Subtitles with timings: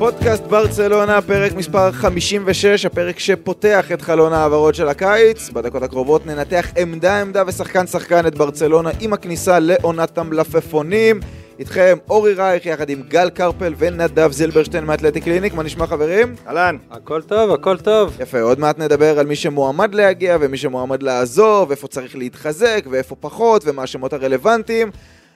[0.00, 5.50] פודקאסט ברצלונה, פרק מספר 56, הפרק שפותח את חלון ההעברות של הקיץ.
[5.50, 11.20] בדקות הקרובות ננתח עמדה עמדה ושחקן שחקן את ברצלונה עם הכניסה לעונת המלפפונים.
[11.58, 16.34] איתכם אורי רייך יחד עם גל קרפל ונדב זילברשטיין מאתלטי קליניק, מה נשמע חברים?
[16.46, 16.76] אהלן.
[16.90, 18.16] הכל טוב, הכל טוב.
[18.20, 23.16] יפה, עוד מעט נדבר על מי שמועמד להגיע ומי שמועמד לעזוב, איפה צריך להתחזק ואיפה
[23.20, 24.90] פחות ומה השמות הרלוונטיים.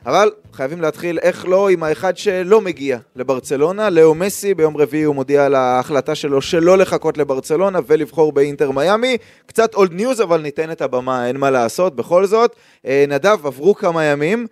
[0.07, 5.15] אבל חייבים להתחיל, איך לא, עם האחד שלא מגיע לברצלונה, לאו מסי, ביום רביעי הוא
[5.15, 9.17] מודיע על ההחלטה שלו שלא לחכות לברצלונה ולבחור באינטר מיאמי.
[9.47, 12.57] קצת old news, אבל ניתן את הבמה, אין מה לעשות, בכל זאת.
[12.87, 14.47] אה, נדב, עברו כמה ימים.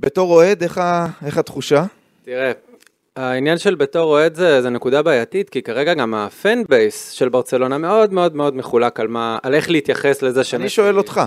[0.00, 1.84] בתור אוהד, איך, ה- איך התחושה?
[2.24, 2.52] תראה,
[3.16, 7.78] העניין של בתור אוהד זה, זה נקודה בעייתית, כי כרגע גם הפן בייס של ברצלונה
[7.78, 10.54] מאוד מאוד מאוד מחולק על, מה, על איך להתייחס לזה ש...
[10.54, 11.20] אני שואל אותך.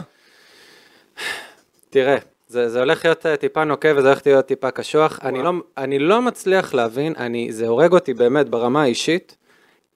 [1.90, 5.20] תראה, זה, זה הולך להיות אה, טיפה נוקב וזה הולך להיות טיפה קשוח.
[5.24, 9.38] אני לא, אני לא מצליח להבין, אני, זה הורג אותי באמת ברמה האישית,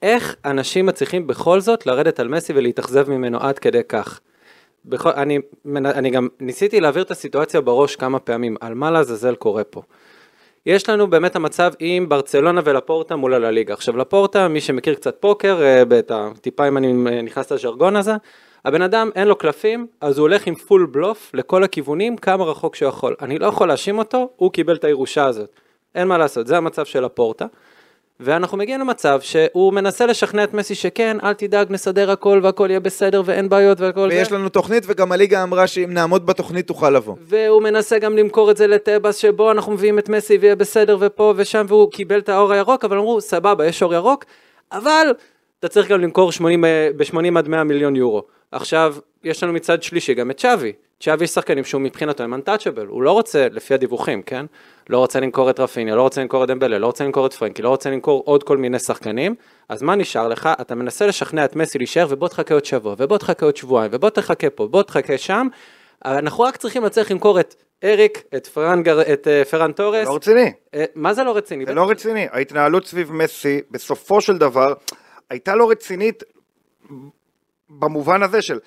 [0.02, 4.20] איך אנשים מצליחים בכל זאת לרדת על מסי ולהתאכזב ממנו עד כדי כך.
[4.84, 5.38] בכל, אני,
[5.74, 9.82] אני גם ניסיתי להעביר את הסיטואציה בראש כמה פעמים, על מה לעזאזל קורה פה.
[10.66, 13.74] יש לנו באמת המצב עם ברצלונה ולפורטה מול הליגה.
[13.74, 15.82] עכשיו לפורטה, מי שמכיר קצת פוקר, אה,
[16.16, 18.12] ה- טיפה אם אני אה, נכנס לז'רגון הזה,
[18.64, 22.76] הבן אדם אין לו קלפים, אז הוא הולך עם פול בלוף לכל הכיוונים, כמה רחוק
[22.76, 23.14] שהוא יכול.
[23.22, 25.50] אני לא יכול להאשים אותו, הוא קיבל את הירושה הזאת.
[25.94, 27.46] אין מה לעשות, זה המצב של הפורטה.
[28.20, 32.80] ואנחנו מגיעים למצב שהוא מנסה לשכנע את מסי שכן, אל תדאג, נסדר הכל והכל יהיה
[32.80, 34.16] בסדר ואין בעיות והכל זה.
[34.16, 37.16] ויש לנו תוכנית, וגם הליגה אמרה שאם נעמוד בתוכנית תוכל לבוא.
[37.20, 41.34] והוא מנסה גם למכור את זה לטבעס שבו אנחנו מביאים את מסי ויהיה בסדר ופה
[41.36, 44.24] ושם והוא קיבל את האור הירוק אבל אמרו סבבה יש אור ירוק
[44.72, 45.12] אבל
[45.58, 48.22] אתה צריך גם למכור 80, אה, ב-80 עד 100 מיליון יורו.
[48.52, 50.72] עכשיו יש לנו מצד שלישי גם את שווי.
[51.00, 54.46] שווי יש שחקנים שהוא מבחינתו הם untouchable, הוא לא רוצה, לפי הדיווחים, כן?
[54.90, 57.62] לא רוצה למכור את רפיניה, לא רוצה למכור את דמבלה, לא רוצה למכור את פרנקי,
[57.62, 59.34] לא רוצה למכור עוד כל מיני שחקנים,
[59.68, 60.48] אז מה נשאר לך?
[60.60, 64.10] אתה מנסה לשכנע את מסי להישאר ובוא תחכה עוד שבוע, ובוא תחכה עוד שבועיים, ובוא
[64.10, 65.48] תחכה פה, בוא תחכה שם,
[66.04, 67.54] אנחנו רק צריכים לצליח למכור את
[67.84, 69.12] אריק, את פרן, גר...
[69.12, 70.08] את אה, פרן תורס.
[70.08, 70.52] לא רציני.
[70.74, 71.66] אה, מה זה לא רציני?
[71.66, 72.26] זה לא רציני.
[72.32, 74.74] ההתנהלות סביב מסי, בסופו של דבר,
[75.30, 76.22] הייתה לא רצינית
[77.78, 78.58] במובן הזה של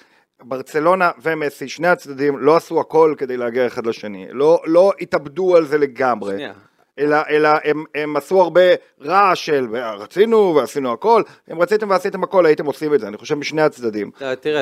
[0.43, 4.27] ברצלונה ומסי, שני הצדדים לא עשו הכל כדי להגיע אחד לשני.
[4.31, 6.33] לא, לא התאבדו על זה לגמרי.
[6.33, 6.53] שנייה.
[6.99, 8.61] אלא, אלא הם, הם עשו הרבה
[9.01, 9.67] רעש של
[9.97, 11.21] רצינו ועשינו הכל,
[11.51, 14.11] אם רציתם ועשיתם הכל הייתם עושים את זה, אני חושב משני הצדדים.
[14.21, 14.61] אה, תראה,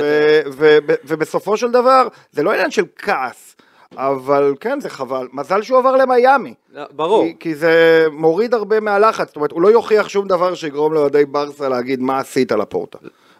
[0.51, 3.55] ו- ובסופו של דבר, זה לא עניין של כעס,
[3.97, 5.27] אבל כן, זה חבל.
[5.33, 6.53] מזל שהוא עבר למיאמי.
[6.73, 7.23] לא, ברור.
[7.25, 11.25] כי, כי זה מוריד הרבה מהלחץ, זאת אומרת, הוא לא יוכיח שום דבר שיגרום לאוהדי
[11.25, 12.97] ברסה להגיד מה עשית לפורטה.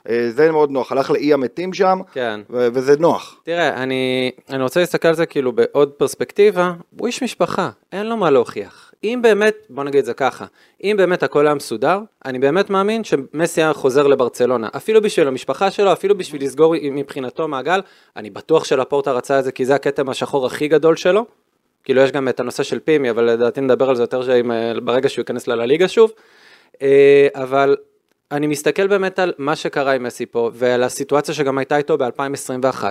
[0.10, 2.40] אה, זה מאוד נוח, הלך לאי המתים שם, כן.
[2.50, 3.42] ו- וזה נוח.
[3.44, 8.18] תראה, אני, אני רוצה להסתכל על זה כאילו בעוד פרספקטיבה, הוא איש משפחה, אין לו
[8.18, 8.92] מה להוכיח.
[9.04, 10.46] אם באמת, בוא נגיד את זה ככה,
[10.84, 14.68] אם באמת הכל היה מסודר, אני באמת מאמין שמסי היה חוזר לברצלונה.
[14.76, 17.82] אפילו בשביל המשפחה שלו, אפילו בשביל לסגור מבחינתו מעגל,
[18.16, 21.26] אני בטוח שלפורטה רצה את זה, כי זה הכתם השחור הכי גדול שלו.
[21.84, 24.52] כאילו יש גם את הנושא של פימי, אבל לדעתי נדבר על זה יותר שעם,
[24.84, 26.12] ברגע שהוא ייכנס לליגה שוב.
[26.82, 27.76] אה, אבל
[28.34, 32.84] אני מסתכל באמת על מה שקרה עם מסי פה, ועל הסיטואציה שגם הייתה איתו ב-2021,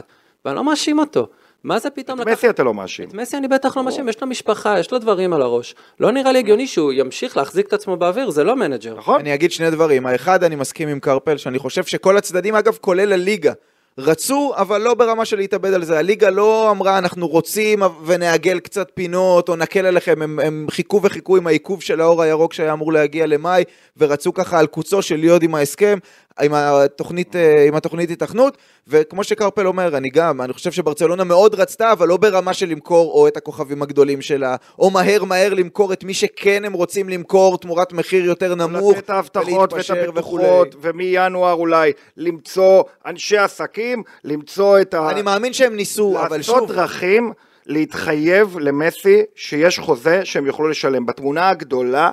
[0.44, 1.28] ואני לא מאשים אותו.
[1.64, 3.08] מה זה פתאום את מסי אתה לא מאשים.
[3.08, 5.74] את מסי אני בטח לא מאשים, יש לו משפחה, יש לו דברים על הראש.
[6.00, 8.94] לא נראה לי הגיוני שהוא ימשיך להחזיק את עצמו באוויר, זה לא מנג'ר.
[8.94, 9.20] נכון?
[9.20, 10.06] אני אגיד שני דברים.
[10.06, 13.52] האחד, אני מסכים עם קרפל, שאני חושב שכל הצדדים, אגב, כולל הליגה,
[13.98, 15.98] רצו, אבל לא ברמה של להתאבד על זה.
[15.98, 20.22] הליגה לא אמרה, אנחנו רוצים ונעגל קצת פינות, או נקל עליכם.
[20.22, 23.64] הם, הם חיכו וחיכו עם העיכוב של האור הירוק שהיה אמור להגיע למאי,
[23.96, 25.98] ורצו ככה על קוצו של להיות עם ההסכם,
[26.40, 28.56] עם התוכנית, אה, עם התוכנית התכנות.
[28.88, 33.12] וכמו שקרפל אומר, אני גם, אני חושב שברצלונה מאוד רצתה, אבל לא ברמה של למכור
[33.12, 37.58] או את הכוכבים הגדולים שלה, או מהר מהר למכור את מי שכן הם רוצים למכור
[37.58, 39.90] תמורת מחיר יותר נמוך, לתת ההבטחות ואת.
[39.90, 45.10] הבטוחות, ומינואר אולי למצוא אנשי עסקים, למצוא את ה...
[45.10, 47.32] אני מאמין שהם ניסו, אבל לעשות שוב, דרכים
[47.66, 51.06] להתחייב למסי שיש חוזה שהם יוכלו לשלם.
[51.06, 52.10] בתמונה הגדולה,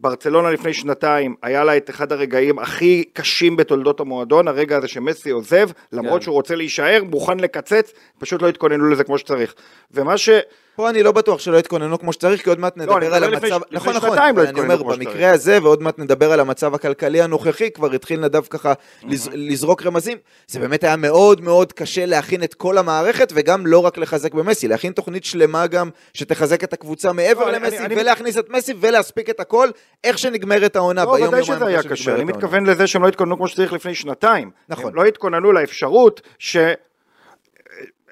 [0.00, 5.30] ברצלונה לפני שנתיים, היה לה את אחד הרגעים הכי קשים בתולדות המועדון, הרגע הזה שמסי
[5.30, 6.24] עוזב, למרות כן.
[6.24, 9.54] שהוא רוצה להישאר, מוכן לקצץ, פשוט לא התכוננו לזה כמו שצריך.
[9.90, 10.28] ומה ש...
[10.78, 13.22] פה אני לא בטוח שלא התכוננו כמו שצריך, כי עוד מעט אני נדבר מדבר על
[13.32, 14.96] לפני- המצב, לפני נכון נכון, שנתיים לא התכוננו אומר.
[14.96, 18.72] במקרה הזה, ועוד מעט נדבר על המצב הכלכלי הנוכחי, כבר התחיל נדב ככה
[19.02, 23.78] לז- לזרוק רמזים, זה באמת היה מאוד מאוד קשה להכין את כל המערכת, וגם לא
[23.78, 27.94] רק לחזק במסי, להכין תוכנית שלמה גם, שתחזק את הקבוצה מעבר לא, אני- למסי, אני-
[28.00, 29.68] ולהכניס את מסי, ולהספיק את הכל,
[30.04, 32.24] איך שנגמרת העונה, לא, ביום ודאי יומיים שזה היה קשה, אני.
[32.24, 34.50] מתכוון לזה שהם לא התכוננו כמו שצריך לפני שנתיים.
[34.68, 34.86] נכון.
[34.86, 36.56] הם לא התכוננו לאפשרות ש...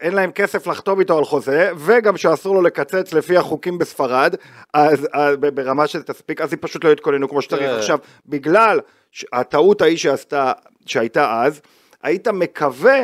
[0.00, 4.34] אין להם כסף לחתום איתו על חוזה, וגם שאסור לו לקצץ לפי החוקים בספרד,
[4.74, 7.62] אז אז ב- ברמה שזה תספיק, אז הם פשוט לא התכוננו כמו שצריך.
[7.62, 7.78] תראה.
[7.78, 8.80] עכשיו, בגלל
[9.32, 10.52] הטעות ההיא שעשתה,
[10.86, 11.60] שהייתה אז,
[12.02, 12.98] היית מקווה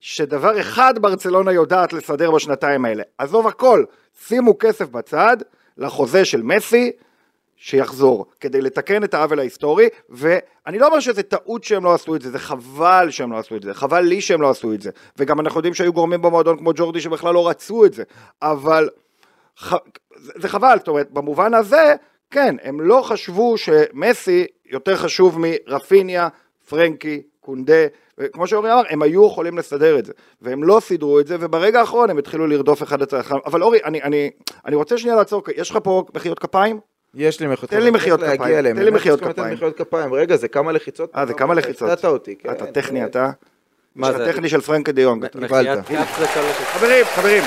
[0.00, 3.02] שדבר אחד ברצלונה יודעת לסדר בשנתיים האלה.
[3.18, 3.84] עזוב הכל,
[4.26, 5.36] שימו כסף בצד
[5.78, 6.92] לחוזה של מסי,
[7.64, 12.22] שיחזור, כדי לתקן את העוול ההיסטורי, ואני לא אומר שזה טעות שהם לא עשו את
[12.22, 14.90] זה, זה חבל שהם לא עשו את זה, חבל לי שהם לא עשו את זה,
[15.16, 18.02] וגם אנחנו יודעים שהיו גורמים במועדון כמו ג'ורדי שבכלל לא רצו את זה,
[18.42, 18.88] אבל
[19.60, 19.74] ח...
[20.16, 21.94] זה חבל, זאת אומרת, במובן הזה,
[22.30, 26.28] כן, הם לא חשבו שמסי יותר חשוב מרפיניה,
[26.68, 27.86] פרנקי, קונדה,
[28.18, 30.12] וכמו שאורי אמר, הם היו יכולים לסדר את זה,
[30.42, 33.78] והם לא סידרו את זה, וברגע האחרון הם התחילו לרדוף אחד את האחר, אבל אורי,
[33.84, 34.30] אני, אני,
[34.66, 36.91] אני רוצה שנייה לעצור, יש לך פה מחיאות כפיים?
[37.14, 38.74] יש לי מחיאות תן לי כפיים, מחיאות כפיים.
[38.74, 39.54] תן לי מחיאות כפיים.
[39.54, 41.16] מחיאות כפיים, רגע, זה כמה לחיצות.
[41.16, 41.90] אה, זה כמה לחיצות.
[41.90, 42.50] הפתעת אותי, כן.
[42.50, 43.30] אתה טכני אתה?
[43.96, 44.32] מה יש לך זה?
[44.32, 45.24] טכני של פרנקי דה יונג.
[45.24, 45.38] אתה.
[45.38, 46.06] מחיית קיבלת.
[46.06, 46.64] כף זה כל השם.
[46.64, 47.42] חברים, חברים,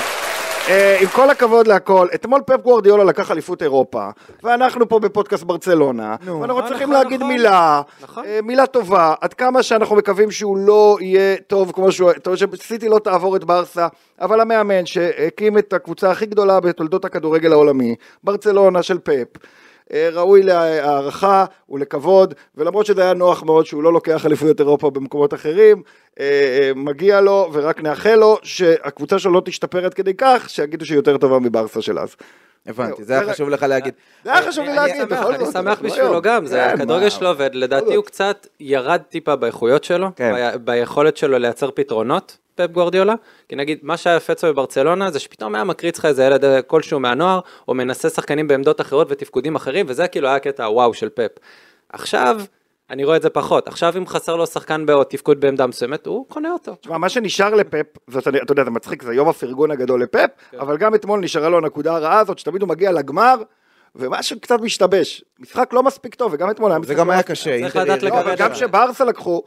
[1.00, 4.08] עם כל הכבוד להכל, אתמול פפ גוורדיאולה לקח אליפות אירופה,
[4.42, 6.40] ואנחנו פה בפודקאסט ברצלונה, נו.
[6.40, 7.32] ואנחנו אה, צריכים נכון, להגיד נכון.
[7.32, 8.24] מילה, נכון.
[8.24, 12.88] אה, מילה טובה, עד כמה שאנחנו מקווים שהוא לא יהיה טוב כמו שהוא, אומרת שסיטי
[12.88, 13.86] לא תעבור את ברסה,
[14.20, 19.48] אבל המאמן שהקים את הקבוצה הכי גדולה בתולדות הכדורגל העולמי, ברצלונה של פפ, אה,
[19.92, 25.82] ראוי להערכה ולכבוד, ולמרות שזה היה נוח מאוד שהוא לא לוקח אליפויות אירופה במקומות אחרים,
[26.20, 26.24] אה,
[26.60, 30.96] אה, מגיע לו ורק נאחל לו שהקבוצה שלו לא תשתפר עד כדי כך, שיגידו שהיא
[30.96, 32.16] יותר טובה מברסה של אז.
[32.66, 33.94] הבנתי, זהו, זה היה חשוב לך להגיד.
[34.24, 36.20] זה היה חשוב לי אני- להגיד, אני בכל אני זאת, שמח אנחנו בשבילו היום.
[36.22, 38.04] גם, זה כן, הכדורגל שלו, ולדעתי הוא.
[38.04, 40.34] קצת ירד טיפה באיכויות שלו, כן.
[40.64, 43.14] ביכולת שלו לייצר פתרונות, פפ גוורדיולה,
[43.48, 46.62] כי נגיד, מה שהיה יפה אצלו בברצלונה, זה שפתאום היה מקריץ לך איזה ילד אה,
[46.62, 51.08] כלשהו מהנוער, או מנסה שחקנים בעמדות אחרות ותפקודים אחרים, וזה כאילו היה קטע הוואו של
[51.08, 51.30] פפ.
[51.92, 52.40] עכשיו,
[52.90, 56.26] אני רואה את זה פחות, עכשיו אם חסר לו שחקן בעוד תפקוד בעמדה מסוימת, הוא
[56.28, 56.74] קונה אותו.
[56.80, 60.58] תשמע, מה שנשאר לפפ, זאת, אתה יודע, זה מצחיק, זה יום הפרגון הגדול לפפ, כן.
[60.60, 63.34] אבל גם אתמול נשארה לו הנקודה הרעה הזאת, שתמיד הוא מגיע לגמר,
[63.96, 65.24] ומשהו קצת משתבש.
[65.40, 67.58] משחק לא מספיק טוב, וגם אתמול היה זה משחק גם לא היה קשה.
[67.60, 68.54] צריך לדעת היא- לא, אבל לגבי גם זה.
[68.54, 69.42] כשברסה לקחו,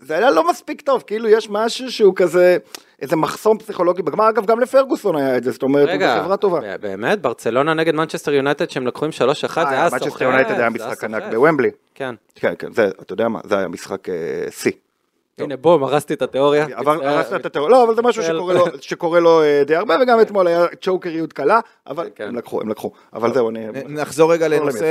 [0.00, 2.56] זה היה לא מספיק טוב, כאילו יש משהו שהוא כזה,
[3.02, 6.36] איזה מחסום פסיכולוגי בגמר, אגב, גם לפרגוסון היה את זה, זאת אומרת, הוא רגע, בחברה
[6.36, 6.76] טובה.
[6.80, 9.14] באמת, ברצלונה נגד מנצ'סטר יונייטד שהם לקחו עם 3-1,
[9.54, 10.02] זה היה סוחף.
[10.02, 11.22] מנצ'סטר יונייטד היה משחק ענק.
[11.30, 11.70] בוומבלי.
[11.94, 12.14] כן.
[12.34, 14.14] כן, כן, זה, אתה יודע מה, זה היה משחק אה,
[14.50, 14.72] שיא.
[15.38, 16.66] הנה בום, הרסתי את התיאוריה.
[16.72, 17.08] עבר, מצטער.
[17.08, 18.36] הרסת את התיאוריה, לא, אבל זה משהו מצטער.
[18.36, 22.28] שקורה לו, שקורה לו אה, די הרבה, וגם אתמול היה צ'וקריות קלה, אבל כן.
[22.28, 22.90] הם לקחו, הם לקחו.
[23.12, 23.66] אבל זהו, אני...
[23.88, 24.86] נחזור רגע נחזור לנושא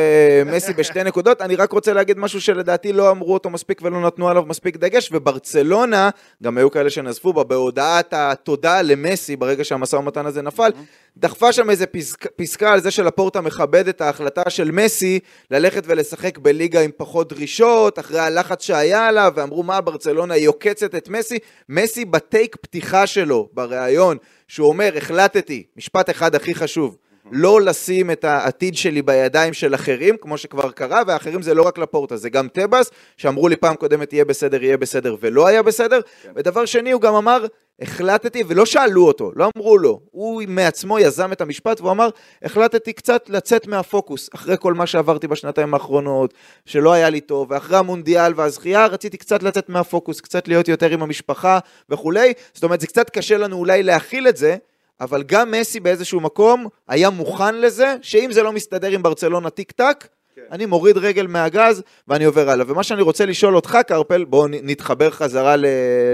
[0.55, 4.29] מסי בשתי נקודות, אני רק רוצה להגיד משהו שלדעתי לא אמרו אותו מספיק ולא נתנו
[4.29, 6.09] עליו מספיק דגש, וברצלונה,
[6.43, 10.71] גם היו כאלה שנזפו בה, בהודעת התודה למסי ברגע שהמשא ומתן הזה נפל,
[11.17, 15.19] דחפה שם איזה פסק, פסקה על זה שלפורטה מכבד את ההחלטה של מסי
[15.51, 20.95] ללכת ולשחק בליגה עם פחות דרישות, אחרי הלחץ שהיה עליו, ואמרו מה ברצלונה היא עוקצת
[20.95, 21.39] את מסי,
[21.69, 24.17] מסי בטייק פתיחה שלו, בריאיון,
[24.47, 26.97] שהוא אומר החלטתי, משפט אחד הכי חשוב,
[27.31, 31.77] לא לשים את העתיד שלי בידיים של אחרים, כמו שכבר קרה, והאחרים זה לא רק
[31.77, 35.99] לפורטה, זה גם טבעס, שאמרו לי פעם קודמת יהיה בסדר, יהיה בסדר, ולא היה בסדר.
[36.35, 37.45] ודבר שני, הוא גם אמר,
[37.81, 42.09] החלטתי, ולא שאלו אותו, לא אמרו לו, הוא מעצמו יזם את המשפט, והוא אמר,
[42.43, 46.33] החלטתי קצת לצאת מהפוקוס, אחרי כל מה שעברתי בשנתיים האחרונות,
[46.65, 51.03] שלא היה לי טוב, ואחרי המונדיאל והזכייה, רציתי קצת לצאת מהפוקוס, קצת להיות יותר עם
[51.03, 51.59] המשפחה
[51.89, 52.33] וכולי.
[52.53, 54.55] זאת אומרת, זה קצת קשה לנו אולי להכיל את זה,
[55.01, 59.71] אבל גם מסי באיזשהו מקום היה מוכן לזה, שאם זה לא מסתדר עם ברצלונה טיק
[59.71, 60.07] טק,
[60.51, 62.65] אני מוריד רגל מהגז ואני עובר הלאה.
[62.69, 65.55] ומה שאני רוצה לשאול אותך, קרפל, בואו נתחבר חזרה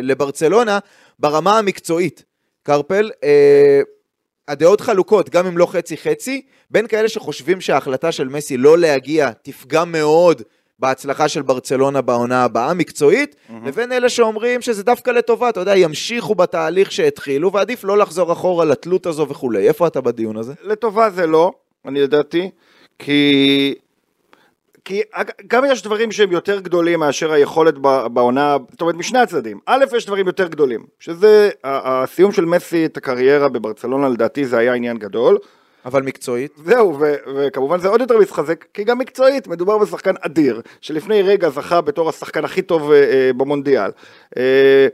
[0.01, 0.79] לברצלונה,
[1.19, 2.23] ברמה המקצועית.
[2.63, 3.81] קרפל, אה,
[4.47, 9.83] הדעות חלוקות, גם אם לא חצי-חצי, בין כאלה שחושבים שההחלטה של מסי לא להגיע תפגע
[9.83, 10.41] מאוד
[10.81, 13.35] בהצלחה של ברצלונה בעונה הבאה, מקצועית,
[13.65, 18.65] לבין אלה שאומרים שזה דווקא לטובה, אתה יודע, ימשיכו בתהליך שהתחילו, ועדיף לא לחזור אחורה
[18.65, 19.67] לתלות הזו וכולי.
[19.67, 20.53] איפה אתה בדיון הזה?
[20.63, 21.51] לטובה זה לא,
[21.85, 22.49] אני ידעתי,
[22.99, 23.75] כי...
[24.85, 25.01] כי
[25.47, 27.77] גם יש דברים שהם יותר גדולים מאשר היכולת
[28.13, 29.59] בעונה, זאת אומרת משני הצדדים.
[29.65, 34.73] א', יש דברים יותר גדולים, שזה הסיום של מסי את הקריירה בברצלונה לדעתי זה היה
[34.73, 35.37] עניין גדול.
[35.85, 36.51] אבל מקצועית?
[36.65, 41.49] זהו, ו- וכמובן זה עוד יותר מתחזק, כי גם מקצועית, מדובר בשחקן אדיר, שלפני רגע
[41.49, 43.91] זכה בתור השחקן הכי טוב אה, אה, במונדיאל.
[44.37, 44.87] אה,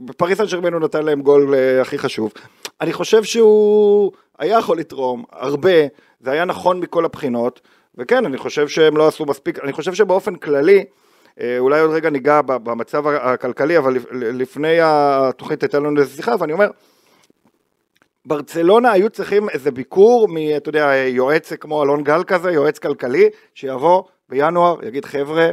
[0.00, 2.32] בפריס סן הוא נתן להם גול אה, הכי חשוב.
[2.80, 5.70] אני חושב שהוא, היה יכול לתרום הרבה,
[6.20, 7.60] זה היה נכון מכל הבחינות,
[7.98, 10.84] וכן, אני חושב שהם לא עשו מספיק, אני חושב שבאופן כללי,
[11.40, 16.34] אה, אולי עוד רגע ניגע במצב הכלכלי, אבל לפ- לפני התוכנית הייתה לנו איזה שיחה,
[16.38, 16.70] ואני אומר,
[18.30, 20.36] ברצלונה היו צריכים איזה ביקור מ...
[20.56, 25.48] אתה יודע, יועץ כמו אלון גל כזה, יועץ כלכלי, שיבוא בינואר, יגיד חבר'ה,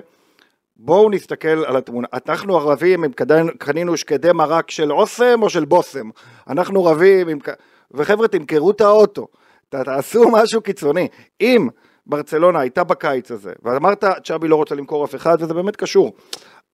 [0.75, 2.07] בואו נסתכל על התמונה.
[2.13, 3.11] אנחנו רבים אם
[3.57, 6.09] קנינו שקדי מרק של אוסם או של בושם.
[6.49, 7.39] אנחנו רבים עם...
[7.91, 9.27] וחבר'ה, תמכרו את האוטו.
[9.69, 11.07] תעשו משהו קיצוני.
[11.41, 11.67] אם
[12.05, 16.13] ברצלונה הייתה בקיץ הזה, ואמרת, צ'אבי לא רוצה למכור אף אחד, וזה באמת קשור.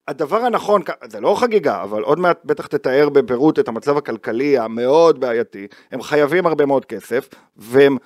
[0.08, 5.20] הדבר הנכון, זה לא חגיגה, אבל עוד מעט בטח תתאר בפירוט את המצב הכלכלי המאוד
[5.20, 7.98] בעייתי, הם חייבים הרבה מאוד כסף, והם,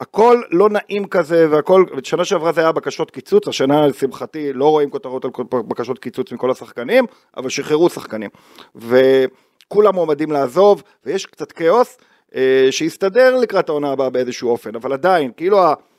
[0.00, 4.90] הכל לא נעים כזה, והכל, שנה שעברה זה היה בקשות קיצוץ, השנה לשמחתי לא רואים
[4.90, 7.04] כותרות על בקשות קיצוץ מכל השחקנים,
[7.36, 8.30] אבל שחררו שחקנים,
[8.74, 11.98] וכולם מועמדים לעזוב, ויש קצת כאוס,
[12.34, 15.58] אה, שיסתדר לקראת העונה הבאה באיזשהו אופן, אבל עדיין, כאילו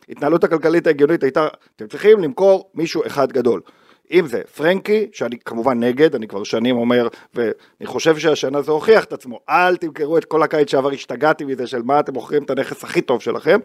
[0.10, 3.62] ההתנהלות הכלכלית ההגיונית הייתה, אתם צריכים למכור מישהו אחד גדול.
[4.12, 9.04] אם זה פרנקי, שאני כמובן נגד, אני כבר שנים אומר, ואני חושב שהשנה זה הוכיח
[9.04, 12.50] את עצמו, אל תמכרו את כל הקיץ שעבר, השתגעתי מזה של מה אתם מוכרים את
[12.50, 13.60] הנכס הכי טוב שלכם,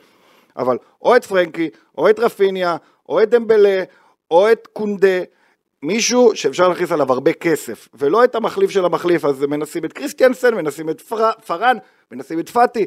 [0.56, 2.76] אבל או את פרנקי, או את רפיניה,
[3.08, 3.82] או את דמבלה,
[4.30, 5.18] או את קונדה,
[5.82, 10.54] מישהו שאפשר להכניס עליו הרבה כסף, ולא את המחליף של המחליף, אז מנסים את קריסטיאנסן,
[10.54, 11.30] מנסים את פר...
[11.46, 11.76] פארן,
[12.12, 12.86] מנסים את פאטי,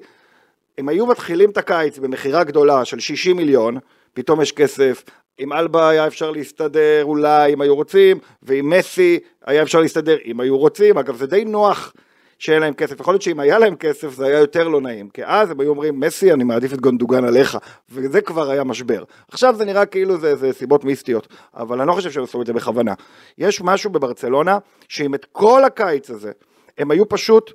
[0.78, 3.78] הם היו מתחילים את הקיץ במכירה גדולה של 60 מיליון,
[4.16, 5.04] פתאום יש כסף,
[5.38, 10.40] עם אלבה היה אפשר להסתדר אולי אם היו רוצים, ועם מסי היה אפשר להסתדר אם
[10.40, 11.94] היו רוצים, אגב זה די נוח
[12.40, 15.22] שאין להם כסף, יכול להיות שאם היה להם כסף זה היה יותר לא נעים, כי
[15.26, 17.58] אז הם היו אומרים מסי אני מעדיף את גונדוגן עליך,
[17.90, 19.04] וזה כבר היה משבר.
[19.32, 22.48] עכשיו זה נראה כאילו זה, זה סיבות מיסטיות, אבל אני לא חושב שהם עשו את
[22.48, 22.94] זה בכוונה.
[23.38, 24.58] יש משהו בברצלונה,
[24.90, 26.32] שאם את כל הקיץ הזה,
[26.78, 27.52] הם היו פשוט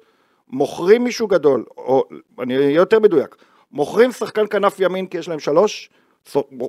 [0.49, 2.05] מוכרים מישהו גדול, או
[2.39, 3.37] אני אהיה יותר מדויק,
[3.73, 5.91] מוכרים שחקן כנף ימין כי יש להם שלוש,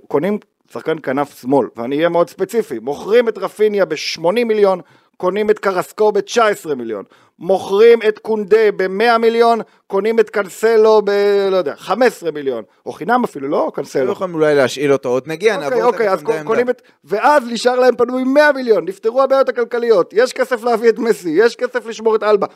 [0.07, 0.37] קונים
[0.73, 4.81] שחקן כנף שמאל, ואני אהיה מאוד ספציפי, מוכרים את רפיניה ב-80 מיליון,
[5.17, 7.03] קונים את קרסקו ב-19 מיליון,
[7.39, 11.11] מוכרים את קונדה ב-100 מיליון, קונים את קנסלו ב...
[11.51, 14.11] לא יודע, 15 מיליון, או חינם אפילו, לא לא קנסלו.
[14.11, 16.23] יכולים אולי להשאיל אותו, עוד נגיע, אוקיי, נעבור אוקיי, אז.
[16.43, 16.81] קונים את...
[17.03, 21.55] ואז נשאר להם פנוי 100 מיליון, נפתרו הבעיות הכלכליות, יש כסף להביא את מסי, יש
[21.55, 22.47] כסף לשמור את אלבה.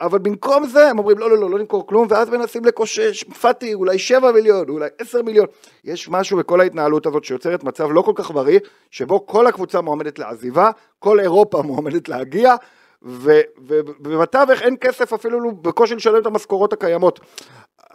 [0.00, 3.74] אבל במקום זה הם אומרים לא, לא, לא, לא נמכור כלום, ואז מנסים לקושש, פאטי,
[3.74, 5.46] אולי 7 מיליון, אולי 10 מיליון.
[5.84, 8.58] יש משהו בכל ההתנהלות הזאת שיוצרת מצב לא כל כך בריא,
[8.90, 12.54] שבו כל הקבוצה מועמדת לעזיבה, כל אירופה מועמדת להגיע,
[13.02, 17.20] ובתווך אין כסף אפילו בקושי לשלם את המשכורות הקיימות.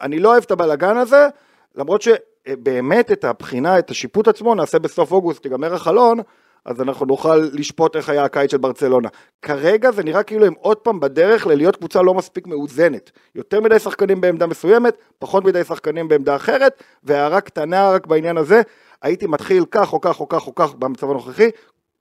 [0.02, 1.28] אני לא אוהב את הבלגן הזה,
[1.76, 6.20] למרות שבאמת את הבחינה, את השיפוט עצמו נעשה בסוף אוגוסט, ייגמר החלון,
[6.66, 9.10] אז אנחנו נוכל לשפוט איך היה הקיץ של ברצלונה.
[9.42, 13.12] כרגע זה נראה כאילו הם עוד פעם בדרך ללהיות קבוצה לא מספיק מאוזנת.
[13.36, 18.62] יותר מדי שחקנים בעמדה מסוימת, פחות מדי שחקנים בעמדה אחרת, והערה קטנה רק בעניין הזה,
[19.02, 21.50] הייתי מתחיל כך או כך או כך או כך במצב הנוכחי,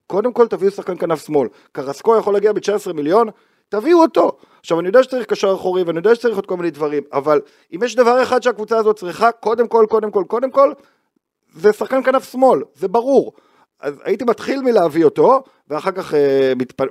[0.07, 1.49] קודם כל תביאו שחקן כנף שמאל.
[1.73, 3.29] קרסקו יכול להגיע ב-19 מיליון,
[3.69, 4.33] תביאו אותו.
[4.61, 7.41] עכשיו אני יודע שצריך קשר אחורי ואני יודע שצריך עוד כל מיני דברים, אבל
[7.75, 10.73] אם יש דבר אחד שהקבוצה הזאת צריכה, קודם כל, קודם כל, קודם כל,
[11.55, 13.33] זה שחקן כנף שמאל, זה ברור.
[13.83, 16.85] אז הייתי מתחיל מלהביא אותו, ואחר כך אה, מתפ...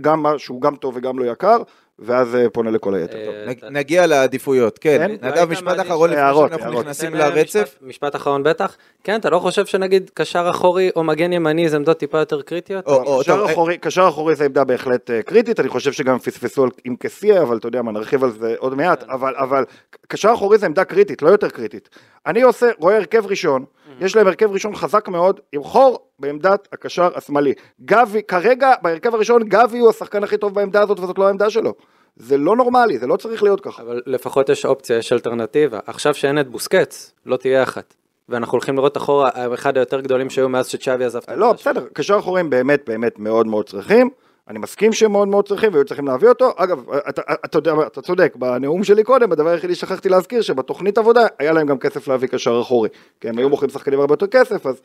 [0.00, 1.56] גם מה שהוא גם טוב וגם לא יקר,
[1.98, 3.24] ואז אה, פונה לכל היתר.
[3.24, 3.34] טוב.
[3.34, 4.98] אה, נג- נגיע לעדיפויות, כן.
[5.20, 5.26] כן?
[5.26, 6.80] נדב, משפט אחרון לפני שאנחנו.
[6.80, 7.60] נכנסים לרצף.
[7.62, 8.76] משפט- משפט אחרון בטח.
[9.04, 12.86] כן, אתה לא חושב שנגיד קשר אחורי או מגן ימני זה עמדות טיפה יותר קריטיות?
[12.86, 16.62] או- או- קשר טוב, אחורי, קשר אחורי זה עמדה בהחלט קריטית, אני חושב שגם פספסו
[16.64, 19.10] על- עם קסיה, אבל אתה יודע מה, נרחיב על זה עוד מעט, כן.
[19.10, 19.64] אבל, אבל
[20.08, 21.88] קשר אחורי זה עמדה קריטית, לא יותר קריטית.
[22.26, 23.64] אני עושה, רואה הרכב ראשון.
[24.00, 27.52] יש להם הרכב ראשון חזק מאוד, עם חור בעמדת הקשר השמאלי.
[27.84, 31.74] גבי, כרגע בהרכב הראשון גבי הוא השחקן הכי טוב בעמדה הזאת וזאת לא העמדה שלו.
[32.16, 33.82] זה לא נורמלי, זה לא צריך להיות ככה.
[33.82, 35.78] אבל לפחות יש אופציה, יש אלטרנטיבה.
[35.86, 37.94] עכשיו שאין את בוסקץ, לא תהיה אחת.
[38.28, 41.52] ואנחנו הולכים לראות אחורה, אחד היותר גדולים שהיו מאז שצ'אבי עזב את לא.
[41.52, 44.10] בסדר, קשר אחוריים באמת באמת מאוד מאוד צריכים.
[44.48, 46.52] אני מסכים שהם מאוד מאוד צריכים והיו צריכים להביא אותו.
[46.56, 51.26] אגב, אתה, אתה מה, אתה צודק, בנאום שלי קודם, הדבר היחידי שכחתי להזכיר, שבתוכנית עבודה
[51.38, 52.88] היה להם גם כסף להביא קשר אחורי.
[53.20, 54.80] כי הם היו מוכרים שחקנים הרבה יותר כסף, אז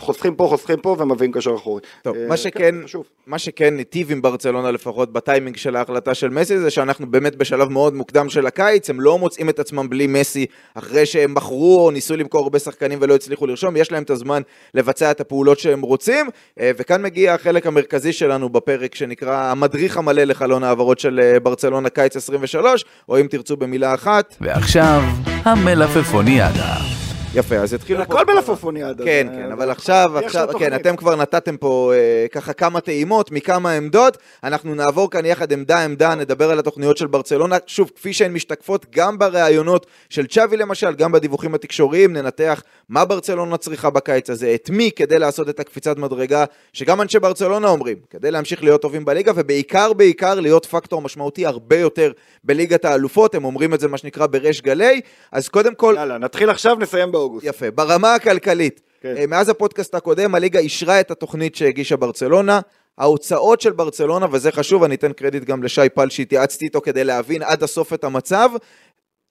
[0.00, 1.80] חוסכים פה, חוסכים פה ומביאים קשר אחורי.
[2.02, 3.04] טוב, אה, מה שכן, חשוב.
[3.26, 7.68] מה שכן היטיב עם ברצלונה לפחות בטיימינג של ההחלטה של מסי זה שאנחנו באמת בשלב
[7.68, 11.90] מאוד מוקדם של הקיץ, הם לא מוצאים את עצמם בלי מסי אחרי שהם מכרו או
[11.90, 14.42] ניסו למכור הרבה שחקנים ולא הצליחו לרשום, יש להם את הזמן
[14.74, 20.24] לבצע את הפעולות שהם רוצים, אה, וכאן מגיע החלק המרכזי שלנו בפרק שנקרא המדריך המלא
[20.24, 25.02] לחלון העברות של אה, ברצלונה קיץ 23, או אם תרצו במילה אחת, ועכשיו,
[25.44, 27.01] המלפפוניאדה.
[27.34, 28.14] יפה, אז התחילו פה...
[28.14, 29.04] הכל בלפופוניאדה.
[29.04, 30.68] כן, זה- כן, אבל עכשיו, לו עכשיו, תוכנית.
[30.68, 35.52] כן, אתם כבר נתתם פה אה, ככה כמה טעימות מכמה עמדות, אנחנו נעבור כאן יחד
[35.52, 40.56] עמדה עמדה, נדבר על התוכניות של ברצלונה, שוב, כפי שהן משתקפות גם בראיונות של צ'אבי
[40.56, 45.60] למשל, גם בדיווחים התקשוריים, ננתח מה ברצלונה צריכה בקיץ הזה, את מי כדי לעשות את
[45.60, 51.02] הקפיצת מדרגה, שגם אנשי ברצלונה אומרים, כדי להמשיך להיות טובים בליגה, ובעיקר בעיקר להיות פקטור
[51.02, 52.12] משמעותי הרבה יותר
[52.44, 55.00] בליגת האלופות, הם אומרים את זה מה שנקרא בריש גלי,
[55.32, 57.46] אז קודם כל, יאללה, נתחיל עכשיו, נסיים באוגוסט.
[57.46, 57.70] יפה.
[57.70, 59.14] ברמה הכלכלית, כן.
[59.16, 59.30] כן.
[59.30, 62.60] מאז הפודקאסט הקודם, הליגה אישרה את התוכנית שהגישה ברצלונה.
[62.98, 67.42] ההוצאות של ברצלונה, וזה חשוב, אני אתן קרדיט גם לשי פל שהתייעצתי איתו כדי להבין
[67.42, 68.50] עד הסוף את המצב.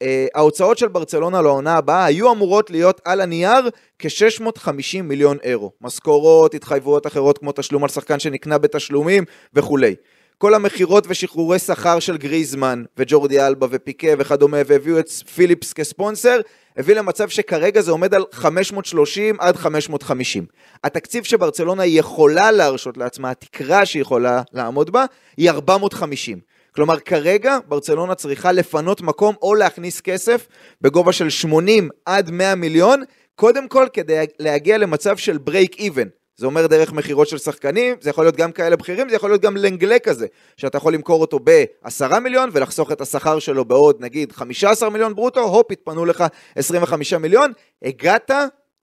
[0.01, 3.69] אה, ההוצאות של ברצלונה לעונה הבאה היו אמורות להיות על הנייר
[3.99, 5.71] כ-650 מיליון אירו.
[5.81, 9.95] משכורות, התחייבויות אחרות כמו תשלום על שחקן שנקנה בתשלומים וכולי.
[10.41, 16.39] כל המכירות ושחרורי שכר של גריזמן וג'ורדי אלבה ופיקה וכדומה והביאו את פיליפס כספונסר
[16.77, 20.45] הביא למצב שכרגע זה עומד על 530 עד 550.
[20.83, 25.05] התקציב שברצלונה יכולה להרשות לעצמה, התקרה שהיא יכולה לעמוד בה,
[25.37, 26.39] היא 450.
[26.75, 30.47] כלומר כרגע ברצלונה צריכה לפנות מקום או להכניס כסף
[30.81, 33.03] בגובה של 80 עד 100 מיליון,
[33.35, 36.07] קודם כל כדי להגיע למצב של ברייק איבן.
[36.41, 39.41] זה אומר דרך מכירות של שחקנים, זה יכול להיות גם כאלה בכירים, זה יכול להיות
[39.41, 44.31] גם לנגלה כזה, שאתה יכול למכור אותו ב-10 מיליון ולחסוך את השכר שלו בעוד נגיד
[44.31, 46.23] 15 מיליון ברוטו, הופ, התפנו לך
[46.55, 47.51] 25 מיליון,
[47.83, 48.31] הגעת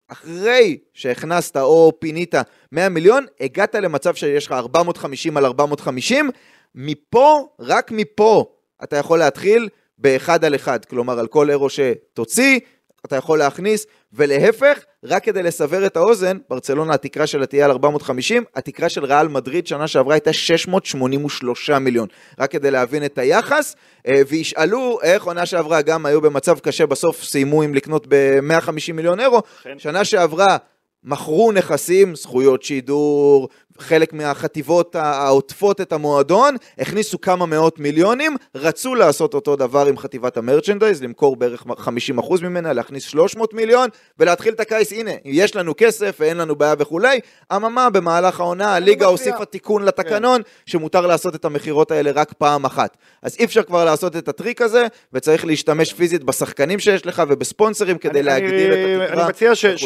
[0.08, 2.34] אחרי שהכנסת או פינית
[2.72, 6.30] 100 מיליון, הגעת למצב שיש לך 450 על 450,
[6.74, 8.44] מפה, רק מפה,
[8.82, 12.60] אתה יכול להתחיל באחד על אחד, כלומר על כל אירו שתוציא,
[13.08, 18.44] אתה יכול להכניס, ולהפך, רק כדי לסבר את האוזן, ברצלונה התקרה שלה תהיה על 450,
[18.54, 24.20] התקרה של ריאל מדריד שנה שעברה הייתה 683 מיליון, רק כדי להבין את היחס, אה,
[24.28, 29.42] וישאלו איך עונה שעברה גם היו במצב קשה, בסוף סיימו עם לקנות ב-150 מיליון אירו,
[29.78, 30.56] שנה שעברה
[31.04, 33.48] מכרו נכסים, זכויות שידור,
[33.78, 40.36] חלק מהחטיבות העוטפות את המועדון, הכניסו כמה מאות מיליונים, רצו לעשות אותו דבר עם חטיבת
[40.36, 46.16] המרצ'נדייז, למכור בערך 50% ממנה, להכניס 300 מיליון, ולהתחיל את הקיץ, הנה, יש לנו כסף
[46.20, 47.20] ואין לנו בעיה וכולי.
[47.56, 49.06] אממה, במהלך העונה הליגה.
[49.06, 52.96] הוסיפה תיקון לתקנון, שמותר לעשות את המכירות האלה רק פעם אחת.
[53.22, 57.98] אז אי אפשר כבר לעשות את הטריק הזה, וצריך להשתמש פיזית בשחקנים שיש לך ובספונסרים
[57.98, 59.22] כדי אני- להגדיל את אני- התקרה.
[59.22, 59.78] אני מציע ש- וכולי.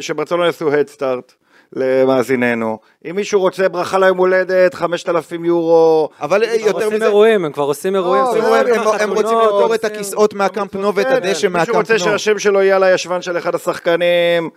[0.00, 1.32] ש- שברצלונה יעשו הדסטארט
[1.76, 2.78] למאזיננו.
[3.10, 6.08] אם מישהו רוצה ברכה ליום הולדת, 5,000 יורו.
[6.20, 8.22] אבל אה, הם כבר יותר עושים מזה, אירועים, הם כבר עושים אירועים.
[8.24, 11.12] לא, עושים זה- אירועים הם, ככה, הם רוצים למכור את הכיסאות מהקמפ נו ואת כן,
[11.12, 11.98] הדשא מישהו מהקמפ רוצה נו.
[11.98, 14.50] שהשם שלו יהיה על הישבן של אחד השחקנים,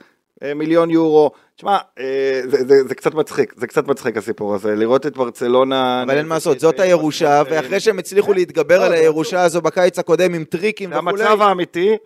[0.44, 1.32] אה, מיליון יורו.
[1.56, 2.06] תשמע, אה,
[2.44, 6.04] זה- זה זה קצת מצחיק, זה קצת מצחיק הסיפור הזה, לראות את ברצלונה...
[6.08, 9.62] אבל אין מה לעשות, זאת הירושה, ואחרי שהם הצליחו להתגבר לא, על זה הירושה הזו
[9.62, 11.98] בקיץ הקודם עם טריקים זה וכולי, המצב האמיתי,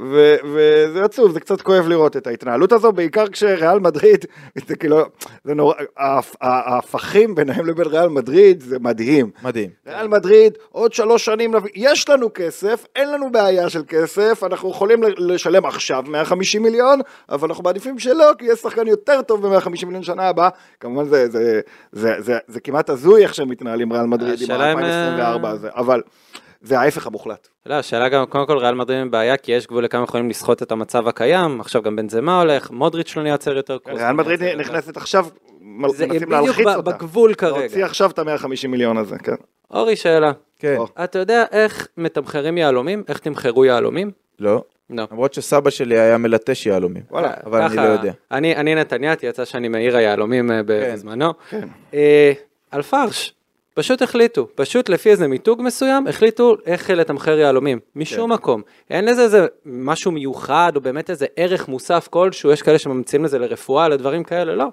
[0.00, 4.24] ו- וזה עצוב, זה קצת כואב לראות את ההתנהלות הזו, בעיקר כשריאל מדריד,
[4.68, 5.02] זה כאילו,
[5.44, 9.30] זה נורא, ההפ- ההפכים ביניהם לבין ריאל מדריד זה מדהים.
[9.42, 9.70] מדהים.
[9.86, 15.00] ריאל מדריד, עוד שלוש שנים, יש לנו כסף, אין לנו בעיה של כסף, אנחנו יכולים
[15.18, 20.02] לשלם עכשיו 150 מיליון, אבל אנחנו מעדיפים שלא, כי יש שחקן יותר טוב ב-150 מיליון
[20.02, 20.48] שנה הבאה.
[20.80, 21.60] כמובן זה, זה,
[21.92, 25.50] זה, זה, זה כמעט הזוי איך שהם מתנהלים ריאל מדריד עם השאלה אם, ה-2024 אה,
[25.50, 26.02] הזה, אבל
[26.62, 27.48] זה ההפך המוחלט.
[27.66, 30.62] לא, השאלה גם, קודם כל ריאל מדריד עם בעיה, כי יש גבול לכמה יכולים לסחוט
[30.62, 33.98] את המצב הקיים, עכשיו גם בנזמה הולך, מודריץ' לא נייצר יותר קרוס.
[33.98, 34.58] ריאל מדריד לא יותר.
[34.58, 36.90] נכנסת עכשיו, זה מנסים בדיוק להלחיץ אותה.
[36.90, 37.58] בגבול כרגע.
[37.58, 39.34] להוציא עכשיו את ה-150 מיליון הזה, כן.
[39.70, 40.32] אורי, שאלה.
[40.58, 40.76] כן.
[41.04, 43.04] אתה יודע איך מתמחרים יהלומים?
[43.08, 44.10] איך תמחרו יהלומים?
[44.38, 44.62] לא.
[44.90, 45.06] לא.
[45.12, 47.02] למרות שסבא שלי היה מלטש יהלומים.
[47.10, 48.12] וואלה, אבל אני לא יודע.
[48.30, 50.92] אני, אני נתניאתי, יצא שאני מעיר היהלומים אה, כן.
[50.94, 51.32] בזמנו.
[51.50, 51.68] כן.
[53.74, 58.34] פשוט החליטו, פשוט לפי איזה מיתוג מסוים, החליטו איך לתמחר יהלומים, משום כן.
[58.34, 58.62] מקום.
[58.90, 63.38] אין לזה איזה משהו מיוחד, או באמת איזה ערך מוסף כלשהו, יש כאלה שממציאים לזה
[63.38, 64.66] לרפואה, לדברים כאלה, לא.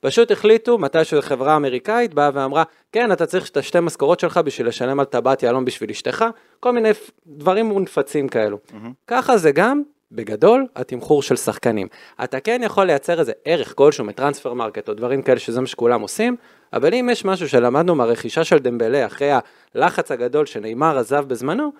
[0.00, 4.40] פשוט החליטו, מתי שזו חברה אמריקאית באה ואמרה, כן, אתה צריך את השתי משכורות שלך
[4.44, 6.24] בשביל לשלם על טבעת יהלום בשביל אשתך,
[6.60, 6.90] כל מיני
[7.26, 8.58] דברים מונפצים כאלו.
[9.06, 9.82] ככה זה גם,
[10.14, 11.88] בגדול, התמחור של שחקנים.
[12.24, 16.00] אתה כן יכול לייצר איזה ערך כלשהו מ Transfermarkt או דברים כאלה שזה מה שכולם
[16.00, 16.36] עושים,
[16.72, 19.30] אבל אם יש משהו שלמדנו מהרכישה של דמבלה אחרי
[19.74, 21.72] הלחץ הגדול שניימאר עזב בזמנו,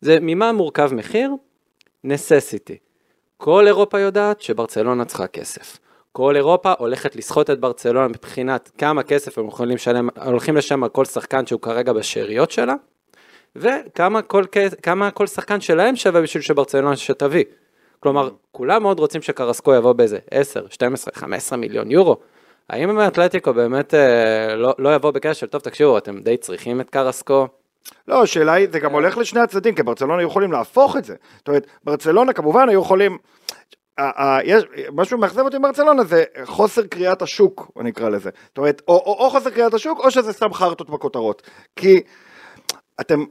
[0.00, 1.30] זה ממה מורכב מחיר?
[2.06, 2.76] necessity.
[3.36, 5.78] כל אירופה יודעת שברצלונה צריכה כסף.
[6.12, 10.88] כל אירופה הולכת לסחוט את ברצלונה מבחינת כמה כסף הם יכולים לשלם, הולכים לשם על
[10.88, 12.74] כל שחקן שהוא כרגע בשאריות שלה,
[13.56, 14.44] וכמה כל,
[14.82, 17.44] כמה כל שחקן שלהם שווה בשביל שברצלונה שתביא.
[18.02, 22.16] כלומר, כולם מאוד רוצים שקרסקו יבוא באיזה 10, 12, 15 מיליון יורו.
[22.70, 26.90] האם האתלטיקו באמת אה, לא, לא יבוא בקשר של, טוב תקשיבו, אתם די צריכים את
[26.90, 27.46] קרסקו?
[28.08, 31.14] לא, השאלה היא, זה גם הולך לשני הצדדים, כי ברצלונה יכולים להפוך את זה.
[31.38, 33.18] זאת אומרת, ברצלונה כמובן היו יכולים...
[33.98, 38.30] ה- ה- יש, משהו מאכזב אותי בברצלונה זה חוסר קריאת השוק, אני אקרא לזה.
[38.48, 41.42] זאת אומרת, או, או, או חוסר קריאת השוק, או שזה סתם חרטות בכותרות.
[41.76, 42.00] כי
[43.00, 43.24] אתם,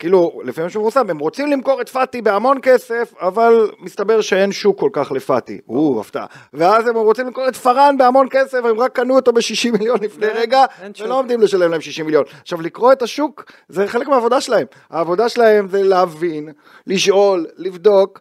[0.00, 4.90] כאילו, לפעמים שמפורסם, הם רוצים למכור את פאטי בהמון כסף, אבל מסתבר שאין שוק כל
[4.92, 5.58] כך לפאטי.
[5.68, 6.26] או, הפתעה.
[6.54, 10.26] ואז הם רוצים למכור את פארן בהמון כסף, הם רק קנו אותו ב-60 מיליון לפני
[10.26, 10.92] אין- רגע, אין.
[11.04, 12.24] ולא עומדים לשלם להם 60 מיליון.
[12.42, 14.66] עכשיו, לקרוא את השוק, זה חלק מהעבודה שלהם.
[14.90, 16.48] העבודה שלהם זה להבין,
[16.86, 18.20] לשאול, לבדוק.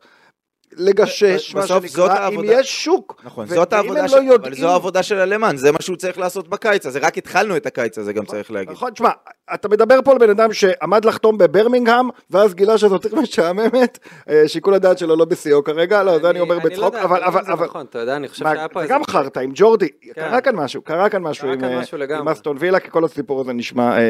[0.77, 2.59] לגשש, מה שנקרא, אם העבודה.
[2.59, 3.21] יש שוק.
[3.23, 4.15] נכון, ו- זאת העבודה של...
[4.15, 7.17] לא אבל יודעים- זו העבודה של הלמן, זה מה שהוא צריך לעשות בקיץ הזה, רק
[7.17, 8.71] התחלנו את הקיץ הזה גם צריך להגיד.
[8.71, 9.09] נכון, תשמע,
[9.53, 14.43] אתה מדבר פה על בן אדם שעמד לחתום בברמינגהם, ואז גילה שזאת עיר משעממת, אה,
[14.47, 17.41] שיקול הדעת שלו לא בשיאו כרגע, לא, זה אני אומר לא בצחוק, יודע, אבל, אבל,
[17.51, 18.85] אבל, נכון, אתה יודע, אני חושב מה, שהיה פה.
[18.85, 20.11] גם חרטא עם ג'ורדי, כן.
[20.21, 22.19] קרה כאן משהו, קרה כאן משהו קרה עם, כאן אה, משהו לגמרי.
[22.21, 24.01] עם אסטון וילה, כי כל הסיפור הזה נשמע, אה,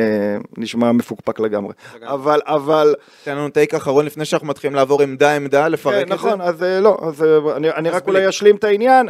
[0.57, 1.73] נשמע מפוקפק לגמרי.
[2.03, 6.07] אבל, אבל, תן לנו טייק אחרון לפני שאנחנו מתחילים לעבור עמדה עמדה, לפרק כן, את
[6.07, 6.13] זה.
[6.13, 8.07] נכון, אז אה, לא, אז אה, אני, אני רק.
[8.07, 9.09] אולי אשלים את העניין.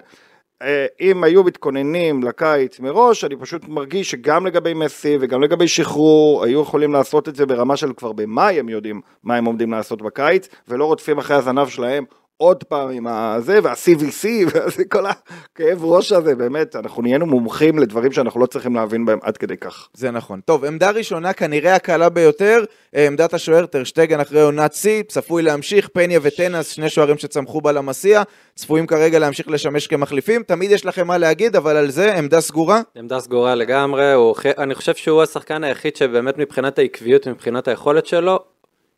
[0.61, 6.43] אה, אם היו מתכוננים לקיץ מראש, אני פשוט מרגיש שגם לגבי מסי וגם לגבי שחרור,
[6.43, 10.01] היו יכולים לעשות את זה ברמה של כבר במאי הם יודעים מה הם עומדים לעשות
[10.01, 12.03] בקיץ, ולא רודפים אחרי הזנב שלהם
[12.41, 14.27] עוד פעם עם הזה, וה-CVC,
[14.77, 19.37] וכל הכאב ראש הזה, באמת, אנחנו נהיינו מומחים לדברים שאנחנו לא צריכים להבין בהם עד
[19.37, 19.87] כדי כך.
[19.93, 20.39] זה נכון.
[20.45, 22.63] טוב, עמדה ראשונה, כנראה הקלה ביותר,
[22.95, 28.23] אה, עמדת השוער טרשטגן אחרי עונת שיא, צפוי להמשיך, פניה וטנס, שני שוערים שצמחו בלמסיע,
[28.55, 32.81] צפויים כרגע להמשיך לשמש כמחליפים, תמיד יש לכם מה להגיד, אבל על זה עמדה סגורה?
[32.95, 38.39] עמדה סגורה לגמרי, הוא, אני חושב שהוא השחקן היחיד שבאמת מבחינת העקביות ומבחינת היכולת שלו,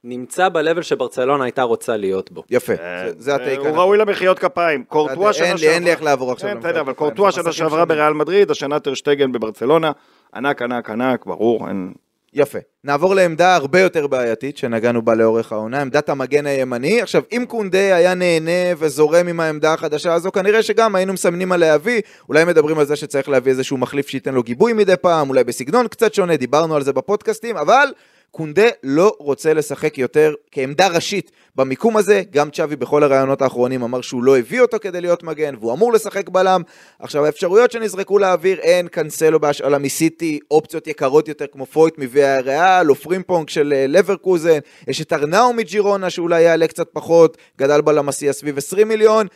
[0.04, 2.44] נמצא ב-level שברצלונה הייתה רוצה להיות בו.
[2.50, 3.60] יפה, זה- זה הטייק.
[3.60, 4.84] אה, הוא ראוי למחיאות כפיים.
[4.84, 5.74] קורטואה אין שנה לי- שעברה...
[5.76, 6.94] אין לי איך לעבור עכשיו כן, בסדר, אבל.
[6.94, 7.86] קורטואה שנה שעברה.
[7.86, 9.92] בריאל מדריד, השנה טרשטגן בברצלונה.
[10.36, 11.94] ענק, ענק, ענק, ברור, אין...
[12.34, 12.60] יפה.
[12.84, 17.02] נעבור לעמדה הרבה יותר בעייתית שנגענו בה לאורך העונה, עמדת המגן הימני.
[17.02, 21.60] עכשיו, אם קונדה היה נהנה וזורם עם העמדה החדשה הזו, כנראה שגם היינו מסמנים על
[21.60, 25.44] להביא, אולי מדברים על זה שצריך להביא איזשהו מחליף שייתן לו גיבוי מדי פעם, אולי
[25.44, 27.88] בסגנון קצת שונה, דיברנו על זה בפודקאסטים, אבל
[28.32, 34.02] קונדה לא רוצה לשחק יותר כעמדה ראשית במיקום הזה, גם צ'אבי בכל הראיונות האחרונים אמר
[34.02, 36.62] שהוא לא הביא אותו כדי להיות מגן, והוא אמור לשחק בלם.
[37.00, 42.90] עכשיו, האפשרויות שנזרקו לאוויר, הן קאנסלו בהשאלה מסיטי, אופציות יקרות יותר כמו פויט מוויה ריאל,
[42.90, 48.34] או פרימפונג של אה, לברקוזן, יש את ארנאו מג'ירונה שאולי יעלה קצת פחות, גדל בלמסיע
[48.34, 49.28] סביב 20 מיליון,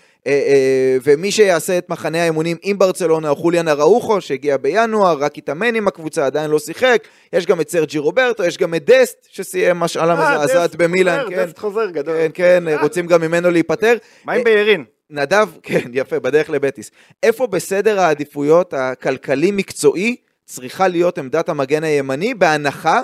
[1.04, 5.88] ומי שיעשה את מחנה האימונים עם ברצלונה הוא חוליאן אראוחו שהגיע בינואר, רק התאמן עם
[5.88, 10.14] הקבוצה, עדיין לא שיחק, יש גם את סרג'י רוברטו, יש גם את דסט שסיים השאלה
[10.14, 12.16] אה, מזעזעת במילאן, כן, דסט חוזר, גדול.
[12.16, 13.98] כן, כן, רוצים גם ממנו להיפטר.
[14.26, 14.84] מה עם אה, בארין?
[15.10, 16.92] נדב, כן, יפה, בדרך לבטיס.
[17.24, 23.02] איפה בסדר העדיפויות הכלכלי-מקצועי צריכה להיות עמדת המגן הימני, בהנחה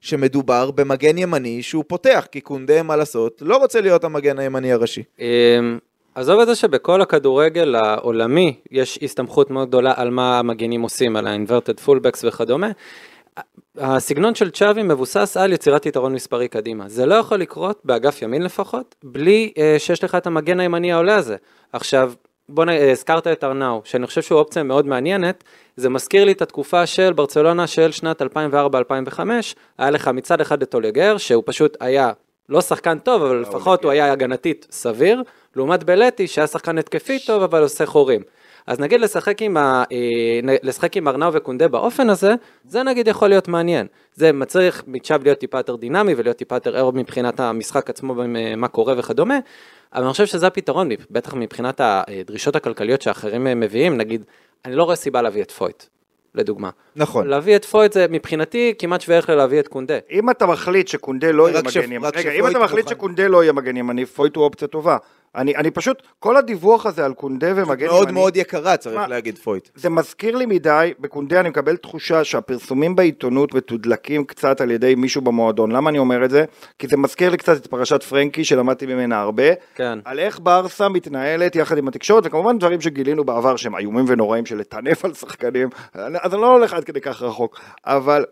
[0.00, 5.02] שמדובר במגן ימני שהוא פותח, כי קונדה, מה לעשות, לא רוצה להיות המגן הימני הראשי.
[6.14, 11.26] עזוב את זה שבכל הכדורגל העולמי יש הסתמכות מאוד גדולה על מה המגנים עושים, על
[11.26, 12.70] ה-inverted fullbacks וכדומה.
[13.78, 16.88] הסגנון של צ'אבי מבוסס על יצירת יתרון מספרי קדימה.
[16.88, 21.14] זה לא יכול לקרות, באגף ימין לפחות, בלי אה, שיש לך את המגן הימני העולה
[21.14, 21.36] הזה.
[21.72, 22.12] עכשיו,
[22.48, 22.68] בוא נ...
[22.68, 25.44] אה, הזכרת את ארנאו, שאני חושב שהוא אופציה מאוד מעניינת,
[25.76, 28.26] זה מזכיר לי את התקופה של ברצלונה של שנת 2004-2005,
[29.78, 32.12] היה לך מצד אחד את אוליגר, שהוא פשוט היה
[32.48, 35.22] לא שחקן טוב, אבל לפחות הוא היה הגנתית סביר,
[35.56, 38.20] לעומת בלטי שהיה שחקן התקפי טוב, אבל עושה חורים.
[38.66, 42.34] אז נגיד לשחק עם, ה, אה, לשחק עם ארנאו וקונדה באופן הזה,
[42.68, 43.86] זה נגיד יכול להיות מעניין.
[44.14, 48.60] זה מצריך מצ'אב להיות טיפה יותר דינמי ולהיות טיפה יותר ער מבחינת המשחק עצמו, במ-
[48.60, 49.38] מה קורה וכדומה,
[49.94, 54.24] אבל אני חושב שזה הפתרון, בטח מבחינת הדרישות הכלכליות שאחרים אה, מביאים, נגיד,
[54.64, 55.82] אני לא רואה סיבה להביא את פויט,
[56.34, 56.70] לדוגמה.
[56.96, 57.26] נכון.
[57.26, 59.98] להביא את פויט זה מבחינתי כמעט שווה ערך ללהביא את קונדה.
[60.10, 62.88] אם אתה מחליט שקונדה לא יהיה מגן ימני, רגע, אם אתה מחליט.
[62.88, 64.96] שקונדה לא יהיה מגן ימני, פויט הוא אופציה טובה.
[65.36, 69.06] אני, אני פשוט, כל הדיווח הזה על קונדה ומגן מאוד ימני, מאוד יקרה, צריך מה?
[69.06, 69.68] להגיד פויט.
[69.74, 75.22] זה מזכיר לי מדי, בקונדה אני מקבל תחושה שהפרסומים בעיתונות מתודלקים קצת על ידי מישהו
[75.22, 75.72] במועדון.
[75.72, 76.44] למה אני אומר את זה?
[76.78, 79.54] כי זה מזכיר לי קצת את פרשת פרנקי שלמדתי ממנה הרבה.
[79.74, 79.98] כן.
[80.04, 84.58] על איך ברסה מתנהלת יחד עם התקשורת, וכמובן דברים שגילינו בעבר שהם איומים ונוראים של
[84.58, 88.24] לטנף על שחקנים, אז אני לא הולך עד כדי כך רחוק, אבל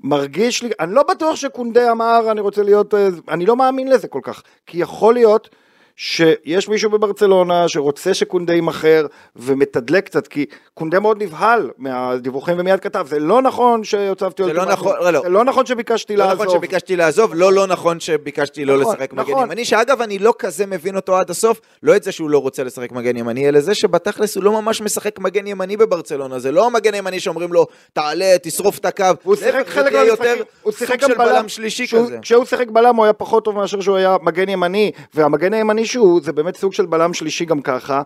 [0.00, 4.08] מרגיש לי, אני לא בטוח שקונדה אמר אני רוצה להיות, אה, אני לא מאמין לזה
[4.08, 5.48] כל כך, כי יכול להיות
[5.96, 13.06] שיש מישהו בברצלונה שרוצה שקונדה יימכר ומתדלק קצת, כי קונדה מאוד נבהל מהדיווחים ומיד כתב,
[13.08, 14.64] זה לא נכון שהוצבתי זה לא.
[14.64, 15.20] נכון, לא, לא.
[15.22, 16.42] זה לא נכון שביקשתי לא לעזוב.
[16.42, 19.42] נכון שביקשתי לעזוב, לא לא נכון שביקשתי לא נכון, לשחק מגן נכון.
[19.44, 22.64] ימני, שאגב אני לא כזה מבין אותו עד הסוף, לא את זה שהוא לא רוצה
[22.64, 26.66] לשחק מגן ימני, אלא זה שבתכלס הוא לא ממש משחק מגן ימני בברצלונה, זה לא
[26.66, 31.10] המגן הימני שאומרים לו, תעלה, תשרוף את הקו, הוא שיחק חלק מהמשחקים, הוא שיחק גם
[31.10, 32.18] בלם בלם שלישי שהוא- כזה.
[32.22, 36.20] כשהוא שיחק בלם הוא היה פחות טוב מאשר שהוא היה מגן ימני, והמגן הימני מישהו,
[36.20, 38.02] זה באמת סוג של בלם שלישי גם ככה.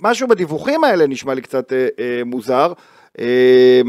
[0.00, 2.72] משהו בדיווחים האלה נשמע לי קצת אה, אה, מוזר,
[3.18, 3.80] אה,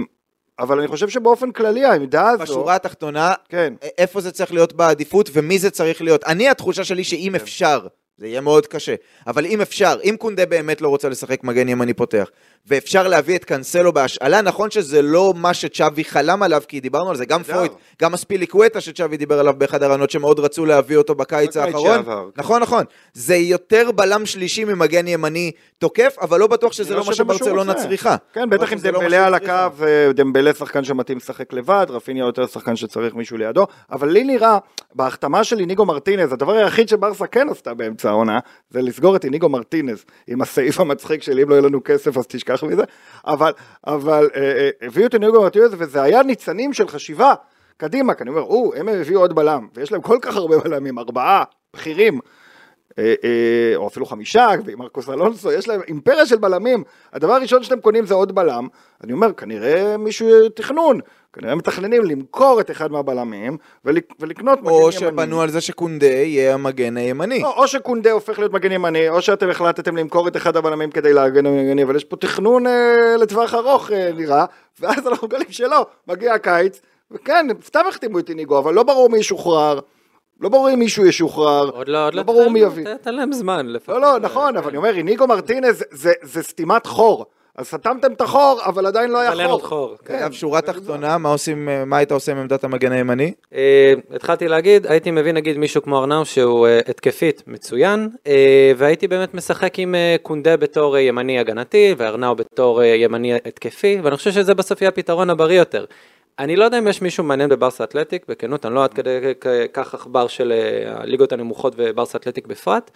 [0.60, 2.43] אבל אני חושב שבאופן כללי העמדה הזו...
[2.43, 3.73] בשורה התחתונה, כן.
[3.97, 6.23] איפה זה צריך להיות בעדיפות ומי זה צריך להיות.
[6.23, 7.36] אני, התחושה שלי שאם כן.
[7.36, 8.95] אפשר, זה יהיה מאוד קשה,
[9.27, 12.30] אבל אם אפשר, אם קונדה באמת לא רוצה לשחק מגן ימני פותח,
[12.65, 17.15] ואפשר להביא את קאנסלו בהשאלה, נכון שזה לא מה שצ'אבי חלם עליו, כי דיברנו על
[17.15, 17.43] זה, גם.
[17.43, 22.04] פרויד, גם אספיליקווטה שצ'אבי דיבר עליו באחד הרעיונות שמאוד רצו להביא אותו בקיץ האחרון.
[22.04, 22.12] כן.
[22.36, 22.84] נכון, נכון.
[23.13, 27.74] זה יותר בלם שלישי ממגן ימני תוקף, אבל לא בטוח שזה לא לא מה שברצלונה.
[27.74, 28.15] צריכה.
[28.34, 29.34] כן, בטח אבל עם זה לא דמבלה על.
[29.34, 34.24] הקו, אה, דמבלה שחקן שמתאים לשחק לבד, רפיניה יותר שחקן שצריך מישהו לידו, אבל לי
[34.24, 34.58] נראה,
[34.96, 38.39] בהחתמה של איניגו מרטינז, הדבר היחיד שברסה כן עשתה באמצע העונה,
[38.70, 42.28] זה לסגור את איניגו מרטינז, עם הסעיף המצחיק של אם לא יהיה לנו כסף אז
[42.28, 42.84] תשכח מזה,
[43.28, 43.52] אבל,
[43.88, 47.34] אבל אה, אה, הביאו את איניגו מרטינז וזה היה ניצנים של חשיבה.
[47.78, 51.00] קדימה, כי אני אומר, או, הם הביאו עוד בלם, ויש להם כל כך הרבה בלמים,
[51.00, 51.43] ארבעה
[51.74, 52.20] בכירים,
[53.75, 56.83] או אפילו חמישה, ועם מרקוס אלונסו, יש להם אימפריה של בלמים.
[57.13, 58.67] הדבר הראשון שאתם קונים זה עוד בלם.
[59.03, 60.99] אני אומר, כנראה מישהו תכנון,
[61.33, 64.91] כנראה מתכננים למכור את אחד מהבלמים ולק- ולקנות מגן או ימני.
[64.91, 67.43] שבנו על זה שקונדה יהיה המגן הימני.
[67.43, 71.13] או, או שקונדה הופך להיות מגן ימני, או שאתם החלטתם למכור את אחד הבלמים כדי
[71.13, 74.45] להגן ימני, אבל יש פה תכנון אה, לטווח ארוך אה, נראה,
[74.79, 76.81] ואז אנחנו מגלים שלא, מגיע הקיץ,
[77.12, 79.79] וכן, סתם החתימו את איניגו, אבל לא ברור מי ישוחרר,
[80.41, 82.86] לא ברור אם מישהו ישוחרר, עוד לא, עוד לא לא ברור מי יביא.
[83.02, 83.67] תן להם זמן.
[83.67, 83.95] לפחות.
[83.95, 87.26] לא, לא, נכון, אבל אני אומר, איניגו מרטינז זה, זה סתימת חור.
[87.58, 89.88] אז סתמתם את החור, אבל עדיין לא היה אבל אין עוד חור.
[89.88, 89.97] חור.
[90.06, 93.34] כן, אגב, שורה תחתונה, מה עושים, אה, מה היית עושה עם עמדת המגן הימני?
[93.54, 99.08] אה, התחלתי להגיד, הייתי מביא נגיד מישהו כמו ארנאו שהוא אה, התקפית מצוין, אה, והייתי
[99.08, 104.17] באמת משחק עם אה, קונדה בתור אה, ימני הגנתי, וארנאו בתור אה, ימני התקפי, ואני
[104.17, 105.86] חושב שזה בסוף יהיה הפתרון הבריא יותר.
[106.39, 109.34] אני לא יודע אם יש מישהו מעניין בברסה אתלטיק, בכנות, אני לא עד כדי
[109.73, 112.91] כך עכבר של אה, הליגות הנמוכות וברסה אתלטיק בפרט.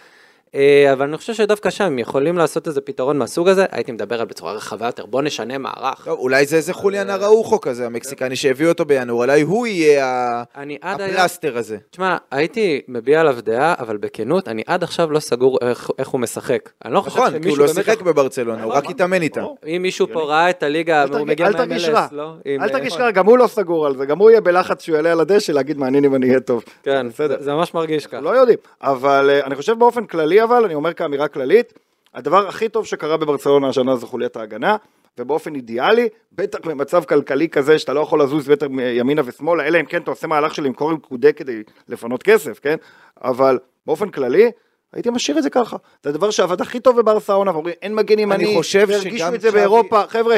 [0.54, 4.20] אה, אבל אני חושב שדווקא שם, אם יכולים לעשות איזה פתרון מהסוג הזה, הייתי מדבר
[4.20, 6.04] על בצורה רחבה יותר, בוא נשנה מערך.
[6.04, 10.42] טוב, אולי זה איזה חוליאן אראוחו כזה, המקסיקני שהביאו אותו בינואר, אולי הוא יהיה.
[10.82, 11.76] הפלסטר הזה.
[11.90, 16.20] תשמע, הייתי מביע עליו דעה, אבל בכנות, אני עד עכשיו לא סגור איך, איך הוא
[16.20, 16.70] משחק.
[16.84, 17.72] אני לא חושב נכון, כי הוא שמישהו לא.
[17.84, 19.40] שיחק בברצלונה, הוא רק התאמן איתם.
[19.40, 19.56] ברור.
[19.66, 21.50] אם מישהו פה ראה את הליגה תרגיש- מגיע.
[21.50, 22.32] מה-MLS, לא?
[22.46, 25.12] אל תרגיש רע, גם הוא לא סגור על זה, גם הוא יהיה בלחץ שהוא יעלה
[25.12, 26.64] על הדשא להגיד מעניין אם אני אהיה טוב.
[26.82, 27.36] כן, בסדר.
[27.40, 28.20] זה, ממש מרגיש ככה.
[28.20, 31.72] לא יודעים, אבל אה, אני חושב באופן כללי אבל, אני אומר כאמירה כללית,
[32.14, 34.76] הדבר הכי טוב שקרה בברצלונה השנה זה חוליית ההגנה,
[35.18, 39.84] ובאופן אידיאלי, בטח במצב כלכלי כזה שאתה לא יכול לזוז יותר ימינה ושמאלה, אלא אם
[39.84, 42.76] כן אתה עושה מהלך של למכור עם קודה כדי לפנות כסף, כן?
[43.24, 44.50] אבל באופן כללי,
[44.92, 45.76] הייתי משאיר את זה ככה.
[46.02, 49.40] זה הדבר שעבד הכי טוב בברסה העונה, ואומרים אין מגן ימני, חושב והרגישו שגם את
[49.40, 50.36] זה באירופה, חבר'ה,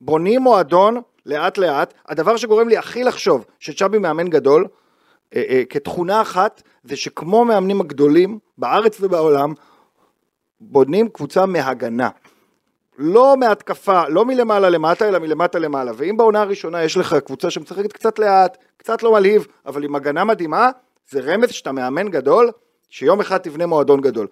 [0.00, 4.66] בונים מועדון לאט לאט, הדבר שגורם לי הכי לחשוב שצ'אבי מאמן גדול,
[5.70, 9.52] כתכונה אחת, זה שכמו מאמנים הגדולים בארץ ובעולם,
[10.60, 12.08] בונים קבוצה מהגנה.
[12.98, 15.92] לא מהתקפה, לא מלמעלה למטה, אלא מלמטה למעלה.
[15.96, 20.24] ואם בעונה הראשונה יש לך קבוצה שמשחקת קצת לאט, קצת לא מלהיב, אבל עם הגנה
[20.24, 20.70] מדהימה,
[21.10, 22.50] זה רמז שאתה מאמן גדול,
[22.88, 24.26] שיום אחד תבנה מועדון גדול.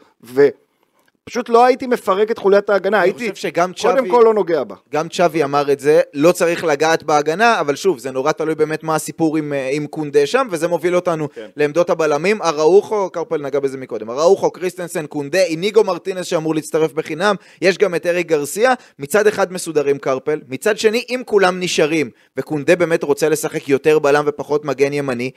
[1.28, 4.74] ופשוט לא הייתי מפרק את חוליית ההגנה, הייתי קודם צ'אבי- כל לא נוגע בה.
[4.92, 8.82] גם צ'אבי אמר את זה, לא צריך לגעת בהגנה, אבל שוב, זה נורא תלוי באמת
[8.84, 11.46] מה הסיפור עם, אה, עם קונדה שם, וזה מוביל אותנו כן.
[11.56, 12.42] לעמדות הבלמים.
[12.42, 17.94] אראוחו, קרפל נגע בזה מקודם, אראוחו, קריסטנסן, קונדה, איניגו מרטינס שאמור להצטרף בחינם, יש גם
[17.94, 23.28] את אריק גרסיה, מצד אחד מסודרים קרפל, מצד שני, אם כולם נשארים, וקונדה באמת רוצה
[23.28, 25.30] לשחק יותר בלם ופחות מגן ימני,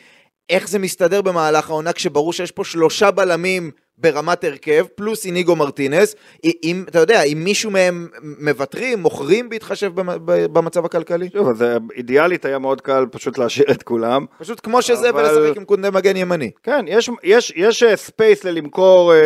[0.50, 6.15] איך זה מסתדר במהלך העונה כשברור שיש פה שלושה בלמים ברמת הרכב, פלוס איניגו מרטינס,
[6.63, 8.08] אם, אתה יודע, אם מישהו מהם
[8.39, 9.91] מוותרים, מוכרים בהתחשב
[10.25, 11.29] במצב הכלכלי?
[11.34, 14.25] שוב, אז אה, אידיאלית היה מאוד קל פשוט להשאיר את כולם.
[14.39, 16.51] פשוט כמו שזה אבל- ולשחק עם קונדה מגן ימני.
[16.63, 19.17] כן, יש, יש, יש אה, space ללמכור אה,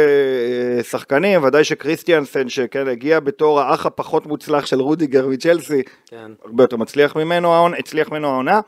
[0.77, 6.31] אה, שחקנים, ודאי שקריסטיאנסן, שכן, הגיע בתור האח הפחות מוצלח של רודיגר מצ'לסי, כן.
[6.45, 8.59] הרבה יותר מצליח ממנו הצליח ממנו העונה.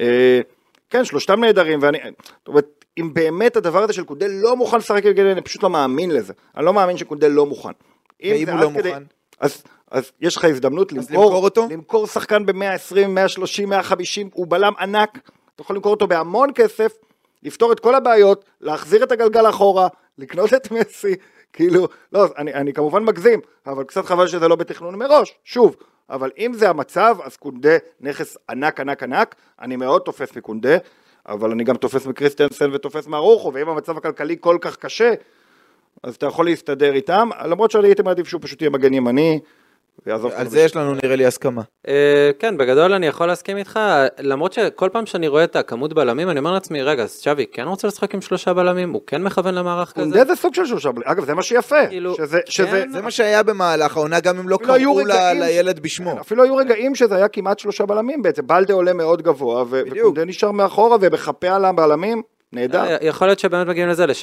[0.00, 0.40] אה,
[0.90, 1.98] כן, שלושתם נהדרים, ואני,
[2.38, 5.62] זאת אומרת, אם באמת הדבר הזה של קונדה לא מוכן לשחק עם גדל, אני פשוט
[5.62, 6.32] לא מאמין לזה.
[6.56, 7.72] אני לא מאמין שקונדה לא מוכן.
[8.22, 9.02] ואם הוא לא מוכן?
[9.40, 11.68] אז, אז יש לך הזדמנות למכור, למכור אותו?
[11.70, 15.18] למכור שחקן ב-120, 130, 150, הוא בלם ענק,
[15.54, 16.92] אתה יכול למכור אותו בהמון כסף,
[17.42, 21.14] לפתור את כל הבעיות, להחזיר את הגלגל אחורה, לקנות את מסי,
[21.52, 25.76] כאילו, לא, אני, אני כמובן מגזים, אבל קצת חבל שזה לא בתכנון מראש, שוב,
[26.10, 30.76] אבל אם זה המצב, אז קונדה נכס ענק ענק ענק, אני מאוד תופס מקונדה,
[31.30, 35.14] אבל אני גם תופס מקריסטנסן ותופס מארוחו, ואם המצב הכלכלי כל כך קשה,
[36.02, 39.40] אז אתה יכול להסתדר איתם, למרות שאני הייתי מעדיף שהוא פשוט יהיה מגן ימני,
[40.34, 41.62] על זה יש לנו נראה לי הסכמה.
[41.88, 43.80] אה, כן, בגדול אני יכול להסכים איתך,
[44.18, 47.66] למרות שכל פעם שאני רואה את הכמות בלמים, אני אומר לעצמי, רגע, אז צ'אבי כן
[47.66, 48.92] רוצה לשחק עם שלושה בלמים?
[48.92, 50.02] הוא כן מכוון למערך כזה?
[50.02, 52.16] קונדה זה סוג של שלושה בלמים, אגב זה מה שיפה, כאילו,
[52.56, 52.92] כן.
[52.92, 55.00] זה מה שהיה במהלך העונה, גם אם לא קראו
[55.34, 56.20] לילד בשמו.
[56.20, 59.64] אפילו היו רגעים שזה היה כמעט שלושה בלמים בעצם, בלדה עולה מאוד גבוה.
[59.70, 62.84] וקונדה נשאר מאחורה ומחפה על הבלמים, נהדר.
[62.84, 64.14] אה, יכול להיות שבאמת מגיעים לזה, ל-3-4-3,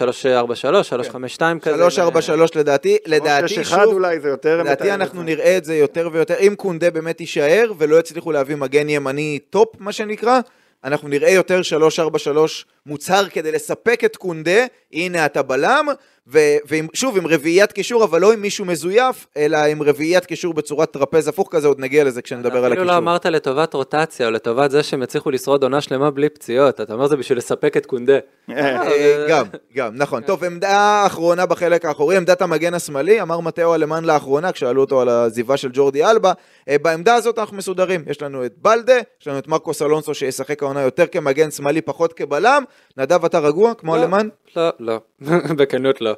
[1.39, 1.87] 3-5-2 כזה.
[1.87, 5.23] 3-4-3 לדעתי, לדעתי שוב, אולי זה יותר לדעתי אנחנו.
[5.23, 9.69] נראה את זה יותר ויותר, אם קונדה באמת יישאר ולא יצליחו להביא מגן ימני top,
[9.79, 10.39] מה שנקרא,
[10.83, 11.61] אנחנו נראה יותר
[11.99, 15.87] 3-4-3 מוצהר כדי לספק את קונדה, הנה אתה בלם,
[16.27, 21.27] ושוב, עם רביעיית קישור, אבל לא עם מישהו מזויף, אלא עם רביעיית קישור בצורת טרפז
[21.27, 22.85] הפוך כזה, עוד נגיע לזה כשנדבר על אפילו הקישור.
[22.85, 26.93] לא אמרת לטובת רוטציה, או לטובת זה שהם יצליחו לשרוד עונה שלמה בלי פציעות, אתה
[26.93, 28.17] אומר זה בשביל לספק את קונדה.
[28.49, 29.45] אה, אה, גם,
[29.75, 30.23] גם, נכון.
[30.23, 35.09] טוב, עמדה אחרונה בחלק האחורי, עמדת המגן השמאלי, אמר מתאו אלמן לאחרונה, כשאלו אותו על
[35.09, 36.33] העזיבה של ג'ורדי אלבה,
[36.69, 38.03] אה, בעמדה הזאת אנחנו מסודרים.
[38.07, 42.13] יש לנו את בלדה, יש לנו את מרקוס אלונסו שישחק העונה יותר כמגן שמאלי, פחות
[42.13, 42.63] כבלם.
[42.97, 44.01] נדב, אתה רגוע, כמו לא.
[44.01, 44.29] אלמן?
[44.55, 44.99] לא, לא,
[45.57, 46.13] בכנות לא.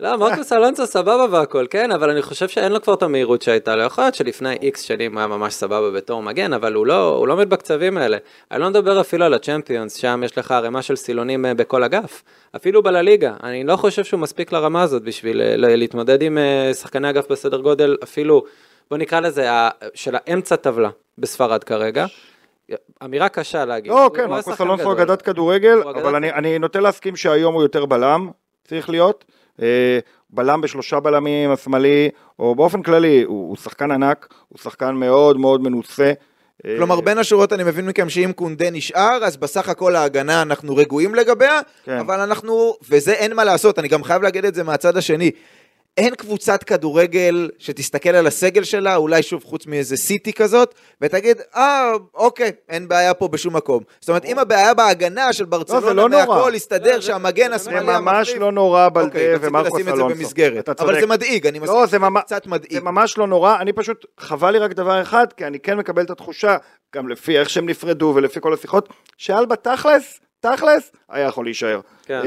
[0.00, 3.76] לא, מרקוס אלונסו סבבה והכל, כן, אבל אני חושב שאין לו כבר את המהירות שהייתה
[3.76, 3.82] לו.
[3.82, 7.28] יכול להיות שלפני איקס שנים הוא היה ממש סבבה בתור מגן, אבל הוא לא, הוא
[7.28, 8.16] לא עומד בקצבים האלה.
[8.50, 12.22] אני לא מדבר אפילו על הצ'מפיונס, שם יש לך ערימה של סילונים אה, בכל אגף.
[12.56, 17.10] אפילו בלליגה, אני לא חושב שהוא מספיק לרמה הזאת בשביל אה, להתמודד עם אה, שחקני
[17.10, 18.44] אגף בסדר גודל, אפילו,
[18.90, 19.48] בוא נקרא לזה,
[19.94, 22.06] של האמצע טבלה בספרד כרגע.
[23.04, 23.92] אמירה קשה להגיד.
[23.92, 25.00] לא, כן, מרקוס השחקן אלונסו גדול.
[25.00, 28.30] אגדת כדורגל, אבל אני- אני נוטה להסכים שהיום הוא יותר בלם,
[28.68, 29.24] צריך להיות.
[29.62, 29.98] אה,
[30.30, 35.60] בלם בשלושה בלמים, השמאלי, או באופן כללי, הוא הוא שחקן ענק, הוא שחקן מאוד מאוד
[35.62, 36.12] מנוסה.
[36.66, 40.76] אה, כלומר, בין השורות אני מבין מכם שאם קונדה נשאר, אז בסך הכל ההגנה אנחנו
[40.76, 41.98] רגועים לגביה, כן.
[41.98, 45.30] אבל אנחנו, וזה אין מה לעשות, אני גם חייב להגיד את זה מהצד השני.
[45.96, 51.92] אין קבוצת כדורגל שתסתכל על הסגל שלה, אולי שוב חוץ מאיזה סיטי כזאת, ותגיד, אה,
[52.14, 53.82] אוקיי, אין בעיה פה בשום מקום.
[54.00, 56.28] זאת אומרת, אם הבעיה בהגנה של זה ברצלונה לא נורא.
[56.28, 59.88] והכל יסתדר זה- שהמגן זה השמאלי זה ממש המחליף- לא נורא בלדה אוקיי, ומרקוס לשים
[59.88, 60.16] את זה אלונסו.
[60.80, 61.00] אבל.
[61.00, 62.72] זה מדאיג, אני מסכים לא, זה קצת מדאיג.
[62.72, 66.02] זה ממש לא נורא, אני פשוט, חבל לי רק דבר אחד, כי אני כן מקבל
[66.02, 66.56] את התחושה,
[66.94, 71.80] גם לפי איך שהם נפרדו ולפי כל השיחות, שאלבה תכלס, תכלס, היה יכול להישאר.
[72.06, 72.20] כן.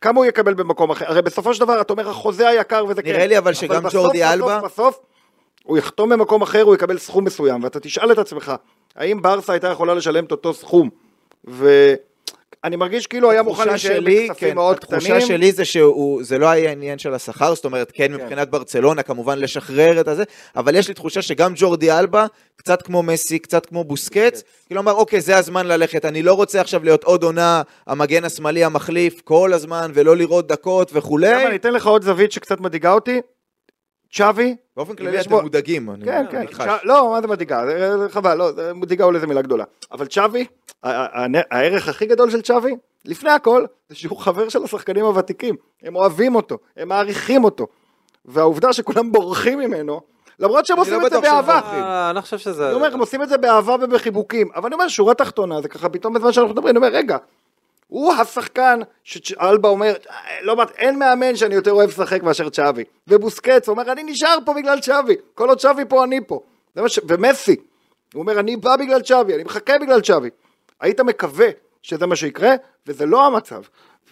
[0.00, 1.04] כמה הוא יקבל במקום אחר?
[1.08, 3.08] הרי בסופו של דבר, אתה אומר, החוזה היקר וזה כן.
[3.08, 5.00] נראה לי אבל שגם בסוף, ג'ורדי בסוף, אלבה- בסוף,
[5.64, 8.52] הוא יחתום במקום אחר, הוא יקבל סכום מסוים, ואתה תשאל את עצמך,
[8.96, 10.90] האם ברסה הייתה יכולה לשלם את אותו סכום?
[12.64, 15.20] ואני מרגיש כאילו היה מוכן התחושה להישאר בכספים כן, מאוד התחושה קטנים.
[15.20, 20.00] שלי זה שזה לא היה עניין של השכר, זאת אומרת, כן, מבחינת ברצלונה, כמובן לשחרר
[20.00, 20.24] את הזה,
[20.56, 24.92] אבל יש לי תחושה שגם ג'ורדי אלבה, קצת כמו מסי, קצת כמו בוסקץ, כאילו אמר,
[24.92, 29.52] אוקיי, זה הזמן ללכת, אני לא רוצה עכשיו להיות עוד עונה, המגן השמאלי המחליף כל
[29.52, 31.46] הזמן, ולא לראות דקות וכולי.
[31.46, 33.20] אני אתן לך עוד זווית שקצת מדאיגה אותי.
[34.12, 36.66] צ'אבי, באופן כללי אתם בו- מודאגים, אני כן, כן, חש.
[36.84, 37.62] לא, מה זה מדאיגה,
[37.98, 39.64] זה חבל, לא, זה מדאיגה אולי זו מילה גדולה.
[39.92, 40.46] אבל צ'אבי,
[40.82, 45.54] הערך הכי גדול של צ'אבי, לפני הכל, זה שהוא חבר של השחקנים הוותיקים.
[45.82, 47.66] הם אוהבים אותו, הם מעריכים אותו.
[48.24, 50.00] והעובדה שכולם בורחים ממנו,
[50.38, 51.60] למרות שהם אני לא עושים את זה באהבה.
[51.64, 52.66] אה, אני לא חושב שזה...
[52.66, 54.48] אני אומר, הם עושים את זה באהבה ובחיבוקים.
[54.54, 57.16] אבל אני אומר, שורה תחתונה, זה ככה פתאום בזמן שאנחנו מדברים, אני אומר, רגע,
[57.88, 62.84] הוא השחקן שאלבה אומר, "אה, לא, אין מאמן שאני יותר אוהב לשחק מאשר צ'אבי.
[63.08, 65.16] ובוסקץ אומר, אני נשאר פה בגלל צ'אבי.
[65.34, 66.40] כל עוד צ'אבי פה, אני פה.
[66.86, 67.00] ש...
[67.08, 67.56] ומסי,
[68.14, 70.30] הוא אומר, אני בא בגלל צ'אבי, אני מחכה בגלל צ'אבי.
[70.80, 71.48] היית מקווה
[71.82, 72.54] שזה מה שיקרה,
[72.86, 73.62] וזה לא המצב.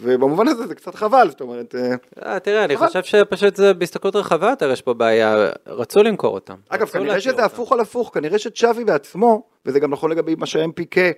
[0.00, 1.74] ובמובן הזה זה קצת חבל, זאת אומרת...
[1.74, 1.94] אה,
[2.32, 6.54] אה, תראה, אני חושב שפשוט זה בהסתכלות רחבה יותר, יש פה בעיה, רצו למכור אותם.
[6.68, 7.44] אגב, כנראה שזה.
[7.44, 11.10] הפוך על הפוך, כנראה שצ'אבי בעצמו, וזה גם נכון לגבי מה שהם פיקה,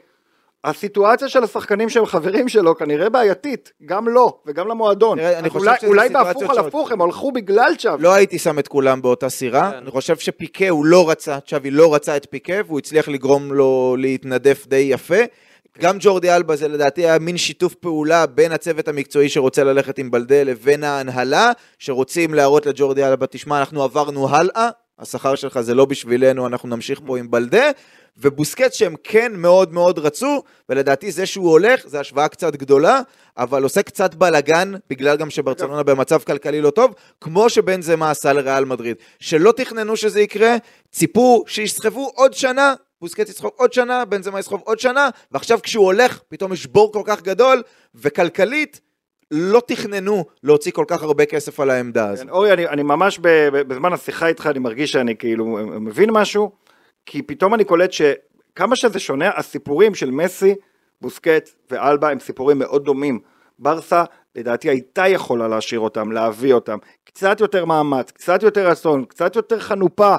[0.65, 5.19] הסיטואציה של השחקנים שהם חברים שלו כנראה בעייתית, גם לו וגם למועדון.
[5.19, 6.59] תראה, אני חושב אולי, שזה אולי בהפוך על.
[6.59, 8.03] הפוך, הם הלכו בגלל צ'אבי.
[8.03, 9.77] לא הייתי שם את כולם באותה סירה, כן.
[9.77, 13.97] אני חושב שפיקה הוא לא רצה, צ'אבי לא רצה את פיקה, והוא הצליח לגרום לו
[13.99, 15.19] להתנדף די יפה.
[15.81, 20.11] גם ג'ורדי אלבה זה לדעתי היה מין שיתוף פעולה בין הצוות המקצועי שרוצה ללכת עם
[20.11, 24.69] בלדה לבין ההנהלה, שרוצים להראות לג'ורדי אלבה, תשמע, אנחנו עברנו הלאה,
[24.99, 27.71] השכר שלך זה לא בשבילנו, אנחנו נמשיך פה עם בלדה.
[28.19, 33.01] ובוסקץ שהם כן מאוד מאוד רצו, ולדעתי זה שהוא הולך, זה השוואה קצת גדולה,
[33.37, 38.33] אבל עושה קצת בלאגן, בגלל גם שברצלונה במצב כלכלי לא טוב, כמו שבן זמה עשה
[38.33, 38.97] לריאל מדריד.
[39.19, 40.57] שלא תכננו שזה יקרה,
[40.93, 45.85] ציפו שיסחבו עוד שנה, בוסקץ יסחוב עוד שנה, בן זמה יסחוב עוד שנה, ועכשיו כשהוא
[45.85, 47.63] הולך, פתאום יש בור כל כך גדול,
[47.95, 48.81] וכלכלית,
[49.31, 52.23] לא תכננו להוציא כל כך הרבה כסף על העמדה הזו.
[52.23, 55.45] כן, אורי, אני, אני ממש ב, ב, בזמן השיחה איתך, אני מרגיש שאני כאילו
[55.81, 56.51] מבין משהו,
[57.11, 60.55] כי פתאום אני קולט שכמה שזה שונה, הסיפורים של מסי,
[61.01, 63.21] בוסקט ואלבה הם סיפורים מאוד דומים.
[63.59, 64.05] ברסה
[64.35, 69.61] לדעתי הייתה יכולה להשאיר אותם, להביא אותם, קצת יותר מאמץ, קצת יותר רצון, קצת יותר
[69.61, 70.17] חנופה,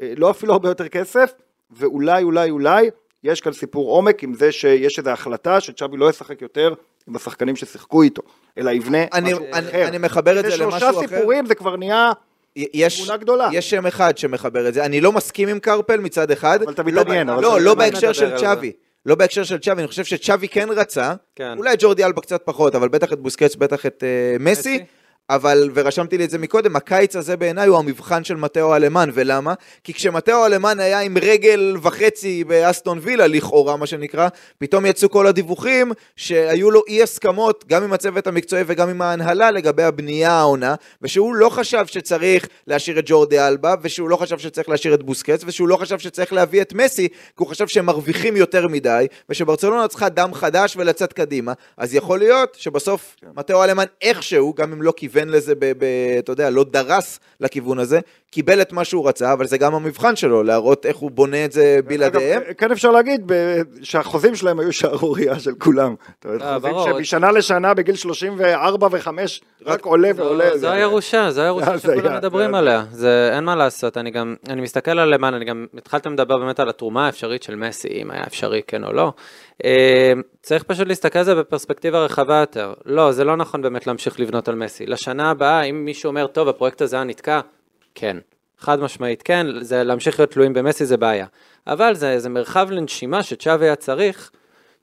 [0.00, 1.32] אה, לא אפילו הרבה יותר כסף,
[1.70, 2.90] ואולי אולי אולי
[3.24, 6.74] יש כאן סיפור עומק עם זה שיש איזו החלטה שצ'אבי לא ישחק יותר
[7.08, 8.22] עם השחקנים ששיחקו איתו,
[8.58, 9.88] אלא יבנה אני, משהו אני, אחר.
[9.88, 11.00] אני מחבר את זה למשהו שלושה אחר.
[11.00, 12.12] סיפורים זה כבר נהיה,
[12.56, 13.48] יש, תמונה גדולה.
[13.52, 14.84] יש שם אחד שמחבר את זה.
[14.84, 16.62] אני לא מסכים עם קרפל מצד אחד.
[16.62, 17.76] אבל אתה לא מתעניין, לא, לא מתעניין.
[17.76, 18.72] בהקשר של צ'אבי.
[19.06, 21.14] לא בהקשר של צ'אבי, אני חושב שצ'אבי כן רצה.
[21.36, 21.54] כן.
[21.58, 24.74] אולי ג'ורדי אלבה קצת פחות, אבל בטח את בוסקץ, בטח את אה, מסי.
[24.74, 24.84] מסי.
[25.30, 29.54] אבל, ורשמתי לי את זה מקודם, הקיץ הזה בעיניי הוא המבחן של מתאו אלמן, ולמה?
[29.84, 35.26] כי כשמתאו אלמן היה עם רגל וחצי באסטון וילה, לכאורה מה שנקרא, פתאום יצאו כל
[35.26, 40.74] הדיווחים שהיו לו אי הסכמות, גם עם הצוות המקצועי וגם עם ההנהלה לגבי הבנייה העונה,
[41.02, 45.42] ושהוא לא חשב שצריך להשאיר את ג'ורדי אלבה, ושהוא לא חשב שצריך להשאיר את בוסקץ,
[45.46, 49.88] ושהוא לא חשב שצריך להביא את מסי, כי הוא חשב שהם מרוויחים יותר מדי, ושברצלונה
[49.88, 54.92] צריכה דם חדש ולצאת קדימה, אז יכול להיות שבסוף מתאו אלמן איכשהו, גם אם לא
[54.96, 55.84] כיוון לזה, ב, ב,
[56.18, 58.00] אתה יודע, לא דרס לכיוון הזה,
[58.36, 61.52] קיבל את מה שהוא רצה, אבל זה גם המבחן שלו, להראות איך הוא בונה את
[61.52, 62.42] זה בלעדיהם.
[62.58, 63.32] כן אפשר להגיד
[63.82, 65.94] שהחוזים שלהם היו שערורייה של כולם.
[66.26, 66.94] אה, חוזים.
[66.94, 69.08] שמשנה לשנה בגיל 34 ו-5
[69.66, 70.50] רק עולה ועולה.
[70.52, 72.54] זו זה- הירושה, זו הירושה זה היה, שכולם זה מדברים.
[72.54, 76.38] עליה, זה אין מה לעשות, אני גם, אני מסתכל על למען, אני גם, התחלתם לדבר
[76.38, 79.12] באמת על התרומה האפשרית של מסי, אם היה אפשרי כן או לא.
[79.64, 80.12] אה,
[80.42, 82.72] צריך פשוט להסתכל על זה בפרספקטיבה רחבה יותר.
[82.86, 84.86] לא, זה לא נכון באמת להמשיך לבנות על מסי.
[84.86, 87.40] לשנה הבאה, אם מישהו אומר, טוב, הפרויקט הזה היה נתקע,
[87.98, 88.16] כן.
[88.58, 91.26] חד משמעית כן, זה להמשיך להיות תלויים במסי זה בעיה.
[91.66, 94.30] אבל זה, זה מרחב לנשימה שצ'אבי היה צריך,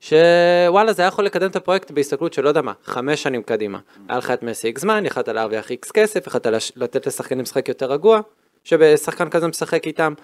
[0.00, 3.78] שוואלה זה היה יכול לקדם את הפרויקט בהסתכלות של לא יודע מה, חמש שנים קדימה.
[4.08, 6.46] היה לך את מסי איקס זמן, יכלת להרוויח איקס כסף, יכלת
[6.76, 8.20] לתת לשחקנים לשחק יותר רגוע,
[8.64, 10.14] שבשחקן כזה משחק איתם.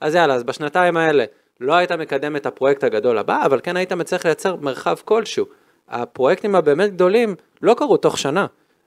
[0.00, 1.24] אז יאללה, אז בשנתיים האלה
[1.60, 5.46] לא היית מקדם את הפרויקט הגדול הבא, אבל כן היית מצליח לייצר מרחב כלשהו.
[5.88, 8.46] הפרויקטים הבאמת גדולים לא קרו תוך שנה.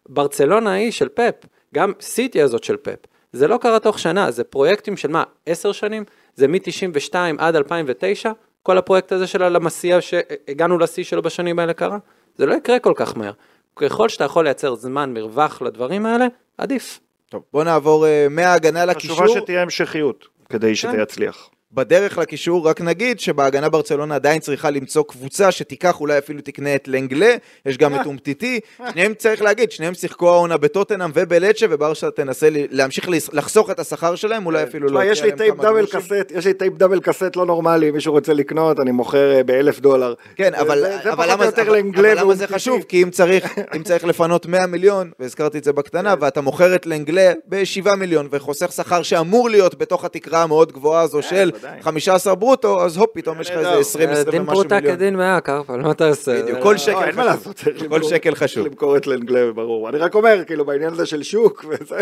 [0.10, 3.13] ברצלונה היא של פפ, גם סיטי הזאת של פפ.
[3.34, 6.04] זה לא קרה תוך שנה, זה פרויקטים של מה, עשר שנים?
[6.36, 8.32] זה מ-92 עד 2009?
[8.64, 11.98] כל הפרויקט הזה של הלה מאסיה שהגענו לשיא שלו בשנים האלה קרה?
[12.36, 13.32] זה לא יקרה כל כך מהר.
[13.76, 16.28] ככל שאתה יכול לייצר זמן מרווח לדברים האלה,
[16.58, 17.00] עדיף.
[17.30, 19.42] טוב, בוא נעבור אה, מההגנה חשובה לקישור.
[19.42, 21.00] שתהיה המשכיות כדי שזה כן.
[21.02, 21.50] יצליח.
[21.74, 26.88] בדרך לקישור, רק נגיד שבהגנה ברצלונה עדיין צריכה למצוא קבוצה שתיקח, אולי אפילו תקנה את
[26.88, 28.60] לנגלה, יש גם את אומטיטי,
[28.92, 34.46] שניהם צריך להגיד, שניהם שיחקו העונה בטוטנאם ובלצ'ה, וברסה תנסה להמשיך לחסוך את השכר שלהם,
[34.46, 35.86] אולי אפילו תשמע, להוציא יש לי טייפ double.
[35.86, 39.80] קסט, יש לי טייפ double קסט לא נורמלי, מישהו רוצה לקנות, אני מוכר אה, באלף
[39.80, 40.14] דולר.
[40.36, 40.86] כן, אבל,
[41.28, 42.48] למה, זה.
[42.48, 42.84] חשוב?
[42.84, 47.96] כי אם צריך, לפנות 100 מיליון, והזכרתי את זה בקטנה, ואתה מוכר את לנגלה ב-7
[47.96, 51.63] מיליון, וחוסך שכר שאמור להיות בתוך התקרה המאוד גבוהה הזו של ודאי.
[51.82, 53.80] 15 ברוטו, אז הופ, פתאום יש לך איזה נהדר.
[53.80, 54.96] 20, 20 אה, דין ומשהו פרוטה מיליון.
[54.96, 56.44] כדין מאה, קרפל, מה אתה עושה?
[56.44, 57.54] בדיוק, כל שקל לא, אין מה חשוב.
[57.56, 58.66] לעשות, כל שקל צריך חשוב.
[58.68, 59.90] למכור את לנגלה, ברור.
[59.90, 62.00] אני רק אומר, כאילו, בעניין הזה של שוק וזה.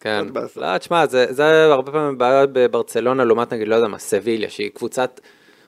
[0.00, 0.26] כן.
[0.56, 4.70] לא, תשמע, זה, זה הרבה פעמים בעיה בברצלונה לעומת נגיד, לא יודע מה, סביליה, שהיא
[4.74, 5.20] קבוצת,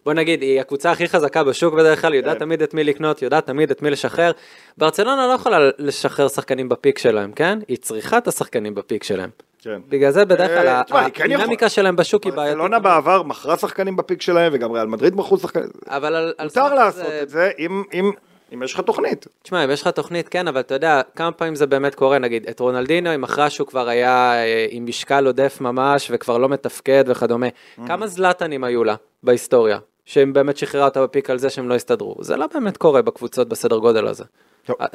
[0.05, 2.45] בוא נגיד, היא הקבוצה הכי חזקה בשוק בדרך כלל, יודעת כן.
[2.45, 4.33] תמיד את מי לקנות, יודעת תמיד את מי לשחרר.
[4.79, 7.59] ברצלונה לא יכולה לשחרר שחקנים בפיק שלהם, כן?
[7.69, 9.31] היא צריכה את השחקנים בפיק שלהם.
[9.63, 9.81] כן.
[9.89, 11.69] בגלל זה בדרך כלל אה, כן הדינמיקה.
[11.69, 12.57] שלהם בשוק היא בעייתית.
[12.59, 15.69] ברצלונה בעבר מכרה שחקנים בפיק שלהם, וגם ריאל מדריד מכרו שחקנים.
[15.87, 18.11] אבל מותר לעשות את זה אם- אם
[18.55, 19.27] אם יש לך תוכנית.
[19.43, 22.47] תשמע, אם יש לך תוכנית, כן, אבל אתה יודע, כמה פעמים זה באמת קורה, נגיד,
[22.51, 27.05] את רונלדינו, עם אחרי שהוא כבר היה אה, עם משקל עודף ממש, וכבר לא מתפקד
[27.07, 27.47] וכדומה.
[27.87, 32.17] כמה זלטנים היו לה בהיסטוריה, שהם באמת שחררה אותה בפיק על זה שהם לא הסתדרו.
[32.21, 34.25] זה לא באמת קורה בקבוצות בסדר גודל הזה.
[34.65, 34.77] טוב.
[34.81, 34.87] אה,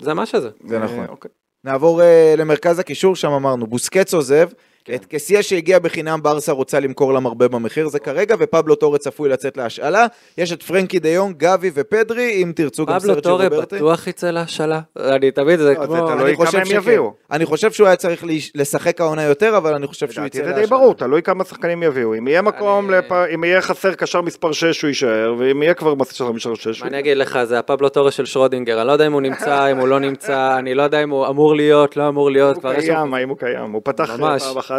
[0.00, 0.50] זה מה שזה.
[0.66, 0.98] זה נכון.
[0.98, 1.30] אה, אוקיי.
[1.64, 4.48] נעבור אה, למרכז הקישור, שם אמרנו, בוסקץ עוזב,
[4.94, 9.28] את קסיה שהגיע בחינם ברסה רוצה למכור לה מרבה במחיר, זה כרגע, ופבלו טורי צפוי
[9.28, 10.06] לצאת להשאלה.
[10.38, 13.76] יש את פרנקי דיון, גבי ופדרי, אם תרצו גם פבלו סרצ'ו טורי רוברטי.
[13.76, 14.80] בטוח יצא להשאלה.
[14.98, 16.06] אני תמיד, זה לא, זה כמו...
[16.06, 16.66] תלוי אני כמה חושב הם.
[16.70, 17.12] יביאו.
[17.30, 18.24] אני חושב שהוא היה צריך
[18.54, 20.60] לשחק העונה יותר, אבל אני חושב שהוא יצא זה להשאלה.
[20.60, 22.14] די ברור, תלוי כמה שחקנים יביאו.
[22.14, 22.90] אם יהיה מקום,
[23.34, 26.98] אם יהיה חסר קשר מספר 6 הוא יישאר, ואם יהיה כבר מספר 6 מה אני
[26.98, 29.88] אגיד לך, זה הפבלו טורי של שרודינגר, אני לא יודע אם הוא נמצא, אם הוא
[29.88, 32.72] לא נמצא, אני לא יודע אם הוא אמור להיות, לא אמור להיות, הוא.
[32.74, 33.72] קיים, האם הוא קיים?
[33.72, 34.42] הוא פתח ממש.
[34.42, 34.71] פעם אחת.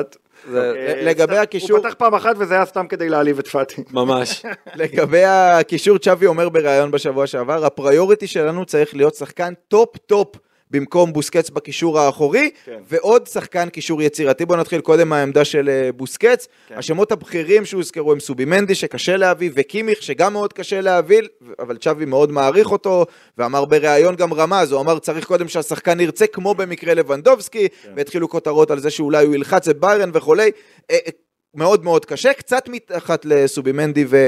[0.52, 3.84] זה- אה, לגבי הקישור- הוא פתח פעם אחת וזה היה סתם כדי להעליב את פאטי.
[3.92, 4.44] ממש.
[4.76, 10.36] לגבי הקישור, צ'אבי אומר בריאיון בשבוע שעבר, ה priority שלנו צריך להיות שחקן top-top
[10.74, 12.80] במקום בוסקץ בקישור האחורי, כן.
[12.88, 14.46] ועוד שחקן קישור יצירתי.
[14.46, 16.48] בואו נתחיל קודם מהעמדה של אה, בוסקץ.
[16.68, 16.78] כן.
[16.78, 21.22] השמות הבכירים שהוזכרו הם סובימנדי, שקשה להביא, וקימיך, שגם מאוד קשה להביא,
[21.60, 23.06] אבל צ'אבי מאוד מעריך אותו,
[23.38, 27.92] ואמר בריאיון גם רמז, הוא אמר צריך קודם שהשחקן ירצה, כמו במקרה לבנדובסקי, כן.
[27.96, 30.52] והתחילו כותרות על זה שאולי הוא ילחץ את ביירן וכולי.
[30.92, 31.12] אה, אה,
[31.56, 34.28] מאוד מאוד קשה, קצת מתחת לסובימנדי ו,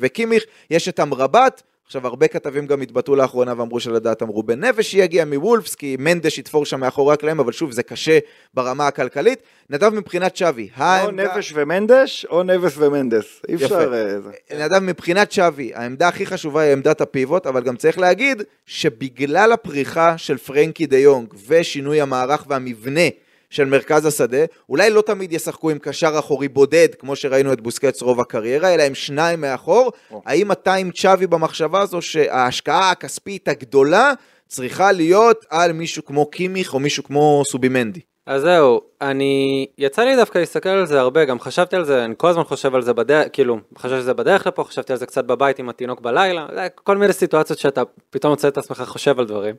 [0.00, 1.62] וקימיך, יש את אמרבת,
[1.92, 6.66] עכשיו, הרבה כתבים גם התבטאו לאחרונה ואמרו שלדעתם רובן נבש יגיע מוולפס, כי מנדש יתפור
[6.66, 8.18] שם מאחורי הקלעים, אבל שוב, זה קשה
[8.54, 9.38] ברמה הכלכלית.
[9.70, 11.34] נדב מבחינת שווי, או העמדה...
[11.34, 13.42] נבש ומנדש, או נבס ומנדס.
[13.48, 13.64] אי יפה.
[13.64, 13.94] אפשר...
[13.94, 14.64] אה, זה.
[14.64, 20.18] נדב, מבחינת שווי, העמדה הכי חשובה היא עמדת הפיבוט, אבל גם צריך להגיד שבגלל הפריחה
[20.18, 23.08] של פרנקי דה יונג ושינוי המערך והמבנה
[23.52, 28.02] של מרכז השדה, אולי לא תמיד ישחקו עם קשר אחורי בודד, כמו שראינו את בוסקץ
[28.02, 29.92] רוב הקריירה, אלא עם שניים מאחור.
[30.10, 30.22] או.
[30.26, 34.12] האם אתה עם צ'אבי במחשבה הזו שההשקעה הכספית הגדולה
[34.48, 38.00] צריכה להיות על מישהו כמו קימיך או מישהו כמו סובימנדי?
[38.26, 42.14] אז זהו, אני, יצא לי דווקא להסתכל על זה הרבה, גם חשבתי על זה, אני
[42.16, 45.24] כל הזמן חושב על זה בדרך, כאילו, חשבתי שזה בדרך לפה, חשבתי על זה קצת
[45.24, 49.54] בבית עם התינוק בלילה, כל מיני סיטואציות שאתה פתאום מוצא את עצמך חושב על דברים.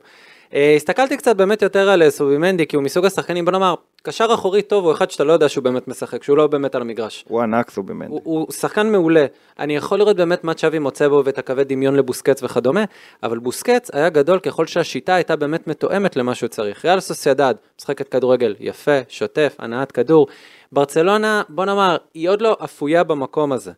[0.54, 3.74] אה, הסתכלתי קצת באמת יותר על סובימנדי, כי הוא מסוג השחקנים, בוא נאמר,
[4.06, 6.82] קשר אחורי טוב הוא אחד שאתה לא יודע שהוא באמת משחק, שהוא לא באמת על
[6.82, 7.24] המגרש.
[7.28, 8.12] הוא ענק סובימנדי.
[8.12, 9.26] הוא, הוא שחקן מעולה.
[9.58, 12.84] אני יכול לראות באמת מה צ'אבי מוצא בו ואת הקווי דמיון לבוסקץ וכדומה,
[13.22, 16.84] אבל בוסקץ היה גדול ככל שהשיטה הייתה באמת מתואמת למה שהוא צריך.
[16.84, 20.26] ריאל סוסיידד, משחקת כדורגל יפה, שוטף, הנעת כדור.
[20.72, 23.72] ברצלונה, בוא נאמר, היא עוד לא אפויה במקום הזה.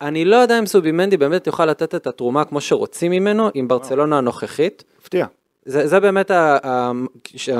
[0.00, 4.18] אני לא יודע אם סובימנדי באמת יוכל לתת את התרומה כמו שרוצים ממנו עם ברצלונה
[4.18, 4.84] הנוכחית.
[5.00, 5.26] הפתיע.
[5.64, 6.92] זה, זה באמת ה- ה-
[7.36, 7.50] ש-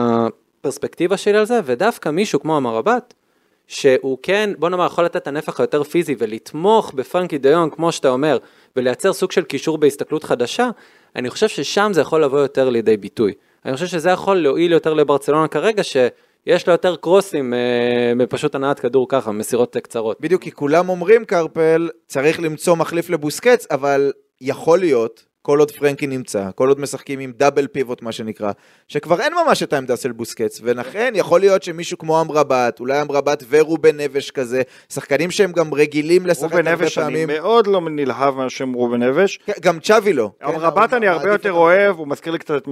[0.60, 3.14] הפרספקטיבה שלי על זה, ודווקא מישהו כמו המרבט,
[3.66, 8.08] שהוא כן, בוא נאמר, יכול לתת את הנפח היותר פיזי ולתמוך בפרנקי דיון, כמו שאתה
[8.08, 8.38] אומר,
[8.76, 10.70] ולייצר סוג של קישור בהסתכלות חדשה,
[11.16, 13.32] אני חושב ששם זה יכול לבוא יותר לידי ביטוי.
[13.64, 18.80] אני חושב שזה יכול להועיל יותר לברצלונה כרגע, שיש לו יותר קרוסים אה, מפשוט הנעת
[18.80, 20.20] כדור ככה, מסירות קצרות.
[20.20, 26.06] בדיוק, כי כולם אומרים, קרפל, צריך למצוא מחליף לבוסקץ, אבל יכול להיות, כל עוד פרנקי
[26.06, 28.52] נמצא, כל עוד משחקים עם דאבל פיבוט, מה שנקרא,
[28.88, 33.42] שכבר אין ממש את העמדה של בוסקץ, ולכן יכול להיות שמישהו כמו אמרבת, אולי אמרבת
[33.48, 34.62] ורובן נבש כזה,
[34.92, 39.02] שחקנים שהם גם רגילים לשחק רובן הרבה נבש, אני פעמים, מאוד לא נלהב מהשם רובן
[39.02, 39.36] נבש.
[39.46, 40.30] כן, גם צ'אבי לא.
[40.40, 42.66] כן, אמרבת אבל אני הרבה מעדיף יותר אוהב, הוא מזכיר לי קצת את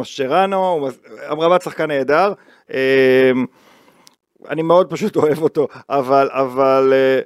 [0.89, 0.99] מז-
[1.33, 2.33] אמרבת שחקן נהדר.
[2.71, 2.77] אמ,
[4.49, 7.21] אני מאוד פשוט אוהב אותו, אבל, אבל אה,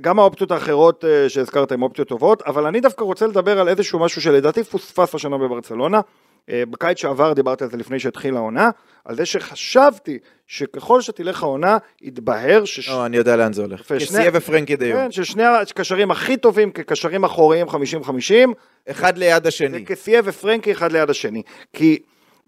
[0.00, 3.98] גם האופציות האחרות אה, שהזכרת הן אופציות טובות, אבל אני דווקא רוצה לדבר על איזשהו
[3.98, 6.00] משהו שלדעתי פוספס השנה בברצלונה.
[6.50, 8.70] אה, בקיץ שעבר דיברתי על זה לפני שהתחילה העונה,
[9.04, 12.88] על זה שחשבתי שככל שתלך העונה, יתבהר שש...
[12.88, 13.92] לא, אני יודע לאן זה הולך.
[13.92, 14.98] כסייה ופרנקי דיון.
[14.98, 17.72] כן, ששני הקשרים הכי טובים כקשרים אחוריים 50-50,
[18.90, 19.78] אחד ליד השני.
[19.78, 21.42] זה קסיה ופרנקי אחד ליד השני.
[21.72, 21.98] כי,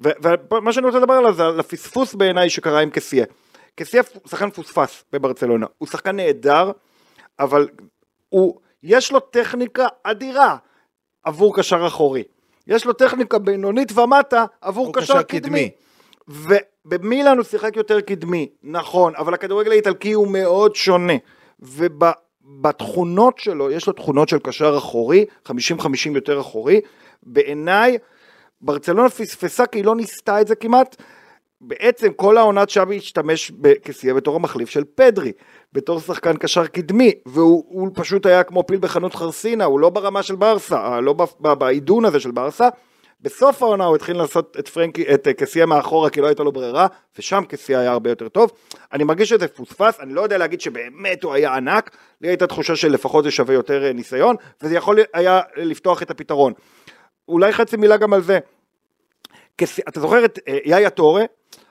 [0.01, 3.25] ומה שאני רוצה לדבר עליו זה על הפספוס בעיניי שקרה עם קסיה.
[3.77, 6.71] קסיה שחקן פוספס בברצלונה, הוא שחקן נהדר,
[7.39, 7.69] אבל
[8.29, 10.57] הוא, יש לו טכניקה אדירה
[11.25, 12.23] עבור קשר אחורי.
[12.67, 15.71] יש לו טכניקה בינונית ומטה עבור קשר קשר קדמי.
[16.29, 21.13] ובמילאן הוא שיחק יותר קדמי, נכון, אבל הכדורגל האיטלקי הוא מאוד שונה.
[21.61, 25.51] ובתכונות שלו, יש לו תכונות של קשר אחורי, 50-50
[26.15, 26.81] יותר אחורי.
[27.23, 27.99] בעיניי,
[28.61, 30.97] ברצלונה פספסה כי היא לא ניסתה את זה כמעט.
[31.61, 35.33] בעצם כל העונת שבי השתמש בקסיה בתור המחליף של פדרי,
[35.73, 40.23] בתור שחקן קשר קדמי, והוא הוא פשוט היה כמו פיל בחנות חרסינה, הוא לא ברמה
[40.23, 42.69] של ברסה, לא ב- ב- בעידון הזה של ברסה.
[43.21, 46.53] בסוף העונה הוא התחיל לעשות את פרנקי, את אה, קסיה מאחורה כי לא הייתה לו
[46.53, 46.87] ברירה,
[47.19, 48.51] ושם קסיה היה הרבה יותר טוב.
[48.93, 52.77] אני מרגיש שזה פוספס, אני לא יודע להגיד שבאמת הוא היה ענק, לי הייתה תחושה
[52.77, 56.53] שלפחות זה שווה יותר אה, ניסיון, וזה יכול היה לפתוח את הפתרון.
[57.29, 58.39] אולי חצי מילה גם על זה.
[59.89, 61.25] אתה זוכר את אה, יאיה טורה?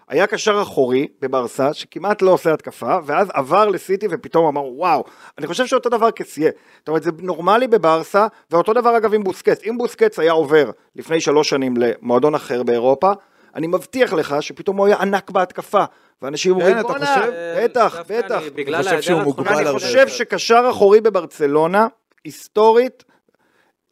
[0.08, 5.04] היה קשר אחורי בברסה שכמעט לא עושה התקפה ואז עבר לסיטי ופתאום אמר וואו
[5.38, 9.64] אני חושב שאותו דבר כסיה זאת אומרת זה נורמלי בברסה ואותו דבר אגב עם בוסקץ
[9.64, 13.12] אם בוסקץ היה עובר לפני שלוש שנים למועדון אחר באירופה
[13.56, 15.84] אני מבטיח לך שפתאום הוא היה ענק בהתקפה
[16.22, 17.32] ואנשים אומרים אתה בואנה חושב?
[17.64, 20.08] בטח בטח אני- חושב.
[20.08, 21.88] שקשר אחורי בברצלונה,
[22.26, 23.04] היסטורית,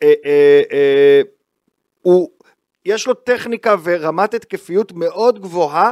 [0.04, 1.22] אה, אה, אה,
[2.02, 2.30] הוא,
[2.86, 5.92] יש לו טכניקה ורמת התקפיות מאוד גבוהה,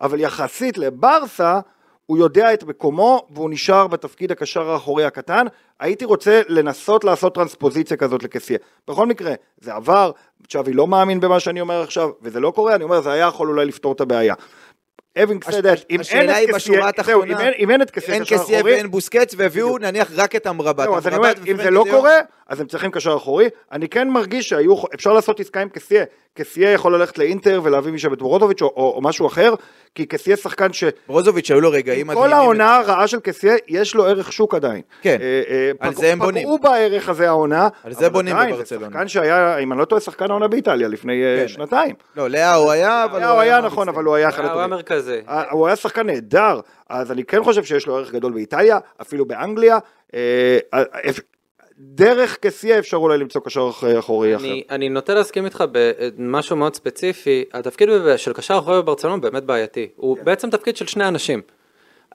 [0.00, 1.60] אבל יחסית לברסה,
[2.06, 5.46] הוא יודע את מקומו והוא נשאר בתפקיד הקשר האחורי הקטן.
[5.80, 8.58] הייתי רוצה לנסות לעשות טרנספוזיציה כזאת לקסיה.
[8.88, 10.10] בכל מקרה, זה עבר,
[10.48, 13.48] צ'אבי לא מאמין במה שאני אומר עכשיו, וזה לא קורה, אני אומר, זה היה יכול
[13.48, 14.34] אולי לפתור את הבעיה.
[15.42, 18.22] said that, אם אין את קסיה, זהו, אם אין- את קסיה אין
[18.58, 20.84] אחורי, ואין בוסקץ, והביאו נניח רק את אמרבת.
[20.84, 22.14] זהו, אז אני אומר, אם זה לא קורה,
[22.48, 23.48] אז הם צריכים קשר אחורי.
[23.72, 26.04] אני כן מרגיש שהיו, אפשר לעשות עסקה עם קסיה.
[26.34, 29.54] קסיה יכול ללכת לאינטר ולהביא משם את ברודוביץ' או, או, או משהו אחר,
[29.94, 30.84] כי קסיה שחקן ש...
[31.08, 32.28] ברוזוביץ' היו לו רגעים מדהימים.
[32.28, 34.80] כל העונה הרעה של קסיה, יש לו ערך שוק עדיין.
[35.02, 36.42] כן, אה, אה, על פגעו- זה הם בונים.
[36.42, 37.68] פגעו בערך הזה העונה.
[37.84, 38.86] על זה בונים עדיין, בברצלונה.
[38.86, 41.48] זה שחקן שהיה, אם אני לא טועה, שחקן העונה באיטליה לפני אה, כן.
[41.48, 41.94] שנתיים.
[42.16, 43.88] לא, לאה הוא היה, אבל היה, הוא היה נכון.
[43.88, 44.70] אבל הוא היה אחד הוא היה הטובים.
[44.70, 45.18] מרכזי.
[45.28, 49.24] אה, הוא היה שחקן נהדר, אז אני כן חושב שיש לו ערך גדול באיטליה, אפילו
[49.24, 49.78] באנגליה.
[51.78, 54.44] דרך קסיה אפשר אולי למצוא קשר אח- אחורי אחר.
[54.70, 60.16] אני, נוטה להסכים איתך במשהו מאוד ספציפי, התפקיד של קשר אחורי בברצלונה באמת בעייתי, הוא
[60.24, 61.40] בעצם תפקיד של שני אנשים.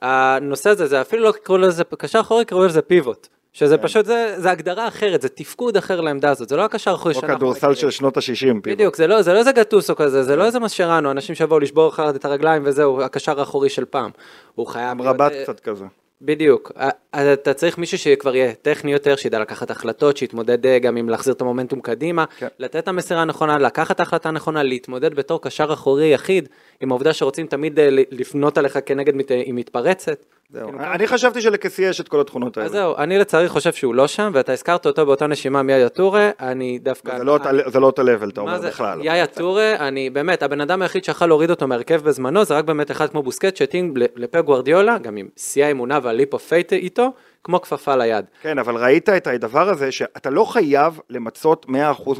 [0.02, 4.34] הנושא הזה, זה אפילו לא קראו לזה קשר אחורי, קראו לזה פיבוט, שזה פשוט, זה,
[4.36, 7.58] זה הגדרה אחרת, זה תפקוד אחר לעמדה הזאת, זה לא הקשר אחורי או שאנחנו כדורסל
[7.58, 7.76] מכירים.
[7.76, 8.54] של שנות ה-60.
[8.62, 11.88] בדיוק, זה לא, זה לא איזה גטוסו כזה, זה לא איזה מסשרנו, אנשים שיבואו לשבור
[11.88, 14.10] לך את הרגליים וזהו, הקשר האחורי של פעם.
[14.54, 15.02] הוא חייב...
[15.02, 15.84] רבת אה, קצת כזה.
[16.24, 16.88] בדיוק, אה,
[17.32, 21.34] אתה צריך מישהו שכבר יהיה טכני יותר, שידע לקחת החלטות, שיתמודד אה, גם עם להחזיר
[21.34, 22.46] את המומנטום קדימה, כן.
[22.58, 26.48] לתת את המסירה הנכונה, לקחת את ההחלטה הנכונה, להתמודד בתור קשר אחורי יחיד,
[26.80, 30.24] עם העובדה שרוצים תמיד אה, לפנות עליך כנגד מת- עם מתפרצת.
[30.52, 30.68] זהו.
[30.68, 32.66] כאילו, אני חשבתי שלקסיה יש את כל התכונות האלה.
[32.66, 35.88] אז זהו, אני לצערי חושב שהוא לא שם, ואתה הזכרת אותו באותה נשימה עם יאיה
[35.88, 37.18] טורה, אני דווקא...
[37.18, 38.98] זה לא אותה- זה לא אותו אתה מה אומר זה, בכלל.
[39.04, 42.90] יאיה טורה, אני באמת, הבן אדם היחיד שיכול להוריד אותו מהרכב בזמנו, זה רק באמת
[42.90, 47.08] אחד כמו בוסקט שהתאים לפפ גוורדיולה, גם עם שיא האמונה וה leap of faith איתו,
[47.44, 48.24] כמו כפפה ליד.
[48.42, 51.70] כן, אבל ראית את הדבר הזה שאתה לא חייב למצות 100%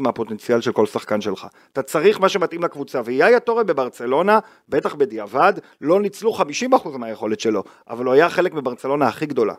[0.00, 1.46] מהפוטנציאל של כל שחקן שלך.
[1.72, 6.36] אתה צריך מה שמתאים לקבוצה, ויאיה טורה בברצלונה, בטח בדיעבד, לא ניצלו
[6.74, 9.54] 50% מהיכולת שלו, אבל הוא היה חלק מברצלונה הכי גדולה.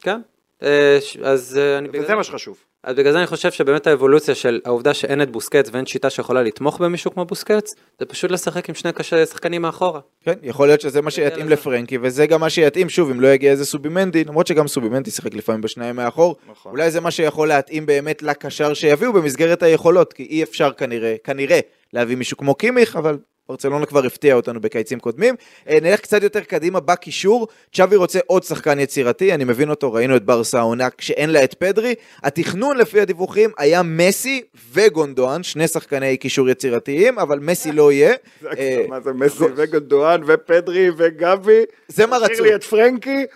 [0.00, 0.20] כן?
[0.62, 1.88] אה, אז אה, אני...
[1.92, 2.67] וזה מה שחשוב.
[2.84, 6.42] אז בגלל זה אני חושב שבאמת האבולוציה של העובדה שאין את בוסקץ ואין שיטה שיכולה
[6.42, 10.00] לתמוך במישהו כמו בוסקץ, זה פשוט לשחק עם שני קש- שחקנים מאחורה.
[10.24, 11.52] כן, יכול להיות שזה מה שיתאים לזה.
[11.54, 15.34] לפרנקי, וזה גם מה שיתאים, שוב, אם לא יגיע איזה סובימנדי, למרות שגם סובימנדי שיחק
[15.34, 16.72] לפעמים בשניים מאחור, נכון.
[16.72, 21.60] אולי זה מה שיכול להתאים באמת לקשר שיביאו במסגרת היכולות, כי אי אפשר כנראה, כנראה,
[21.92, 23.18] להביא מישהו כמו קימיך, אבל
[23.48, 25.34] ברצלונה כבר הפתיע אותנו בקיצים קודמים.
[25.68, 30.16] אה, נלך קצת יותר קדימה בקישור, צ'אבי רוצה עוד שחקן יצירתי, אני מבין אותו, ראינו
[30.16, 31.94] את ברסה העונה כשאין לה את פדרי.
[32.22, 34.42] התכנון לפי הדיווחים היה מסי
[34.72, 38.14] וגונדואן, שני שחקני קישור יצירתיים, אבל מסי לא יהיה.
[38.58, 41.62] אה, מה זה מסי וגונדואן ופדרי וגבי.
[41.88, 42.44] זה מה תשאיר רצו.
[42.44, 43.26] לי את פרנקי.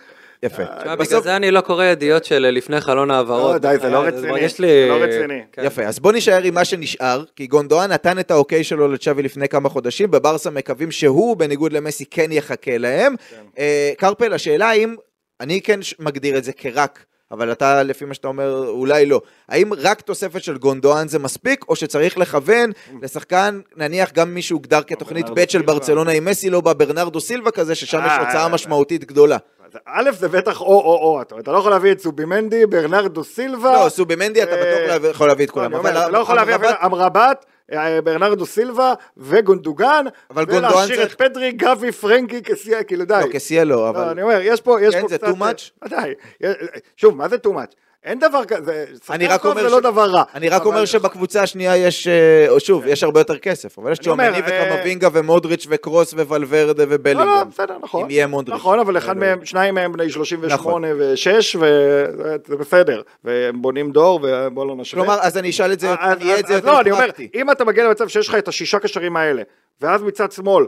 [0.43, 0.63] יפה.
[0.79, 3.53] תשמע, בגלל זה אני לא קורא ידיעות של לפני חלון העברות.
[3.53, 4.49] לא, די, זה לא אה, רציני.
[4.57, 5.41] זה לא רציני.
[5.51, 5.63] כן.
[5.65, 9.49] יפה, אז בוא נישאר עם מה שנשאר, כי גונדואן נתן את האוקיי שלו לצ'אבי לפני
[9.49, 13.15] כמה חודשים, בברסה מקווים שהוא, בניגוד למסי, כן יחכה להם.
[13.59, 14.95] אה, קרפל, השאלה האם,
[15.41, 19.21] אני כן מגדיר את זה כרק, אבל אתה, לפי מה שאתה אומר, אולי לא.
[19.49, 22.71] האם רק תוספת של גונדואן זה מספיק, או שצריך לכוון
[23.01, 25.61] לשחקן, נניח גם מי שהוגדר כתוכנית ב' של.
[25.61, 29.37] ברצלונה עם מסי, לא בא ברנרדו סילבה כזה, ששם יש אה, הוצאה אה, משמעותית גדולה.
[29.85, 33.83] א' זה בטח או-או-או, אתה לא יכול להביא את סובימנדי, ברנרדו סילבה.
[33.83, 35.87] לא, סובימנדי אתה אה, בטוח להביא- יכול להביא את כולם.
[35.87, 40.05] אתה לא יכול להביא אפילו אמרבת, אה, ברנרדו סילבה וגונדוגן,
[40.35, 43.21] ולהשאיר את פדרי, גבי, פרנקי, כסיה, כאילו די.
[43.27, 44.01] לא, כסייה לא, לא, אבל...
[44.09, 45.27] אני אומר, יש פה, יש כן, פה זה קצת...
[45.27, 45.89] too much?
[45.89, 46.13] די.
[46.97, 47.73] שוב, מה זה too much?
[48.05, 50.23] אין דבר כזה, אני שחקן רק טוב אומר זה ש- לא דבר רע.
[50.35, 54.37] אני רק אומר שבקבוצה השנייה יש, אה, שוב, יש הרבה יותר כסף, אבל יש צ'ומני
[54.41, 57.49] אה, וכמבינגה ומודריץ' וקרוס וולברדה לא, לא, ובלינגהם.
[57.49, 58.03] בסדר, נכון.
[58.03, 58.55] אם יהיה מודריץ'.
[58.55, 60.83] נכון, אבל אחד לא מהם, שניים מהם בני 38 נכון.
[60.99, 63.01] ו-6, וזה בסדר.
[63.23, 65.03] והם בונים דור, ובוא לא נשווה.
[65.03, 67.05] כלומר, אז אני אשאל את זה, אני אהיה את זה אז יותר לא, אני אומר,
[67.05, 67.29] פרקטי.
[67.35, 69.41] אם אתה מגיע למצב שיש לך את השישה קשרים האלה,
[69.81, 70.65] ואז מצד שמאל,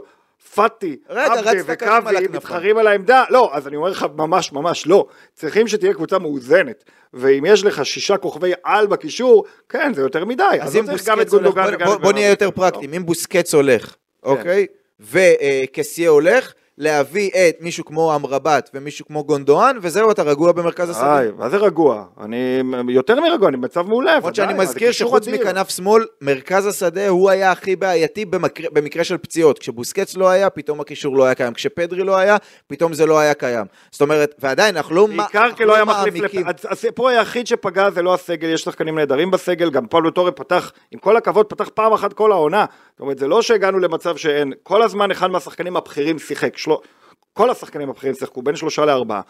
[0.54, 2.28] פאטי, על וקאבי.
[2.30, 5.06] מתחרים על העמדה, לא, אז אני אומר לך ממש ממש לא.
[5.34, 6.84] צריכים שתהיה קבוצה מאוזנת.
[7.14, 10.42] ואם יש לך שישה כוכבי על בקישור, כן, זה יותר מדי.
[10.60, 11.54] אז לא אם גם את בוסקץ הולך,
[12.02, 12.30] בוא- נהיה.
[12.30, 14.66] יותר פרקטיים, אם בוסקץ הולך, אוקיי?
[15.00, 20.98] וקסיה הולך, להביא את מישהו כמו אמרבת ומישהו כמו גונדואן, וזהו, אתה רגוע במרכז.
[21.00, 22.04] די, מה זה רגוע?
[22.20, 24.16] אני יותר מרגוע, אני במצב מעולה.
[24.16, 25.28] למרות שאני מזכיר שחוץ.
[25.28, 29.58] מכנף שמאל, מרכז השדה הוא היה הכי בעייתי במקרה, במקרה של פציעות.
[29.58, 31.54] כשבוסקץ לא היה, פתאום הקישור לא היה קיים.
[31.54, 33.66] כשפדרי לא היה, פתאום זה לא היה קיים.
[33.90, 36.46] זאת אומרת, ועדיין, אנחנו לא בעיקר אנחנו כי לא היה מחליף, מעמיקים.
[36.46, 36.66] לפ...
[36.66, 40.98] הסיפור היחיד שפגע זה לא הסגל, יש שחקנים נהדרים בסגל, גם פאולו טורי פתח, עם
[40.98, 42.64] כל הכבוד, פתח פעם אחת כל העונה.
[42.90, 46.88] זאת אומרת, זה לא שהגענו למצב שאין, כל הזמן אחד מהשחקנים הבכירים שיחק, של...
[47.32, 49.20] כל השחקנים הבכירים שיחקו בין שלושה לארבעה,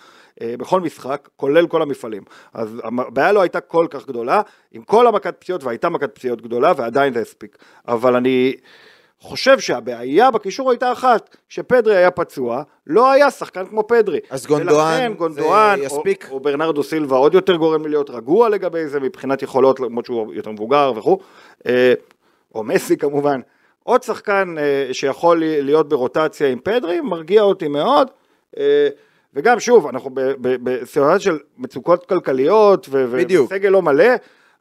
[0.42, 2.22] אה, בכל משחק, כולל כל המפעלים.
[2.54, 4.40] אז הבעיה לא הייתה כל כך גדולה,
[4.72, 7.58] עם כל המכת פציעות, והייתה מכת פציעות גדולה, ועדיין זה הספיק.
[7.88, 8.54] אבל אני...
[9.20, 14.18] חושב שהבעיה בקישור הייתה אחת, כשפדרי היה פצוע, לא היה שחקן כמו פדרי.
[14.30, 16.28] אז גונדואן, ולכן זה גונדואן, יספיק?
[16.30, 20.04] או, או ברנרדו סילבה עוד יותר גורם לי להיות רגוע לגבי זה מבחינת יכולות, למרות
[20.04, 21.18] שהוא יותר מבוגר וכו',
[21.66, 21.94] אה,
[22.54, 23.40] או מסי כמובן.
[23.86, 28.10] עוד שחקן אה, שיכול להיות ברוטציה עם פדרי, מרגיע אותי מאוד.
[28.58, 28.88] אה,
[29.34, 30.10] וגם שוב, אנחנו
[30.40, 32.88] בסיטואציה של מצוקות כלכליות.
[33.44, 34.08] וסגל לא מלא,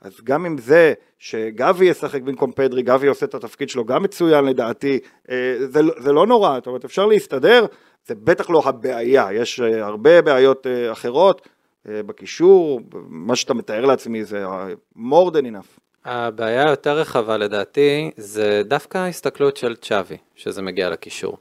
[0.02, 4.46] אז גם עם זה שגבי ישחק במקום פדרי, גבי עושה את התפקיד שלו גם מצוין
[4.46, 5.00] לדעתי,
[5.30, 7.66] אה, זה, לא- זה לא נורא, זאת אומרת אפשר להסתדר,
[8.08, 11.48] זה בטח לא הבעיה, יש הרבה בעיות אחרות
[11.86, 14.46] בקישור, מה שאתה מתאר לעצמי זה
[14.98, 15.85] more than enough.
[16.06, 21.38] הבעיה היותר רחבה לדעתי זה דווקא ההסתכלות של צ'אבי, שזה מגיע לקישור.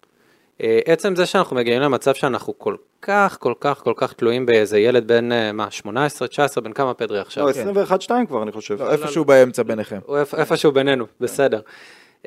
[0.63, 4.79] אה, עצם זה שאנחנו מגיעים למצב שאנחנו כל כך, כל כך, כל כך תלויים באיזה
[4.79, 7.47] ילד בן, אה, מה, 18, 19, בן כמה פדרי עכשיו?
[7.47, 8.83] לא, 21-2 כבר, אני חושב.
[8.83, 9.99] לא, איפשהו באמצע ביניכם.
[10.39, 11.61] איפשהו בינינו, בסדר.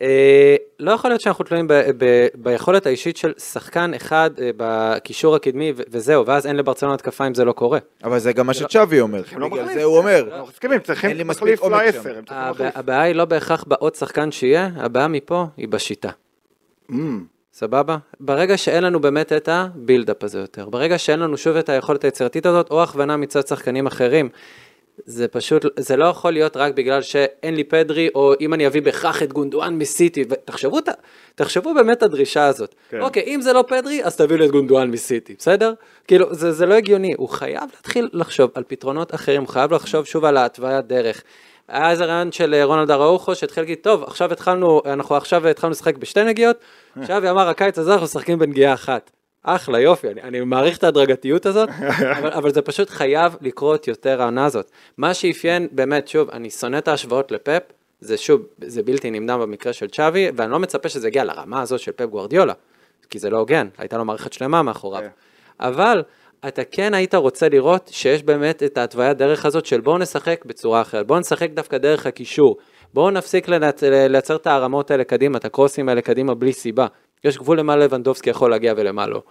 [0.01, 5.35] אה, לא יכול להיות שאנחנו תלויים ב- ב- ביכולת האישית של שחקן אחד אה, בקישור
[5.35, 7.79] הקדמי ו- וזהו, ואז אין לברצלונה התקפה אם זה לא קורה.
[8.03, 9.77] אבל זה גם מה שצ'אבי אומר, לא בגלל מחליף.
[9.77, 10.23] זה הוא אומר.
[10.31, 12.75] אנחנו מסכימים, צריכים אין לי מספיק מחליף הבע- מחליף.
[12.75, 16.09] הבעיה היא לא בהכרח בעוד שחקן שיהיה, הבעיה מפה היא בשיטה.
[16.91, 16.93] Mm.
[17.53, 17.97] סבבה?
[18.19, 22.45] ברגע שאין לנו באמת את הבילדאפ הזה יותר, ברגע שאין לנו שוב את היכולת היצירתית
[22.45, 24.29] הזאת, או הכוונה מצד שחקנים אחרים,
[25.05, 28.81] זה פשוט, זה לא יכול להיות רק בגלל שאין לי פדרי, או אם אני אביא
[28.81, 30.77] בהכרח את גונדואן מסיטי, ותחשבו,
[31.35, 32.75] תחשבו באמת את הדרישה הזאת.
[32.89, 33.01] כן.
[33.01, 35.73] אוקיי, אם זה לא פדרי, אז תביאו לי את גונדואן מסיטי, בסדר?
[36.07, 40.05] כאילו, זה, זה לא הגיוני, הוא חייב להתחיל לחשוב על פתרונות אחרים, הוא חייב לחשוב
[40.05, 41.23] שוב על ההתוויית דרך.
[41.67, 45.71] היה איזה רעיון של אה, רונלד אראוחו שהתחיל להגיד, טוב, עכשיו התחלנו, אנחנו עכשיו התחלנו
[45.71, 46.57] לשחק בשתי נגיעות,
[46.99, 49.11] עכשיו אמר, הקיץ הזה אנחנו משחקים בנגיעה אחת.
[49.49, 51.69] אחלה, יופי, אני, אני מעריך את ההדרגתיות הזאת,
[52.17, 54.71] אבל, אבל זה פשוט חייב לקרות יותר העונה הזאת.
[54.97, 57.61] מה שאפיין, באמת, שוב, אני שונא את ההשוואות לפפ,
[57.99, 61.79] זה שוב, זה בלתי נמנע במקרה של צ'אבי, ואני לא מצפה שזה יגיע לרמה הזאת
[61.79, 62.53] של פפ גוורדיולה,
[63.09, 65.01] כי זה לא הוגן, הייתה לו מערכת שלמה מאחוריו.
[65.01, 65.07] כן.
[65.59, 66.03] אבל
[66.47, 70.81] אתה כן היית רוצה לראות שיש באמת את ההתוויית דרך הזאת של בואו נשחק בצורה
[70.81, 72.57] אחרת, בואו נשחק דווקא דרך הקישור,
[72.93, 73.47] בואו נפסיק
[73.81, 76.87] לייצר את הערמות האלה קדימה, את הקרוסים האלה קדימה בלי סיבה.
[77.24, 79.22] יש גבול למה לבנדובסקי יכול להגיע ולמה לא.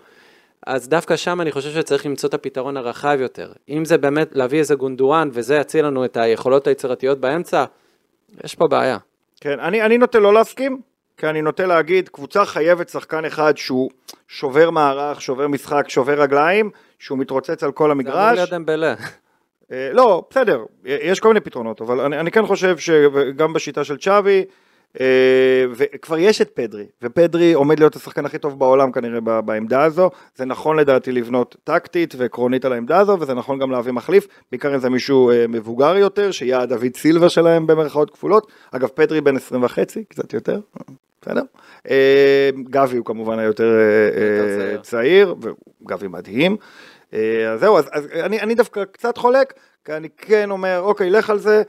[0.66, 3.52] אז דווקא שם אני חושב שצריך למצוא את הפתרון הרחב יותר.
[3.68, 7.64] אם זה באמת להביא איזה גונדואן וזה יציל לנו את היכולות היצירתיות באמצע,
[8.44, 8.98] יש פה בעיה.
[9.40, 10.80] כן, אני, אני נוטה לא להסכים,
[11.16, 13.90] כי אני נוטה להגיד, קבוצה חייבת שחקן אחד שהוא
[14.28, 18.36] שובר מערך, שובר משחק, שובר רגליים, שהוא מתרוצץ על כל זה אמור המגרש.
[18.36, 18.94] להיות דמבלה.
[19.72, 23.96] אה, לא, בסדר, יש כל מיני פתרונות, אבל אני, אני כן חושב שגם בשיטה של
[23.96, 24.44] צ'אבי,
[25.76, 30.44] וכבר יש את פדרי, ופדרי עומד להיות השחקן הכי טוב בעולם כנראה בעמדה הזו, זה
[30.44, 34.78] נכון לדעתי לבנות טקטית ועקרונית על העמדה הזו, וזה נכון גם להביא מחליף, בעיקר אם
[34.78, 39.64] זה מישהו אה, מבוגר יותר, שיהיה הדוד סילבה שלהם במרכאות כפולות, אגב פדרי בן 20
[39.64, 40.60] וחצי, קצת יותר,
[41.22, 41.42] בסדר?
[41.90, 45.34] אה, גבי הוא כמובן היותר אה, יותר אה, צעיר.
[45.82, 46.56] וגבי מדהים.
[47.14, 49.52] אה, אז זהו, אז, אז אני, אני דווקא קצת חולק,
[49.84, 51.62] כי אני כן אומר, אוקיי, לך על זה,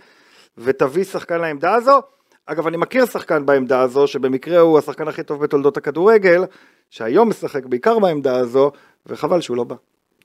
[0.57, 2.01] ותביא שחקן לעמדה הזו.
[2.47, 6.43] אגב, אני מכיר שחקן בעמדה הזו, שבמקרה הוא השחקן הכי טוב בתולדות הכדורגל,
[6.89, 8.71] שהיום משחק בעיקר בעמדה הזו,
[9.05, 9.75] וחבל שהוא לא בא.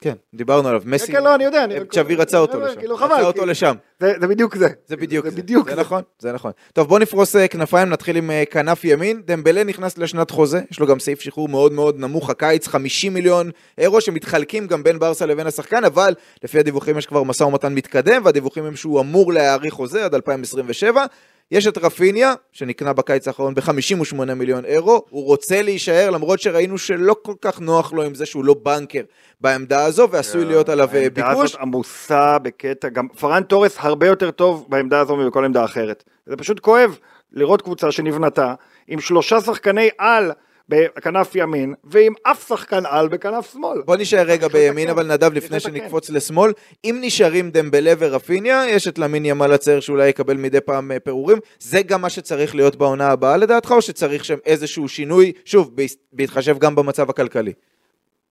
[0.01, 2.79] כן, דיברנו עליו, מסי, כן, לא, אני יודע, אני רק- צ'אבי רצה אותו אומר, לשם,
[2.81, 3.75] כאילו, רצה חבל, אותו כי- לשם.
[4.01, 4.69] זה, זה בדיוק זה.
[4.87, 5.37] זה בדיוק זה.
[5.37, 6.53] בדיוק זה נכון, זה נכון.
[6.73, 9.23] טוב, בוא נפרוס אה, כנפיים, נתחיל עם אה, כנף ימין.
[9.25, 13.51] דמבלה נכנס לשנת חוזה, יש לו גם סעיף שחרור מאוד מאוד נמוך הקיץ, 50 מיליון
[13.79, 16.15] אירו שמתחלקים גם בין ברסה לבין השחקן, אבל
[16.45, 21.05] לפי הדיווחים יש כבר משא ומתן מתקדם, והדיווחים הם שהוא אמור להאריך חוזה עד 2027.
[21.53, 27.17] יש את רפיניה, שנקנה בקיץ האחרון ב-58 מיליון אירו, הוא רוצה להישאר למרות שראינו שלא
[27.23, 29.03] כל כך נוח לו עם זה שהוא לא בנקר
[29.41, 31.51] בעמדה הזו, ועשוי להיות עליו אה, העמדה ביקוש.
[31.51, 36.05] הזאת עמוסה בקטע, גם פרן תורס הרבה יותר טוב בעמדה הזו מבכל עמדה אחרת.
[36.27, 36.99] זה פשוט כואב
[37.33, 38.55] לראות קבוצה שנבנתה
[38.89, 40.33] עם שלושה שחקני על
[40.97, 43.83] בכנף ימין, ועם אף שחקן על בכנף שמאל.
[43.83, 44.89] בוא נשאר רגע בימין.
[44.89, 45.61] אבל נדב, לפני.
[45.61, 46.53] שנקפוץ לשמאל,
[46.85, 51.39] אם נשארים דמבלה ורפיניה, יש את למין ימל הצעיר שאולי יקבל מדי פעם אה, פירורים,
[51.61, 55.71] זה גם מה שצריך להיות בעונה הבאה לדעתך, או שצריך שם איזשהו שינוי, שוב,
[56.13, 57.53] בהתחשב גם במצב הכלכלי?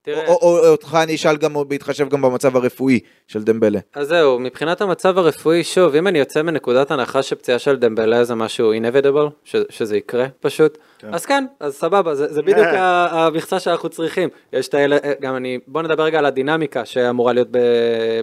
[0.03, 3.79] תראה, או, או, או אותך אני אשאל גם בהתחשב גם במצב הרפואי של דמבלה.
[3.93, 8.35] אז זהו, מבחינת המצב הרפואי, שוב, אם אני יוצא מנקודת הנחה שפציעה של דמבלה זה
[8.35, 10.77] משהו inevitable, ש- שזה יקרה פשוט,
[11.11, 14.29] אז כן, אז סבבה, זה, זה בדיוק ה- המכסה שאנחנו צריכים.
[14.53, 17.57] יש את האלה, גם אני, בוא נדבר רגע על הדינמיקה שאמורה להיות ב-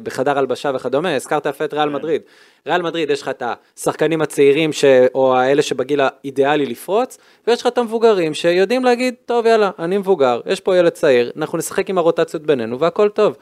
[0.03, 2.22] בחדר הלבשה וכדומה, הזכרת יפה את ריאל מדריד.
[2.68, 3.42] ריאל מדריד יש לך את
[3.76, 4.84] השחקנים הצעירים, ש...
[5.14, 10.40] או האלה שבגיל האידיאלי לפרוץ, ויש לך את המבוגרים שיודעים להגיד, טוב יאללה, אני מבוגר,
[10.46, 13.36] יש פה ילד צעיר, אנחנו נשחק עם הרוטציות בינינו והכל טוב.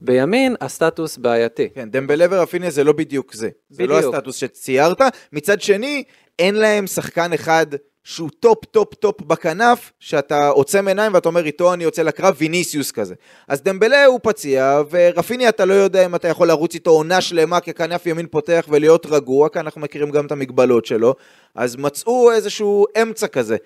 [0.00, 1.68] בימין הסטטוס בעייתי.
[1.74, 3.48] כן, דמבלה ורפיניה זה לא בדיוק זה.
[3.70, 4.14] זה לא בדיוק.
[4.14, 5.00] הסטטוס שציירת.
[5.32, 6.04] מצד שני,
[6.38, 7.66] אין להם שחקן אחד
[8.08, 12.90] שהוא טופ טופ טופ בכנף, שאתה עוצם עיניים ואתה אומר איתו אני יוצא לקרב, ויניסיוס
[12.90, 13.14] כזה.
[13.48, 17.60] אז דמבלה הוא פציע, ורפיניה אתה לא יודע אם אתה יכול לרוץ איתו עונה שלמה
[17.60, 21.14] ככנף ימין פותח ולהיות רגוע, כי אנחנו מכירים גם את המגבלות שלו.
[21.54, 23.56] אז מצאו איזשהו אמצע כזה,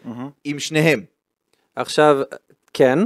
[0.45, 1.01] עם שניהם.
[1.77, 2.17] עכשיו,
[2.73, 2.99] כן,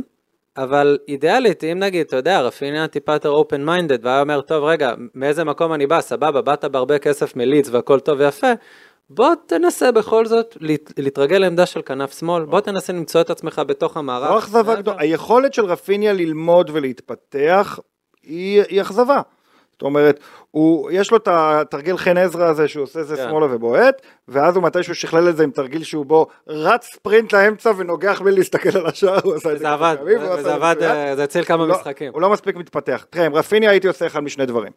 [0.56, 4.94] אבל אידיאלית, אם נגיד, אתה יודע, רפיניה טיפה יותר אופן מיינדד, והיה אומר, טוב, רגע,
[5.14, 8.52] מאיזה מקום אני בא, סבבה, באת בהרבה כסף מליץ והכל טוב ויפה,
[9.10, 13.62] בוא תנסה בכל זאת להת- להתרגל לעמדה של כנף שמאל, בוא תנסה למצוא את עצמך
[13.66, 14.28] בתוך המערך.
[14.28, 14.74] זו אכזבה.
[14.74, 14.96] גדולה.
[15.00, 17.78] היכולת של רפיניה ללמוד ולהתפתח
[18.22, 19.20] היא, היא אכזבה.
[19.72, 23.28] זאת אומרת, הוא, יש לו את התרגיל חן עזרא הזה שהוא עושה זה כן.
[23.30, 23.94] שמאלה ובועט,
[24.28, 28.32] ואז הוא מתישהו שכלל את זה עם תרגיל שהוא בו רץ ספרינט לאמצע ונוגח בלי
[28.36, 30.76] להסתכל על השער, הוא עשה את זה עבד, כמה פעמים, וזה את עבד.
[30.82, 32.12] אה, זה הציל כמה לא- משחקים.
[32.12, 33.06] הוא לא מספיק מתפתח.
[33.10, 34.72] תראה, עם רפיניה הייתי עושה אחד משני דברים.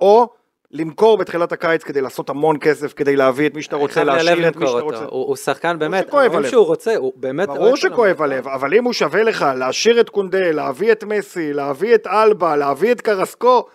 [0.00, 0.28] או
[0.74, 4.56] למכור בתחילת הקיץ כדי לעשות המון כסף, כדי להביא את מי שאתה רוצה, להשאיר את
[4.56, 4.80] מי שאתה.
[4.80, 5.04] רוצה.
[5.04, 6.48] הוא הוא שחקן באמת, הלב.
[6.48, 7.48] שהוא רוצה, הוא באמת...
[7.48, 8.22] ברור שכואב.
[8.22, 12.56] הלב, אבל אם הוא שווה לך להשאיר את קונדה, להביא את מסי, להביא את אלבה,
[12.56, 13.66] להביא את קרסקו,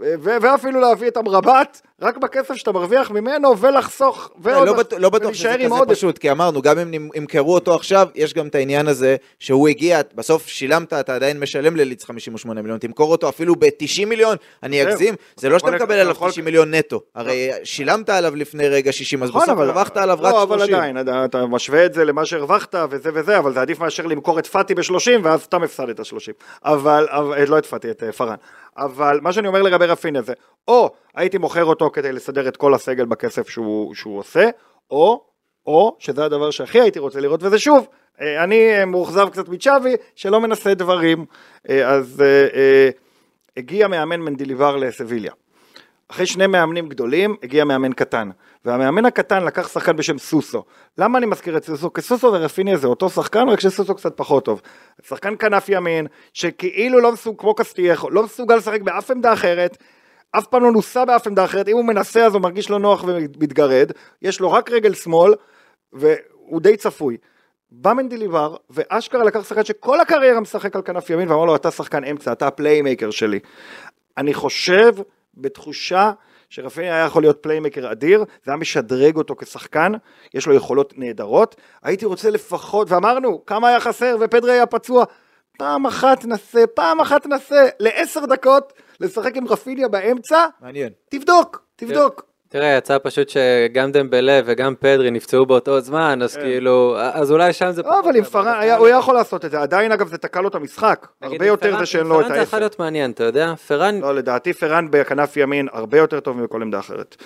[0.00, 5.08] ו- ואפילו להביא את אמרבת, רק בכסף שאתה מרוויח ממנו, ולחסוך, ועוד לא, בטוח- לא
[5.10, 5.90] בטוח שזה כזה עודף.
[5.92, 10.00] פשוט, כי אמרנו, גם אם ימכרו אותו עכשיו, יש גם את העניין הזה שהוא הגיע,
[10.14, 14.82] בסוף שילמת, אתה עדיין משלם לליץ 58 מיליון, תמכור אותו אפילו ב-90 מיליון, אני.
[14.82, 18.92] אגזים, זה לא שאתה מקבל עליו יכול- 90 מיליון נטו, הרי שילמת עליו לפני רגע
[18.92, 20.74] 60, אז נכון, בסוף הרווחת עליו רק לא, אבל 30.
[20.74, 24.46] עדיין, אתה- משווה את זה למה שהרווחת וזה וזה, אבל זה עדיף מאשר למכור את
[24.46, 24.92] פאטי ב-30
[25.22, 26.34] ואז סתם הפסדת 30.
[26.64, 28.34] אבל, אבל- לא את פאטי, את אה, פארן.
[28.78, 30.32] אבל מה שאני אומר לגבי רפיניה זה,
[30.68, 34.48] או הייתי מוכר אותו כדי לסדר את כל הסגל בכסף שהוא, שהוא עושה,
[34.90, 35.24] או,
[35.66, 37.86] או, שזה הדבר שהכי הייתי רוצה לראות, וזה שוב,
[38.20, 41.26] אה, אני אה, מאוכזב קצת מצ'אבי, שלא מנסה דברים.
[41.68, 42.22] אה, אז
[43.56, 45.32] הגיע מאמן מנדיליבר לסביליה.
[46.08, 48.30] אחרי שני מאמנים גדולים, הגיע מאמן קטן.
[48.64, 50.64] והמאמן הקטן לקח שחקן בשם סוסו.
[50.98, 51.92] למה אני מזכיר את סוסו?
[51.92, 54.62] כי סוסו ורפיניה זה אותו שחקן, רק שסוסו קצת פחות טוב.
[55.02, 59.76] שחקן כנף ימין, שכאילו לא מסוג, כמו קסטייחו, לא מסוגל לשחק באף עמדה אחרת,
[60.30, 63.04] אף פעם לא נוסע באף עמדה אחרת, אם הוא מנסה אז הוא מרגיש לא נוח
[63.06, 63.92] ומתגרד,
[64.22, 65.34] יש לו רק רגל שמאל,
[65.92, 67.16] והוא די צפוי.
[67.70, 72.04] בא מנדיליבאר, ואשכרה לקח שחקן שכל הקריירה משחק על כנף ימין, ואמר לו, אתה שחקן
[72.04, 73.38] אמצע, אתה ה playmaker שלי.
[74.16, 74.92] אני חושב,
[75.34, 76.12] בתחושה,
[76.48, 79.92] שרפיניה היה יכול להיות playmaker אדיר, זה היה משדרג אותו כשחקן,
[80.34, 85.04] יש לו יכולות נהדרות, הייתי רוצה לפחות, ואמרנו, כמה היה חסר ופדרי היה פצוע,
[85.58, 90.92] פעם אחת נסה, פעם אחת נסה, לעשר דקות, לשחק עם רפיניה באמצע, מעניין.
[91.10, 92.28] תבדוק, תבדוק.
[92.50, 97.70] תראה, יצא פשוט שגם דמבלה וגם פדרי נפצעו באותו זמן, אז כאילו, אז אולי שם
[97.70, 97.82] זה...
[97.82, 97.88] כן.
[97.88, 100.54] לא, אבל עם פראן, הוא יכול לעשות את זה, עדיין אגב זה תקע לו את
[100.54, 102.58] המשחק, הרבה יותר זה שאין לו את פראן זה יכול העשר.
[102.58, 103.54] להיות מעניין, אתה יודע?
[103.54, 107.16] פראן, לא, לדעתי פראן בכנף ימין הרבה יותר טוב מכל עמדה אחרת.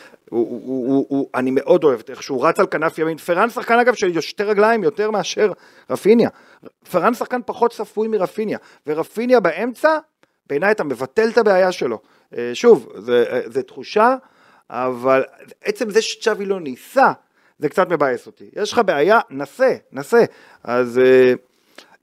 [1.34, 3.18] אני מאוד אוהב איך שהוא רץ על כנף ימין.
[3.18, 5.52] פרן שחקן אגב של שתי רגליים יותר מאשר
[5.90, 6.28] רפיניה.
[6.90, 8.58] פרן שחקן פחות צפוי מרפיניה.
[8.86, 9.98] ורפיניה באמצע,
[10.46, 11.98] בעיניי אתה מבטל את הבעיה שלו.
[12.36, 14.16] אה, שוב, זה, אה, זה תחושה,
[14.72, 15.22] אבל
[15.64, 17.12] עצם זה שצ'אבי לא ניסה,
[17.58, 18.50] זה קצת מבאס אותי.
[18.56, 20.24] יש לך בעיה, נסה, נסה.
[20.64, 20.98] אז...
[20.98, 21.34] אה,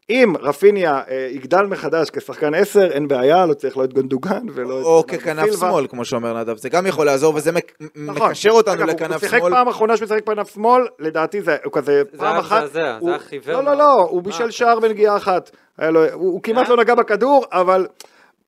[0.10, 4.80] אם רפיניה אה, יגדל מחדש כשחקן 10, אין בעיה, לא צריך לא את גונדוגן ולא
[4.80, 4.86] את...
[4.86, 5.60] או ככנף.
[5.60, 7.52] שמאל, כמו שאומר נדב, זה גם יכול לעזור, וזה
[7.96, 8.28] נכון.
[8.30, 9.52] מקשר אותנו לכנף הוא שיחק שמאל.
[9.52, 13.62] פעם אחרונה שהוא שיחק בכנף שמאל, לדעתי זה, כזה, זה פעם אחת, זה היה חיוור
[13.62, 13.78] לא, לא.
[13.78, 14.80] לא, הוא בישל שער?
[14.80, 16.70] בנגיעה אחת, הוא הוא כמעט?
[16.70, 17.88] לא נגע בכדור, אבל,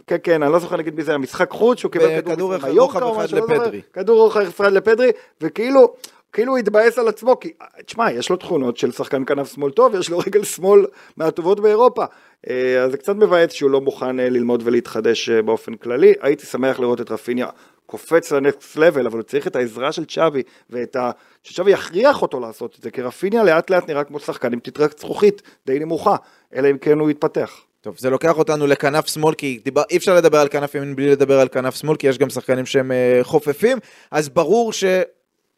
[0.07, 2.69] כן, כן, אני לא זוכר נגיד מי זה היה, משחק חוץ, שהוא קיבל כדור אחד-
[2.69, 3.53] מיורקה או משהו, לא זוכר.
[3.57, 3.81] לפדרי.
[3.93, 5.93] כדור רוחב אחד לפדרי, וכאילו,
[6.33, 7.53] כאילו הוא התבאס על עצמו, כי,
[7.85, 10.85] תשמע, יש לו תכונות של שחקן כנף שמאל טוב, יש לו רגל שמאל
[11.17, 12.05] מהטובות באירופה.
[12.49, 16.13] אה, אז זה קצת מבאס שהוא לא מוכן אה, ללמוד ולהתחדש אה, באופן כללי.
[16.21, 17.47] הייתי שמח לראות את רפיניה
[17.85, 21.11] קופץ לנקסט לבל, אבל הוא צריך את העזרה של צ'אבי, ואת ה...
[21.43, 24.99] שצ'אבי יכריח אותו לעשות את זה, כי רפיניה לאט לאט נראה כמו שחקן עם תתרת
[24.99, 26.15] זכוכית די נמוכה,
[26.55, 27.61] אלא אם כן הוא יתפתח.
[27.81, 31.11] טוב, זה לוקח אותנו לכנף שמאל, כי דיבר, אי אפשר לדבר על כנף ימין בלי
[31.11, 33.77] לדבר על כנף שמאל, כי יש גם שחקנים שהם אה, חופפים,
[34.11, 34.73] אז ברור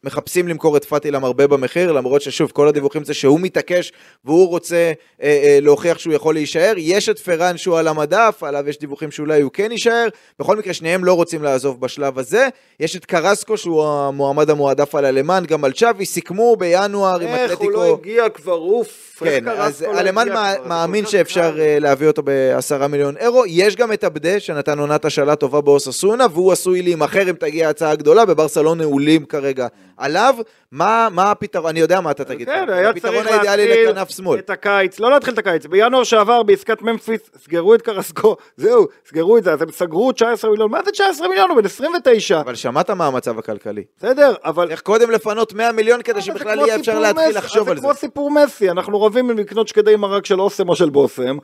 [0.04, 3.92] שמחפשים למכור את פאטיל הרבה במחיר, למרות ששוב, כל הדיווחים זה שהוא מתעקש
[4.24, 4.92] והוא רוצה
[5.22, 6.72] אה, אה, להוכיח שהוא יכול להישאר.
[6.76, 10.08] יש את פרן שהוא על המדף, עליו יש דיווחים שאולי הוא כן יישאר.
[10.38, 12.48] בכל מקרה, שניהם לא רוצים לעזוב בשלב הזה.
[12.80, 17.50] יש את קרסקו, שהוא המועמד המועדף על אלמן, גם על צ'אבי, סיכמו בינואר עם איך
[17.50, 17.70] הוא אתלטיקו.
[17.70, 19.22] לא הגיע כבר, אוף.
[19.24, 20.52] כן, אז לא אלמן כבר?
[20.52, 21.60] זה מאמין שאפשר.
[21.60, 23.44] אה, להביא אותו בעשרה מיליון אירו.
[23.46, 27.94] יש גם את עבדה, שנתן עונת השאלה טובה באוססונה, והוא עשוי להימכר אם תגיע הצעה
[27.94, 29.66] גדולה, בברסה לא נעולים כרגע
[29.96, 30.34] עליו.
[30.72, 31.70] מה מה הפתרון?
[31.70, 32.48] אני יודע מה אתה תגיד.
[32.48, 33.90] כן, היה צריך להתחיל.
[34.38, 39.38] את הקיץ, לא להתחיל את הקיץ, בינואר שעבר בעסקת ממפיס, סגרו את קרסקו, זהו, סגרו
[39.38, 41.50] את זה, אז הם סגרו 19 מיליון, מה זה 19 מיליון?
[41.50, 43.84] הוא בן 29, אבל שמעת מה המצב הכלכלי.
[43.98, 44.70] בסדר, אבל...
[44.70, 47.86] איך קודם לפנות 100 מיליון כדי זה שבכלל יהיה אפשר להתחיל לחשוב על זה זה.
[47.86, 51.36] כמו סיפור מסי, אנחנו רבים אם לקנות שקדי מרק של אוסם או של בושם.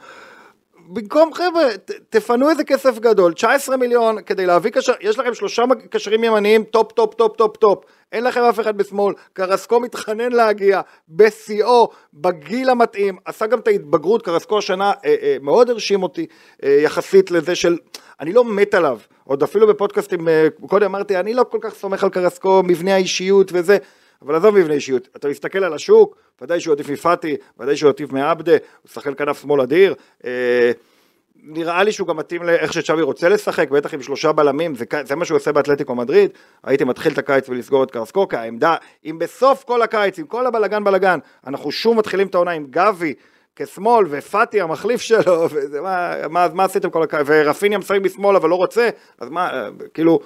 [0.93, 1.65] במקום חבר'ה,
[2.09, 6.93] תפנו איזה כסף גדול, 19 מיליון כדי להביא קשר, יש לכם שלושה קשרים ימניים טופ
[6.93, 13.17] טופ טופ טופ טופ, אין לכם אף אחד בשמאל, קרסקו מתחנן להגיע, בשיאו, בגיל המתאים,
[13.25, 16.27] עשה גם את ההתבגרות, קרסקו השנה אה, אה, מאוד הרשים אותי
[16.65, 17.77] אה, יחסית לזה של,
[18.21, 22.05] אני לא מת עליו, עוד אפילו בפודקאסטים, אה, קודם אמרתי, אני לא כל כך סומך
[22.05, 23.79] על קרסקו, מבנה האישיות וזה,
[24.23, 28.13] אבל עזוב מבנה אישיות, אתה מסתכל על השוק, ודאי שהוא עדיף מפאטי, ודאי שהוא עדיף
[28.13, 29.95] מעבדה, הוא שחקן כנף שמאל אדיר,
[30.25, 30.73] אה,
[31.43, 35.17] נראה לי שהוא גם מתאים לאיך שצ'אבי רוצה לשחק, בטח עם שלושה בלמים, זה, זה
[35.17, 36.31] מה שהוא עושה באתלטיקו מדריד,
[36.65, 40.47] הייתי מתחיל את הקיץ ולסגור את קרסקו, כי העמדה, אם בסוף כל הקיץ, עם כל
[40.47, 43.15] הבלגן בלגן, אנחנו שוב מתחילים את העונה עם גבי
[43.57, 48.49] כשמאל, ופאטי המחליף שלו, וזה, מה, מה, מה עשיתם כל הקיץ, ורפיניה משחק בשמאל אבל
[48.49, 50.21] לא רוצה, אז מה, אה, כאילו,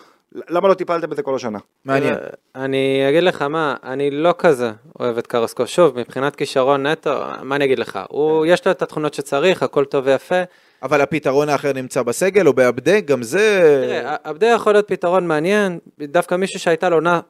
[0.49, 1.59] למה לא טיפלתם בזה כל השנה?
[1.85, 2.15] מעניין.
[2.15, 5.67] תראה, אני אגיד לך מה, אני לא כזה אוהב את קרסקו.
[5.67, 7.99] שוב, מבחינת כישרון נטו, מה אני אגיד לך?
[8.09, 10.43] הוא, יש לו את התכונות שצריך, הכל טוב ויפה.
[10.83, 13.85] אבל הפתרון האחר נמצא בסגל או בעבדה, גם זה...
[13.87, 17.21] תראה, עבדה יכול להיות פתרון מעניין, דווקא מישהו שהייתה לו עונה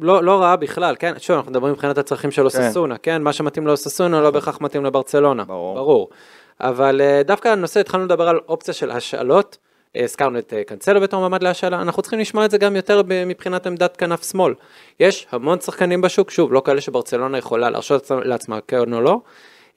[0.00, 1.14] לא, לא רעה בכלל, כן?
[1.18, 3.22] שוב, אנחנו מדברים מבחינת הצרכים של אוססונה, כן?
[3.22, 5.44] מה שמתאים לאוססונה לא בהכרח מתאים לברצלונה.
[5.44, 5.74] ברור.
[5.74, 6.08] ברור.
[6.60, 9.58] אבל אה, דווקא הנושא, התחלנו לדבר על אופציה של השאלות.
[9.96, 13.02] אה, הזכרנו את אה, קאנסלו בתור מעמד להשאלה, אנחנו צריכים לשמוע את זה גם יותר
[13.26, 14.54] מבחינת עמדת כנף שמאל.
[15.00, 19.20] יש המון שחקנים בשוק, שוב, לא כאלה שברצלונה יכולה להרשות לעצמה- כן או לא,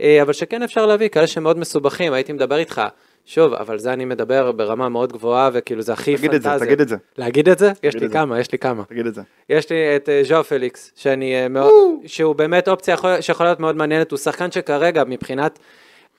[0.01, 2.81] אה, אבל שכן אפשר להביא, כאלה שמאוד מסובכים, הייתי מדבר איתך,
[3.25, 6.67] שוב, אבל זה אני מדבר ברמה מאוד גבוהה, וכאילו זה הכי תגיד את זה, פנטזיה.
[6.67, 6.95] תגיד את זה.
[7.17, 7.71] להגיד את זה?
[7.83, 8.13] יש את לי זה.
[8.13, 8.83] כמה, יש לי כמה.
[8.83, 9.21] תגיד את זה.
[9.49, 11.71] יש לי את ז'או פליקס, שאני מאוד,
[12.05, 15.59] שהוא באמת אופציה יכול- שיכולה להיות מאוד מעניינת, הוא שחקן שכרגע מבחינת,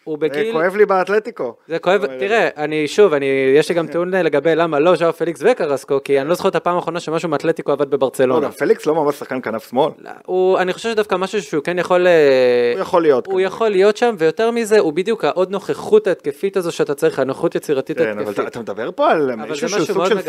[0.05, 1.55] הוא זה בגיל, כואב לי באתלטיקו.
[1.68, 3.26] זה כואב, תראה, אני שוב, אני,
[3.57, 6.57] יש לי גם טיעון לגבי למה לא ז'או פליקס וקרסקו, כי אני לא זוכר את
[6.57, 8.46] הפעם האחרונה שמשהו מאתלטיקו עבד לא, בברצלונה.
[8.46, 9.92] גם פליקס לא ממש שחקן כנף שמאל.
[10.26, 12.12] הוא, אני חושב שדווקא משהו שהוא כן יכול, אה,
[12.74, 13.26] הוא יכול להיות.
[13.26, 13.40] הוא.
[13.40, 17.98] יכול להיות שם, ויותר מזה, הוא בדיוק העוד נוכחות ההתקפית הזו שאתה צריך, הנוכחות יצירתית
[17.98, 20.20] כן, אבל אתה- מדבר פה על זה מישהו שהוא סוג של.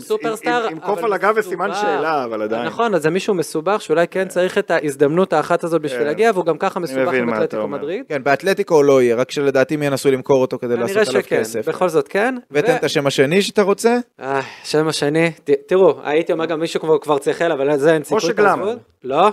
[0.00, 1.74] סופרסטאר, עם- קוף אבל על הגב וסימן.
[1.74, 2.66] שאלה, אבל עדיין.
[2.66, 6.06] נכון, אז זה מישהו מסובך שאולי כן צריך את ההזדמנות האחת הזאת בשביל כן.
[6.06, 7.78] להגיע, והוא גם ככה מסובך מבין עם מה אתה אתלטיקו אומר.
[7.78, 8.04] מדריד.
[8.08, 11.68] כן, באתלטיקו לא יהיה, רק שלדעתי הם ינסו למכור אותו כדי לעשות עליו שכן, כסף.
[11.68, 12.34] בכל זאת כן.
[12.50, 13.98] ותן ו- את השם השני שאתה רוצה.
[14.20, 18.04] אה, השם השני, ת- תראו, הייתי אומר גם מישהו כבר כבר צייחל, אבל זה אין
[18.04, 18.32] סיכוי.
[18.34, 18.60] גלאם.
[19.04, 19.28] לא,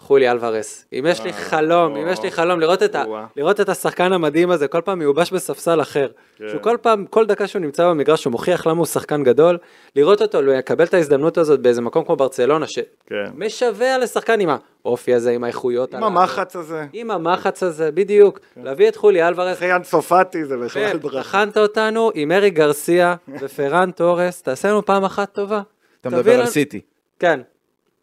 [0.00, 0.84] חולי אלוורס.
[0.92, 3.26] אם יש לי חלום, אם יש לי חלום לראות את ה- או-אה.
[3.36, 6.08] לראות את השחקן המדהים הזה, כל פעם מיובש בספסל אחר.
[6.36, 6.44] כן.
[6.48, 9.58] שהוא כל פעם, כל דקה שהוא נמצא במגרש, הוא מוכיח למה הוא שחקן גדול.
[9.96, 12.66] לראות אותו, הוא יקבל את ההזדמנות הזאת באיזה מקום כמו ברצלונה,
[13.06, 13.14] כן.
[13.34, 14.48] שמשווע לשחקן עם
[14.84, 16.02] האופי הזה, עם האיכויות עם.
[16.02, 16.86] המחץ הזה.
[16.92, 18.40] עם המחץ הזה, בדיוק.
[18.56, 21.20] להביא את חולי אלוורס, אחרי יאן צופתי זה בכלל כן, ברכה.
[21.42, 25.60] הכנת אותנו עם ארי גרסיה ופרן תורס, תעשה לנו פעם אחת טובה.
[26.00, 26.80] אתה מדבר על סיטי.
[27.18, 27.40] כן.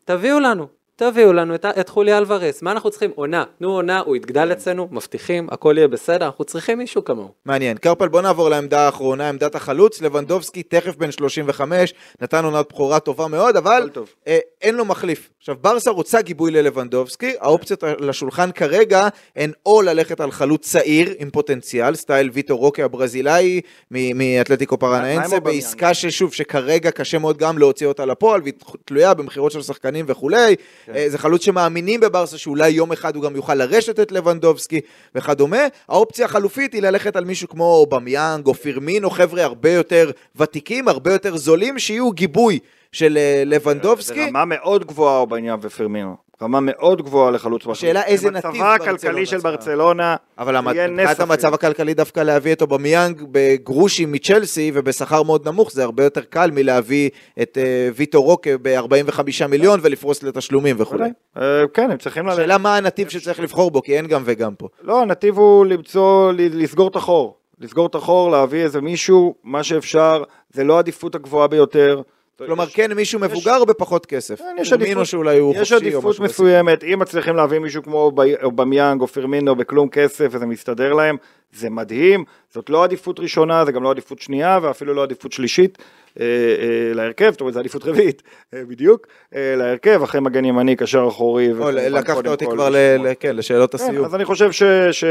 [0.05, 0.67] תביאו לנו,
[0.99, 3.11] תביאו לנו את, את חולי אלוורס, מה אנחנו צריכים?
[3.15, 7.31] עונה, תנו עונה, הוא יגדל אצלנו, מבטיחים, הכל יהיה בסדר, אנחנו צריכים מישהו כמוהו.
[7.45, 7.77] מעניין.
[7.77, 10.01] קרפל, בוא נעבור לעמדה האחרונה, עמדת החלוץ.
[10.01, 14.09] לבנדובסקי תכף בן 35, נתן עונת בכורה טובה מאוד, אבל טוב.
[14.27, 15.29] אה, אין לו מחליף.
[15.39, 21.29] עכשיו, ברסה רוצה גיבוי ללבנדובסקי, האופציות לשולחן כרגע הן או ללכת על חלוץ צעיר עם
[21.29, 25.39] פוטנציאל, סטייל ויטו רוקה הברזילאי מאתלטיקו פרנאנסה?
[25.39, 28.53] בעסקה ששוב, שכרגע קשה מאוד גם להוציא אותה לפועל, והיא
[28.85, 30.55] תלויה במכירות של שחקנים וכולי.
[30.87, 30.95] כן.
[30.95, 34.81] אה, זה חלוץ שמאמינים בברסה שאולי יום אחד הוא גם יוכל לרשת את לבנדובסקי
[35.15, 35.67] וכדומה.
[35.89, 41.13] האופציה החלופית היא ללכת על מישהו כמו אובמיאנג או פירמינו, חבר'ה הרבה יותר ותיקים, הרבה
[41.13, 42.59] יותר זולים, שיהיו גיבוי
[42.91, 44.27] של אה, זה לבנדובסקי.
[44.27, 46.26] רמה מאוד גבוהה אובניאן ופרמינו.
[46.41, 47.77] רמה מאוד גבוהה לחלוץ מחליף.
[47.77, 49.37] השאלה איזה נתיב ברצלונה הכלכלי של.
[49.37, 51.53] ברצלונה, אבל מבחינת המצב.
[51.53, 57.09] הכלכלי דווקא להביא את אובמיאנג בגרושים מצ'לסי ובשכר מאוד נמוך, זה הרבה יותר קל מלהביא
[57.41, 61.09] את אה, ויטו רוקה ב-45 מיליון ולפרוס לתשלומים וכולי.
[61.37, 62.29] אה, כן, הם צריכים.
[62.29, 64.67] השאלה מה הנתיב שצריך לבחור בו, כי אין גם וגם פה.
[64.81, 67.37] לא, הנתיב הוא למצוא, לסגור את החור.
[67.59, 72.01] לסגור את החור, להביא איזה מישהו, מה שאפשר, זה לא העדיפות הגבוהה ביותר.
[72.45, 74.39] כלומר, יש- כן מישהו מבוגר בפחות כסף.
[74.39, 76.19] כן, יש עדיפות- שאולי הוא יש חופשי או עדיפות.
[76.19, 78.11] מסוימת, אם מצליחים להביא מישהו כמו
[78.43, 81.17] אובמיאנג או פירמינו בכלום כסף וזה מסתדר להם,
[81.53, 82.23] זה מדהים,
[82.53, 85.77] זאת לא עדיפות ראשונה, זה גם לא עדיפות שנייה ואפילו לא עדיפות שלישית
[86.19, 88.23] אה, אה, להרכב, זאת אומרת זה עדיפות רביעית
[88.53, 91.51] אה, בדיוק, אה, להרכב, אחרי מגן ימני, קשר אחורי.
[91.51, 93.07] או, לקחת אותי כבר ל- לשמור.
[93.07, 94.05] ל- כן, לשאלות כן, הסיום.
[94.05, 94.63] אז אני חושב ש...
[94.91, 95.03] ש...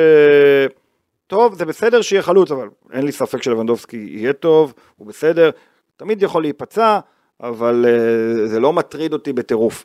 [1.27, 5.51] טוב, זה בסדר שיהיה חלוץ, אבל אין לי ספק שלבנדובסקי יהיה טוב, הוא בסדר,
[5.97, 6.99] תמיד יכול להיפצע,
[7.41, 9.85] אבל uh, זה לא מטריד אותי בטירוף.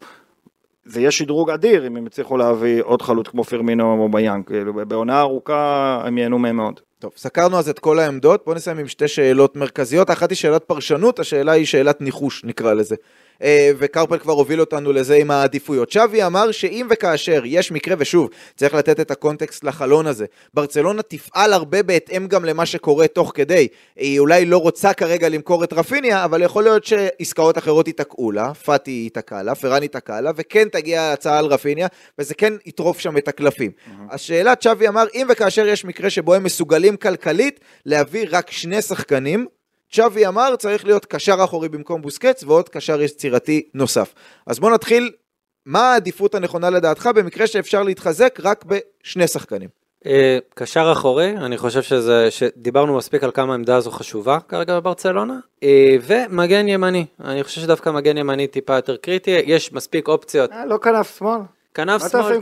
[0.85, 4.73] זה יהיה שדרוג אדיר אם הם יצליחו להביא עוד חלוץ כמו פרמינו או ביאנג, כאילו
[4.73, 6.79] בעונה ארוכה הם ייהנו מהם מאוד.
[6.99, 10.63] טוב, סקרנו אז את כל העמדות, בואו נסיים עם שתי שאלות מרכזיות, האחת היא שאלת
[10.63, 12.95] פרשנות, השאלה היא שאלת ניחוש נקרא לזה.
[13.43, 15.91] אה, וקרפל כבר הוביל אותנו לזה עם העדיפויות.
[15.91, 21.53] שווי אמר שאם וכאשר יש מקרה, ושוב, צריך לתת את הקונטקסט לחלון הזה, ברצלונה תפעל
[21.53, 23.67] הרבה בהתאם גם למה שקורה תוך כדי.
[23.95, 28.53] היא אולי לא רוצה כרגע למכור את רפיניה, אבל יכול להיות שעסקאות אחרות ייתקעו לה,
[28.53, 31.87] פאטי ייתקע לה, פרן ייתקע לה, וכן תגיע הצעה על רפיניה,
[32.19, 33.71] וזה כן יטרוף שם את הקלפים.
[34.09, 39.45] השאלה, צ'אבי אמר, אם וכאשר יש מקרה שבו הם מסוגלים כלכלית להביא רק שני שחקנים,
[39.91, 44.13] צ'אבי אמר צריך להיות קשר אחורי במקום בוסקץ ועוד קשר יצירתי נוסף.
[44.47, 45.11] אז בוא נתחיל,
[45.65, 49.69] מה העדיפות הנכונה לדעתך במקרה שאפשר להתחזק רק בשני שחקנים?
[50.05, 55.39] אה, קשר אחורי, אני חושב שזה, שדיברנו מספיק על כמה העמדה הזו חשובה כרגע בברצלונה,
[55.63, 60.51] אה, ומגן ימני, אני חושב שדווקא מגן ימני טיפה יותר קריטי, יש מספיק אופציות.
[60.51, 61.39] אה, לא כנף שמאל.
[61.73, 62.39] כנף שמאל?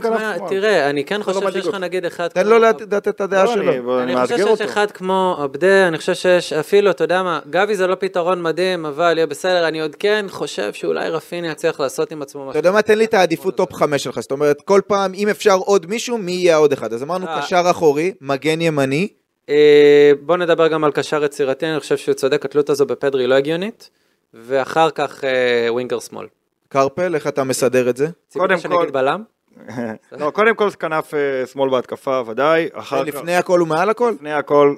[0.48, 1.74] תראה, אני כן לא חושב מדאיג שיש לך.
[1.74, 4.00] נגיד אחד תן כמו- לו לתת את הדעה לא, שלו.
[4.02, 4.60] אני- חושב שיש.
[4.60, 8.86] אחד כמו עבדה, אני חושב שיש אפילו, אתה יודע מה, גבי זה לא פתרון מדהים,
[8.86, 12.58] אבל יהיה בסדר, אני עוד כן חושב שאולי רפיניה יצליח לעשות עם עצמו אתה משהו.
[12.58, 15.54] יודע מה, תן לי את העדיפות טופ 5 שלך, זאת אומרת, כל פעם, אם אפשר
[15.54, 16.92] עוד מישהו, מי יהיה עוד אחד?
[16.92, 17.40] אז אמרנו אה.
[17.42, 19.08] קשר אחורי, מגן ימני,
[19.48, 23.34] אה, בוא נדבר גם על קשר יצירתי, אני חושב שהוא צודק, התלות הזו בפדרי לא
[23.34, 23.90] הגיונית,
[24.34, 25.30] ואחר כך אה,
[25.72, 26.26] ווינגר שמאל.
[26.72, 28.06] קרפל, איך אתה מסדר את זה?
[28.32, 29.22] קודם כל- בלם?
[30.12, 32.68] לא, קודם כל כנף אה, שמאל בהתקפה, ודאי.
[33.04, 34.12] לפני הכל ומעל הכל?
[34.14, 34.74] לפני הכל.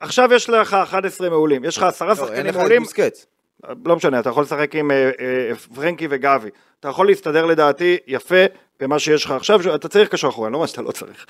[0.00, 2.82] עכשיו יש לך 11 מעולים, יש לך עשרה לא, אין שחקנים לך את מעולים.
[3.86, 6.48] לא משנה, אתה יכול לשחק עם אה, אה, פרנקי וגבי.
[6.80, 8.44] אתה יכול להסתדר לדעתי יפה
[8.80, 11.26] במה שיש לך עכשיו, אתה צריך קשר אחורי, אני לא אומר שאתה לא צריך.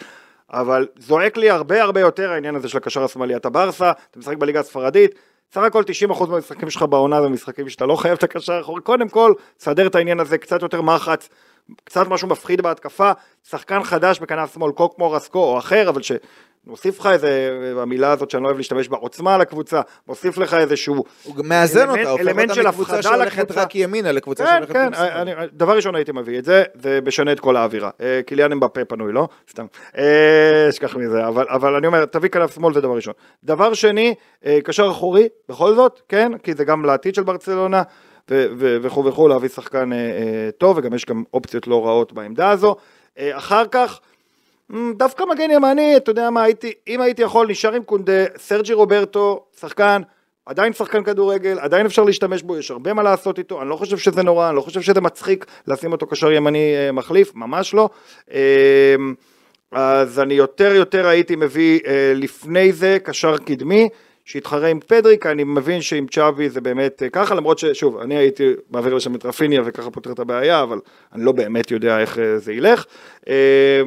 [0.53, 3.37] אבל זועק לי הרבה הרבה יותר העניין הזה של הקשר השמאלי.
[3.37, 5.15] אתה ברסה, אתה משחק בליגה הספרדית,
[5.55, 8.83] סך הכל 90% מהמשחקים שלך בעונה זה משחקים שאתה לא חייב את הקשר האחורי.
[8.83, 11.29] קודם כל, סדר את העניין הזה, קצת יותר מחץ,
[11.85, 13.13] קצת משהו מפחיד בהתקפה,
[13.51, 18.43] שחקן חדש בכנף שמאל, כמו רסקו או אחר, אבל שמוסיף לך איזה, המילה הזאת שאני
[18.43, 23.03] לא אוהב להשתמש בה, עוצמה לקבוצה, מוסיף לך איזשהו הוא מאזן אותה, הופך אותה מקבוצה
[23.03, 23.51] שהולכת.
[23.51, 25.09] רק ימינה לקבוצה כן, שהולכת כן, שמאל.
[25.09, 27.91] אני, דבר ראשון הייתי מביא את זה, זה משנה את כל האווירה.
[28.01, 29.29] אה, קיליאן אמבפה פנוי, לא?
[29.51, 29.67] סתם.
[29.99, 33.15] אה, אשכח מזה, אבל, אבל אני אומר, תביא כנף שמאל זה דבר ראשון.
[33.45, 34.15] דבר שני,
[34.47, 37.83] אה, קשר אחורי, בכל זאת, כן, כי זה גם לעתיד של ברצלונה,
[38.59, 42.77] וכו' וכו', להביא שחקן אה, אה, טוב, וגם יש גם אופציות לא רעות בעמדה הזו.
[43.19, 44.01] אה, אחר כך,
[44.71, 48.73] מ, דווקא מגן ימני, אתה יודע מה, הייתי, אם הייתי יכול, נשאר עם קונדה, סרג'י
[48.73, 50.03] רוברטו, שחקן,
[50.47, 53.99] עדיין שחקן כדורגל, עדיין אפשר להשתמש בו, יש הרבה מה לעשות איתו, אני לא חושב
[53.99, 57.89] שזה נורא, אני לא חושב שזה מצחיק לשים אותו קשר ימני מחליף, ממש לא.
[59.73, 61.81] אז אני יותר יותר הייתי מביא
[62.15, 63.89] לפני זה קשר קדמי,
[64.29, 68.53] שיתחרה עם פדריק, אני מבין שעם צ'אבי זה באמת אה, ככה, למרות ששוב, אני הייתי
[68.71, 70.81] מעביר לשם את רפיניה וככה פותר את הבעיה, אבל
[71.13, 72.85] אני לא באמת יודע איך אה, זה ילך.
[73.29, 73.83] אה,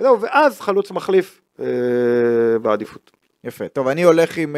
[0.00, 1.66] וזהו, ואז חלוץ מחליף אה,
[2.62, 3.10] בעדיפות.
[3.44, 3.68] יפה.
[3.68, 4.56] טוב, אני הולך עם...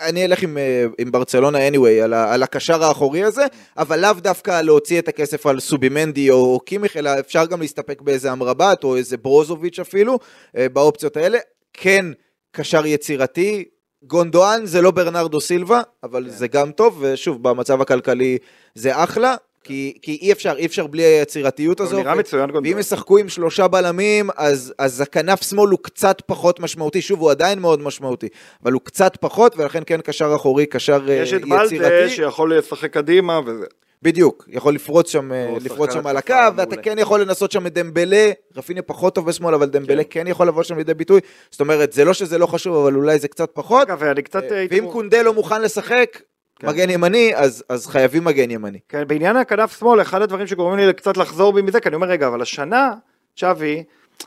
[0.00, 0.58] אני אלך עם,
[0.98, 3.44] עם ברצלונה anyway, על, ה, על הקשר האחורי הזה,
[3.78, 8.32] אבל לאו דווקא להוציא את הכסף על סובימנדי או קימיך, אלא אפשר גם להסתפק באיזה
[8.32, 10.18] אמרבת או איזה ברוזוביץ' אפילו,
[10.54, 11.38] באופציות האלה.
[11.72, 12.06] כן,
[12.52, 13.64] קשר יצירתי.
[14.06, 18.38] גונדואן זה לא ברנרדו סילבה, אבל זה גם טוב, ושוב, במצב הכלכלי
[18.74, 19.34] זה אחלה.
[19.66, 21.98] כי, כי אי אפשר, אי אפשר בלי היצירתיות הזו.
[21.98, 22.72] נראה מצוין גונדואן.
[22.72, 27.30] ואם ישחקו עם שלושה בלמים, אז, אז הכנף שמאל הוא קצת פחות משמעותי, שוב, הוא
[27.30, 28.28] עדיין מאוד משמעותי,
[28.62, 32.08] אבל הוא קצת פחות, ולכן כן קשר אחורי, קשר אה, יש את יצירתי.
[32.08, 33.66] שיכול לשחק קדימה וזה.
[34.04, 36.82] בדיוק, יכול לפרוץ שם, אה, לפרוץ שם על הקו, ואתה מעולה.
[36.82, 40.62] כן יכול לנסות שם את דמבלה, רפיניה פחות טוב בשמאל, אבל דמבלה כן יכול לבוא
[40.62, 43.88] שם לידי ביטוי, זאת אומרת, זה לא שזה לא חשוב, אבל אולי זה קצת פחות,
[43.88, 44.66] אגב, ואני קצת אה.
[44.70, 46.20] ואם קונדה לא מוכן לשחק,
[46.58, 46.68] כן.
[46.68, 48.78] מגן ימני, אז, אז חייבים מגן ימני.
[48.88, 52.06] כן, בעניין הכנף שמאל, אחד הדברים שגורמים לי קצת לחזור בי מזה, כי אני אומר,
[52.06, 52.92] רגע, אבל השנה,
[53.36, 53.84] צ'אבי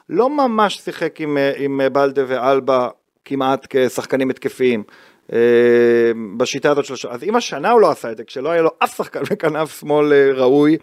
[0.10, 2.90] לא ממש שיחק עם, עם אה, בלדה ואלבה
[3.26, 4.84] כמעט כשחקנים התקפיים.
[5.34, 5.38] אה,
[6.38, 7.12] בשיטה הזאת של השנה.
[7.12, 10.14] אז אם השנה הוא לא עשה את זה, כשלא היה לו אף שחקן בכנף שמאל
[10.14, 10.78] אה, ראוי,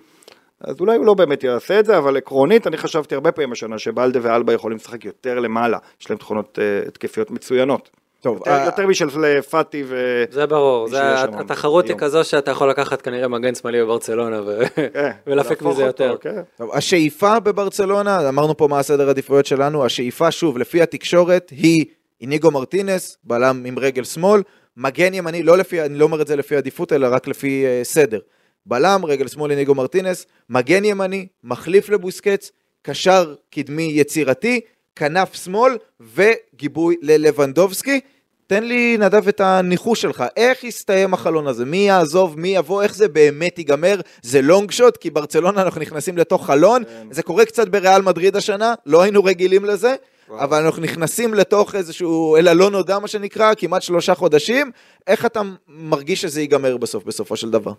[0.61, 3.79] אז אולי הוא לא באמת יעשה את זה, אבל עקרונית אני חשבתי הרבה פעמים השנה
[3.79, 7.91] שבלדה ואלבה יכולים לשחק יותר למעלה, יש להם תכונות אה, התקפיות מצוינות.
[8.21, 10.25] טוב, יותר, אה, יותר משל פאטי ו...
[10.31, 11.97] זה ברור, זה, התחרות היא.
[11.97, 14.59] כזו שאתה יכול לקחת כנראה מגן שמאלי בברצלונה ו...
[14.75, 16.17] כן, ולהפיק מזה אותו, יותר.
[16.21, 16.43] כן.
[16.59, 21.85] טוב, השאיפה בברצלונה, אמרנו פה מה הסדר העדיפויות שלנו, השאיפה, שוב, לפי התקשורת, היא
[22.21, 24.43] איניגו מרטינס, בלם עם רגל שמאל,
[24.77, 27.85] מגן ימני, לא לפי, אני לא אומר את זה לפי עדיפות, אלא רק לפי uh,
[27.85, 28.19] סדר.
[28.67, 32.51] בלם, רגל שמאל איניגו מרטינס, מגן ימני, מחליף לבוסקץ,
[32.83, 34.61] קשר קדמי יצירתי,
[34.97, 38.01] כנף שמאל וגיבוי ללבנדובסקי.
[38.47, 40.25] תן לי, נדב, את הניחוש שלך.
[40.37, 41.65] איך יסתיים החלון הזה?
[41.65, 44.01] מי יעזוב, מי יבוא, איך זה באמת ייגמר?
[44.23, 46.83] זה לונג שוט, כי ברצלונה אנחנו נכנסים לתוך חלון.
[47.11, 49.95] זה קורה קצת בריאל מדריד השנה, לא היינו רגילים לזה,
[50.31, 54.71] אבל אנחנו נכנסים לתוך איזשהו, אל הלא נודע, מה שנקרא, כמעט שלושה חודשים.
[55.07, 57.73] איך אתה מרגיש שזה ייגמר בסוף, בסופו של דבר?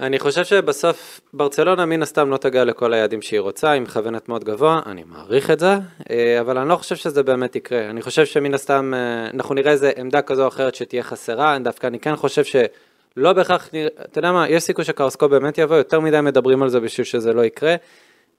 [0.00, 4.44] אני חושב שבסוף ברצלונה מן הסתם לא תגיע לכל היעדים שהיא רוצה, היא מכוונת מאוד
[4.44, 5.74] גבוה, אני מעריך את זה,
[6.10, 7.90] אה, אבל אני לא חושב שזה באמת יקרה.
[7.90, 11.86] אני חושב שמן הסתם אה, אנחנו נראה איזה עמדה כזו או אחרת שתהיה חסרה, דווקא
[11.86, 13.68] אני כן חושב שלא בהכרח,
[14.02, 17.32] אתה יודע מה, יש סיכוי שקרסקו באמת יבוא, יותר מדי מדברים על זה בשביל שזה
[17.32, 17.74] לא יקרה.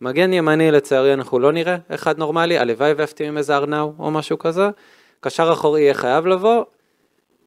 [0.04, 4.40] מגן ימני לצערי אנחנו לא נראה אחד נורמלי, הלוואי ויפתיע עם איזה ארנאו או משהו
[4.40, 4.70] כזה.
[5.20, 6.64] קשר אחורי יהיה חייב לבוא.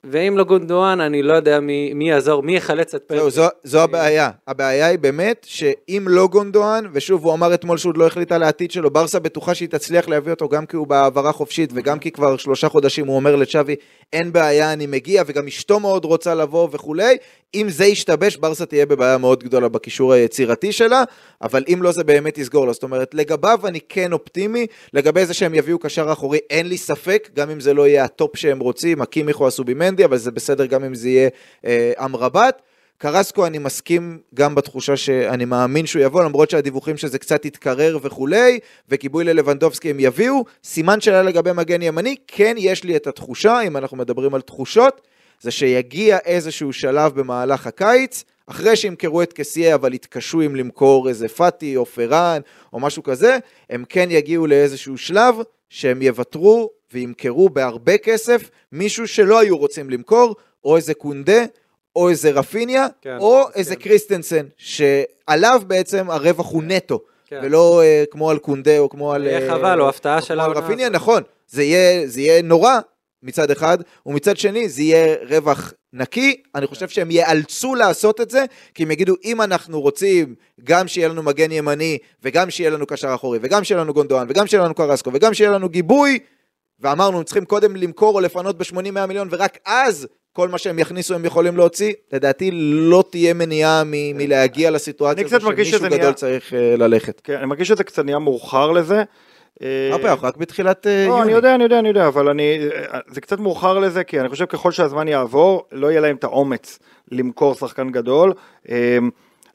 [0.05, 3.19] ואם לא גונדואן, אני לא יודע מי, מי יעזור, מי יחלץ את פדרי.
[3.19, 4.31] זהו, זו, זו הבעיה.
[4.49, 8.43] הבעיה היא באמת שאם לא גונדואן, ושוב, הוא אמר אתמול שהוא עוד לא החליט על
[8.43, 12.11] העתיד שלו, ברסה בטוחה שהיא תצליח להביא אותו גם כי הוא בהעברה חופשית, וגם כי
[12.11, 13.75] כבר שלושה חודשים הוא אומר לצ'אבי,
[14.13, 17.17] אין בעיה, אני מגיע, וגם אשתו מאוד רוצה לבוא וכולי.
[17.55, 21.05] אם זה ישתבש, ברסה תהיה בבעיה מאוד גדולה בקישור היצירתי שלה,
[21.43, 22.73] אבל אם לא, זה באמת יסגור לו.
[22.73, 27.29] זאת אומרת, לגביו אני כן אופטימי, לגבי זה שהם יביאו קשר אחורי, אין לי ספק,
[27.35, 29.47] גם אם זה לא יהיה הטופ שהם רוצים, הקימיך או
[29.87, 31.29] הסובימנדי, אבל זה בסדר גם אם זה יהיה
[31.65, 32.63] אה, אמרבט.
[32.99, 38.59] קרסקו אני מסכים גם בתחושה שאני מאמין שהוא יבוא, למרות שהדיווחים שזה קצת יתקרר וכולי,
[38.89, 40.45] וגיבוי ללבנדובסקי הם יביאו.
[40.65, 45.01] סימן שאלה לגבי מגן ימני, כן יש לי את התחושה, אם אנחנו מדברים על תחושות,
[45.41, 51.29] זה שיגיע איזשהו שלב במהלך הקיץ, אחרי שימכרו את קסיה אבל יתקשו אם למכור איזה
[51.29, 52.41] פאטי או פראן
[52.73, 53.39] או משהו כזה,
[53.71, 55.35] הם כן יגיעו לאיזשהו שלב
[55.69, 61.45] שהם יוותרו וימכרו בהרבה כסף מישהו שלא היו רוצים למכור, או איזה קונדה,
[61.97, 63.59] או איזה רפיניה, כן, או כן.
[63.59, 67.41] איזה קריסטנסן, שעליו בעצם הרווח הוא נטו, כן.
[67.43, 69.27] ולא אה, כמו על קונדה או כמו על...
[69.27, 70.89] יהיה אה, חבל, או הפתעה של העונה רפיניה.
[70.89, 72.79] נכון, זה יהיה, זה יהיה נורא
[73.23, 78.45] מצד אחד, ומצד שני זה יהיה רווח נקי, אני חושב שהם ייאלצו לעשות את זה,
[78.75, 80.35] כי הם יגידו, אם אנחנו רוצים
[80.65, 84.47] גם שיהיה לנו מגן ימני, וגם שיהיה לנו קשר אחורי, וגם שיהיה לנו גונדואן, וגם
[84.47, 86.19] שיהיה לנו קרסקו, וגם שיהיה לנו גיבוי,
[86.81, 91.25] ואמרנו, צריכים קודם למכור או לפנות ב-80-100 מיליון, ורק אז כל מה שהם יכניסו הם
[91.25, 96.77] יכולים להוציא, לדעתי לא תהיה מניעה מ- מלהגיע לסיטואציה מרגיש שמישהו גדול נהיה- צריך אה,
[96.77, 97.21] ללכת.
[97.25, 99.03] כן, אני מרגיש שזה קצת נהיה מאוחר לזה.
[99.63, 101.23] אה, הרבה, אנחנו רק בתחילת אה, לא, יוני.
[101.23, 102.59] אני יודע, אני יודע, אני יודע, אבל אני,
[103.11, 106.79] זה קצת מאוחר לזה, כי אני חושב ככל שהזמן יעבור, לא יהיה להם את האומץ
[107.13, 108.33] למכור שחקן גדול.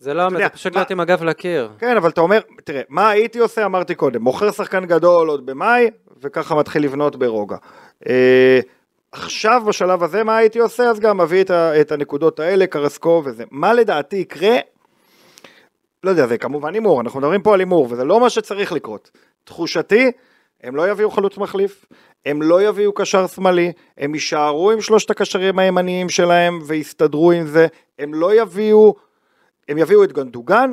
[0.02, 1.70] זה לא, זה פשוט להיות עם הגב לקיר.
[1.80, 5.90] כן, אבל אתה אומר, תראה, מה הייתי עושה, אמרתי קודם, מוכר שחקן גדול עוד במאי,
[6.22, 7.56] וככה מתחיל לבנות ברוגע.
[8.10, 8.60] אה,
[9.12, 13.22] עכשיו בשלב הזה מה הייתי עושה, אז גם מביא את, ה, את הנקודות האלה, קרסקו
[13.26, 13.44] וזה.
[13.52, 14.58] מה לדעתי יקרה?
[16.04, 19.12] לא יודע, זה כמובן הימור, אנחנו מדברים פה על הימור, וזה לא מה שצריך לקרות.
[19.44, 20.12] תחושתי,
[20.64, 21.86] הם לא יביאו חלוץ מחליף,
[22.26, 27.68] הם לא יביאו קשר שמאלי, הם יישארו עם שלושת הקשרים הימניים שלהם ויסתדרו עם זה,
[28.00, 28.96] הם לא יביאו,
[29.70, 30.72] הם יביאו את גנדוגן,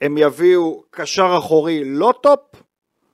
[0.00, 2.40] הם יביאו קשר אחורי לא טופ,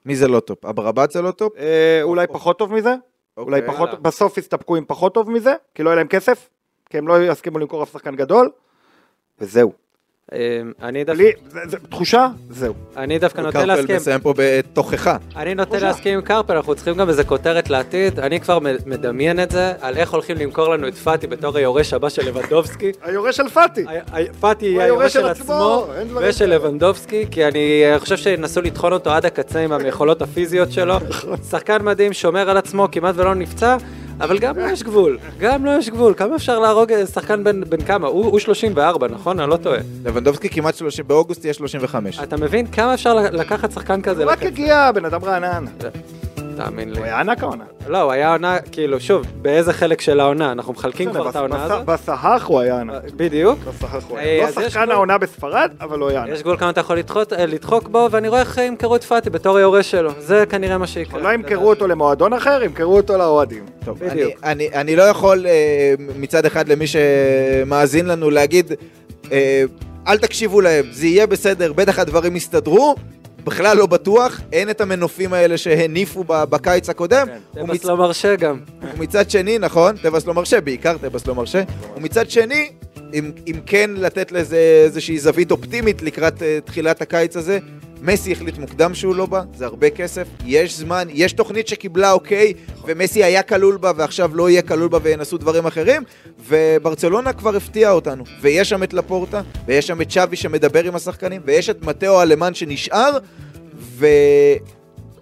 [0.07, 0.65] מי זה לא טופ?
[0.65, 1.57] אמרבט זה לא טופ?
[1.57, 2.95] אה, אולי פחות טוב מזה,
[3.37, 3.75] אולי אוקיי.
[3.75, 4.01] פחות, יאללה.
[4.01, 6.49] בסוף יסתפקו עם פחות טוב מזה, כי לא יהיה להם כסף,
[6.91, 8.51] כי הם לא יסכימו למכור אף שחקן גדול,
[9.39, 9.84] וזהו.
[10.33, 10.39] אה,
[10.83, 11.23] אני דווקא-
[11.91, 12.75] תחושה, זהו.
[12.97, 13.97] אני דווקא נוטה קרפל להסכים.
[13.97, 15.17] מסיים פה בתוכחה.
[15.37, 18.21] אני נוטה להסכים עם קרפל, אנחנו צריכים גם איזה כותרת לעתיד.
[18.21, 22.09] אני כבר מדמיין את זה, על איך הולכים למכור לנו את פאטי בתור היורש הבא
[22.09, 22.93] של לבנדובסקי.
[23.03, 23.85] היורש של פאטי.
[24.41, 25.87] פאטי יהיה היורש של עצמו
[26.21, 26.47] ושל.
[26.47, 30.95] לבנדובסקי, כי אני אה, חושב שינסו לטחון אותו עד הקצה עם היכולות הפיזיות שלו.
[31.09, 31.37] נכון.
[31.51, 33.77] שחקן מדהים, שומר על עצמו, כמעט ולא נפצע,
[34.21, 35.19] אבל גם לו יש גבול.
[35.39, 36.15] גם לו יש גבול.
[36.17, 38.07] כמה אפשר להרוג אה, שחקן בן בן כמה?
[38.09, 39.41] הוא הוא 34, נכון?
[39.41, 39.79] אני לא טועה.
[40.05, 42.21] לבנדובסקי כמעט 30, באוגוסט יהיה 35.
[42.21, 44.23] אתה מבין כמה אפשר לקחת שחקן כזה?
[44.25, 44.43] הוא רק?
[44.43, 45.65] הגיע, בן אדם רענן.
[46.57, 46.99] תאמין לי.
[46.99, 47.65] הוא היה ענק העונה.
[47.89, 50.53] לא, הוא היה עונה, כאילו, שוב, באיזה חלק של העונה?
[50.53, 51.85] אנחנו מחלקים כבר את העונה הזאת?
[51.85, 53.03] בסהך הוא היה ענק.
[53.17, 53.59] בדיוק.
[53.59, 54.43] בסהך הוא אה, היה.
[54.43, 54.91] לא אז יש שחקן.
[54.91, 56.33] העונה בספרד, אבל הוא היה ענק.
[56.33, 56.99] יש גבול כמה אתה יכול
[57.39, 60.11] אה, לדחוק בו, ואני רואה איך ימכרו את פאטי בתור היורש שלו.
[60.19, 61.21] זה כנראה מה שיקרה.
[61.21, 63.65] לא ימכרו אותו למועדון אחר, ימכרו אותו לאוהדים.
[63.85, 64.33] טוב, בדיוק.
[64.43, 68.73] אני, אני, אני לא יכול אה, מצד אחד למי שמאזין לנו להגיד,
[69.33, 69.65] אה,
[70.07, 72.95] אל תקשיבו להם, זה יהיה בסדר, בטח הדברים יסתדרו.
[73.45, 77.27] בכלל לא בטוח, אין את המנופים האלה שהניפו בקיץ הקודם.
[77.27, 77.61] כן.
[77.61, 78.59] טבעס לא מרשה גם.
[78.97, 81.63] ומצד שני, נכון, טבעס לא מרשה, בעיקר טבעס לא מרשה,
[81.97, 82.71] ומצד שני,
[83.15, 87.59] אם, כן לתת לזה איזושהי זווית אופטימית לקראת uh, תחילת הקיץ הזה,
[88.05, 92.53] מסי החליט מוקדם שהוא לא בא, זה הרבה כסף, יש זמן, יש תוכנית שקיבלה אוקיי,
[92.87, 96.03] ומסי היה כלול בה ועכשיו לא יהיה כלול בה וינסו דברים אחרים,
[96.49, 101.43] וברצלונה כבר הפתיעה אותנו, ויש שם את לפורטה, ויש שם את שאבי שמדבר עם השחקנים,
[101.45, 103.19] ויש את מתאו אלמני שנשאר,
[103.77, 104.07] ו...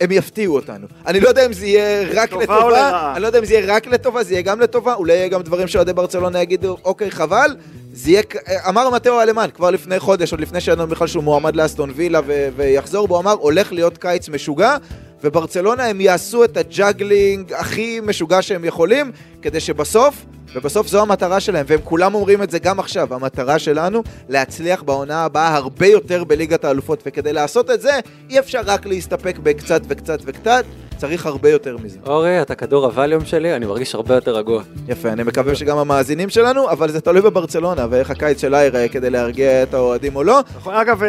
[0.01, 0.87] הם יפתיעו אותנו.
[1.07, 3.13] אני לא יודע אם זה יהיה רק לטובה?
[3.13, 5.43] אני לא יודע אם זה יהיה רק לטובה, זה יהיה גם לטובה, אולי יהיה גם
[5.43, 7.57] דברים שאוהדי ברצלונה יגידו, אוקיי, חבל.
[7.93, 8.36] זה יהיה, כ-
[8.69, 12.48] אמר מתאו אלמני כבר לפני חודש, עוד לפני שידענו בכלל שהוא מועמד לאסטון וילה ו-
[12.56, 14.77] ויחזור בו, אמר, הולך להיות קיץ משוגע,
[15.24, 19.12] וברצלונה הם יעשו את ה juggling הכי משוגע שהם יכולים,
[19.43, 20.24] כדי שבסוף,
[20.55, 25.24] ובסוף זו המטרה שלהם, והם כולם אומרים את זה גם עכשיו, המטרה שלנו להצליח בעונה
[25.24, 28.01] הבאה הרבה יותר בליגת האלופות, וכדי לעשות את זה,
[28.31, 30.65] אי אפשר רק להסתפק בקצת וקצת וקצת,
[30.97, 31.99] צריך הרבה יותר מזה.
[32.07, 34.62] אורי, אתה כדור הווליום שלי, אני מרגיש הרבה יותר רגוע.
[34.89, 39.11] יפה, אני מקווה שגם המאזינים שלנו, אבל זה תלוי בברצלונה, ואיך הקיץ שלה ייראה כדי
[39.11, 40.41] להרגיע את האוהדים או לא.
[40.57, 41.09] נכון, אגב, אה,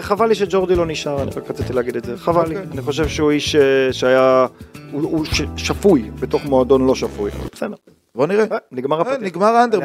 [0.00, 2.16] חבל לי שג'ורדי לא נשאר, אני רק רציתי להגיד את זה.
[2.16, 2.56] חבל לי.
[2.56, 2.70] אוקיי.
[2.72, 3.60] אני חושב שהוא איש אה,
[3.92, 4.46] שהיה...
[4.92, 7.30] הוא הוא ש- שפוי בתוך מועדון לא שפוי.
[7.54, 7.74] בסדר.
[8.14, 8.44] בוא נראה.
[8.52, 9.18] אה, נגמר אה, הפתיח.
[9.20, 9.80] נגמר האנדר,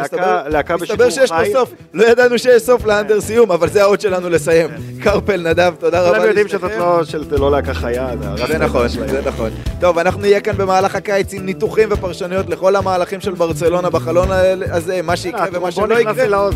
[0.82, 1.49] מסתבר, שיש חי.
[1.54, 1.74] סוף.
[1.94, 4.70] לא ידענו שיש סוף לאנדר סיום, אבל זה האות שלנו לסיים.
[5.04, 6.18] קרפל, נדב, תודה רבה.
[6.18, 6.72] כולם יודעים שזאת.
[6.72, 7.02] לא,
[7.40, 8.10] לא להקה חיה,
[8.48, 9.49] זה נכון, זה נכון.
[9.80, 14.28] טוב, אנחנו נהיה כאן במהלך הקיץ עם ניתוחים ופרשנויות לכל המהלכים של ברצלונה בחלון
[14.72, 16.49] הזה, מה שיקרה ומה שלא יקרה.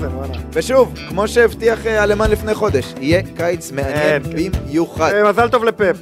[0.54, 4.30] ושוב, כמו שהבטיח אה, אלמן לפני חודש, יהיה קיץ מעניין כן,
[4.66, 5.12] במיוחד.
[5.14, 5.98] אה, מזל טוב לפפ.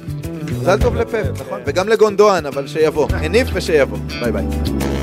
[0.60, 1.60] מזל טוב לפפ, נכון?
[1.66, 3.06] וגם לגונדואן, אבל שיבוא.
[3.22, 3.98] הניף ושיבוא.
[4.20, 4.99] ביי ביי.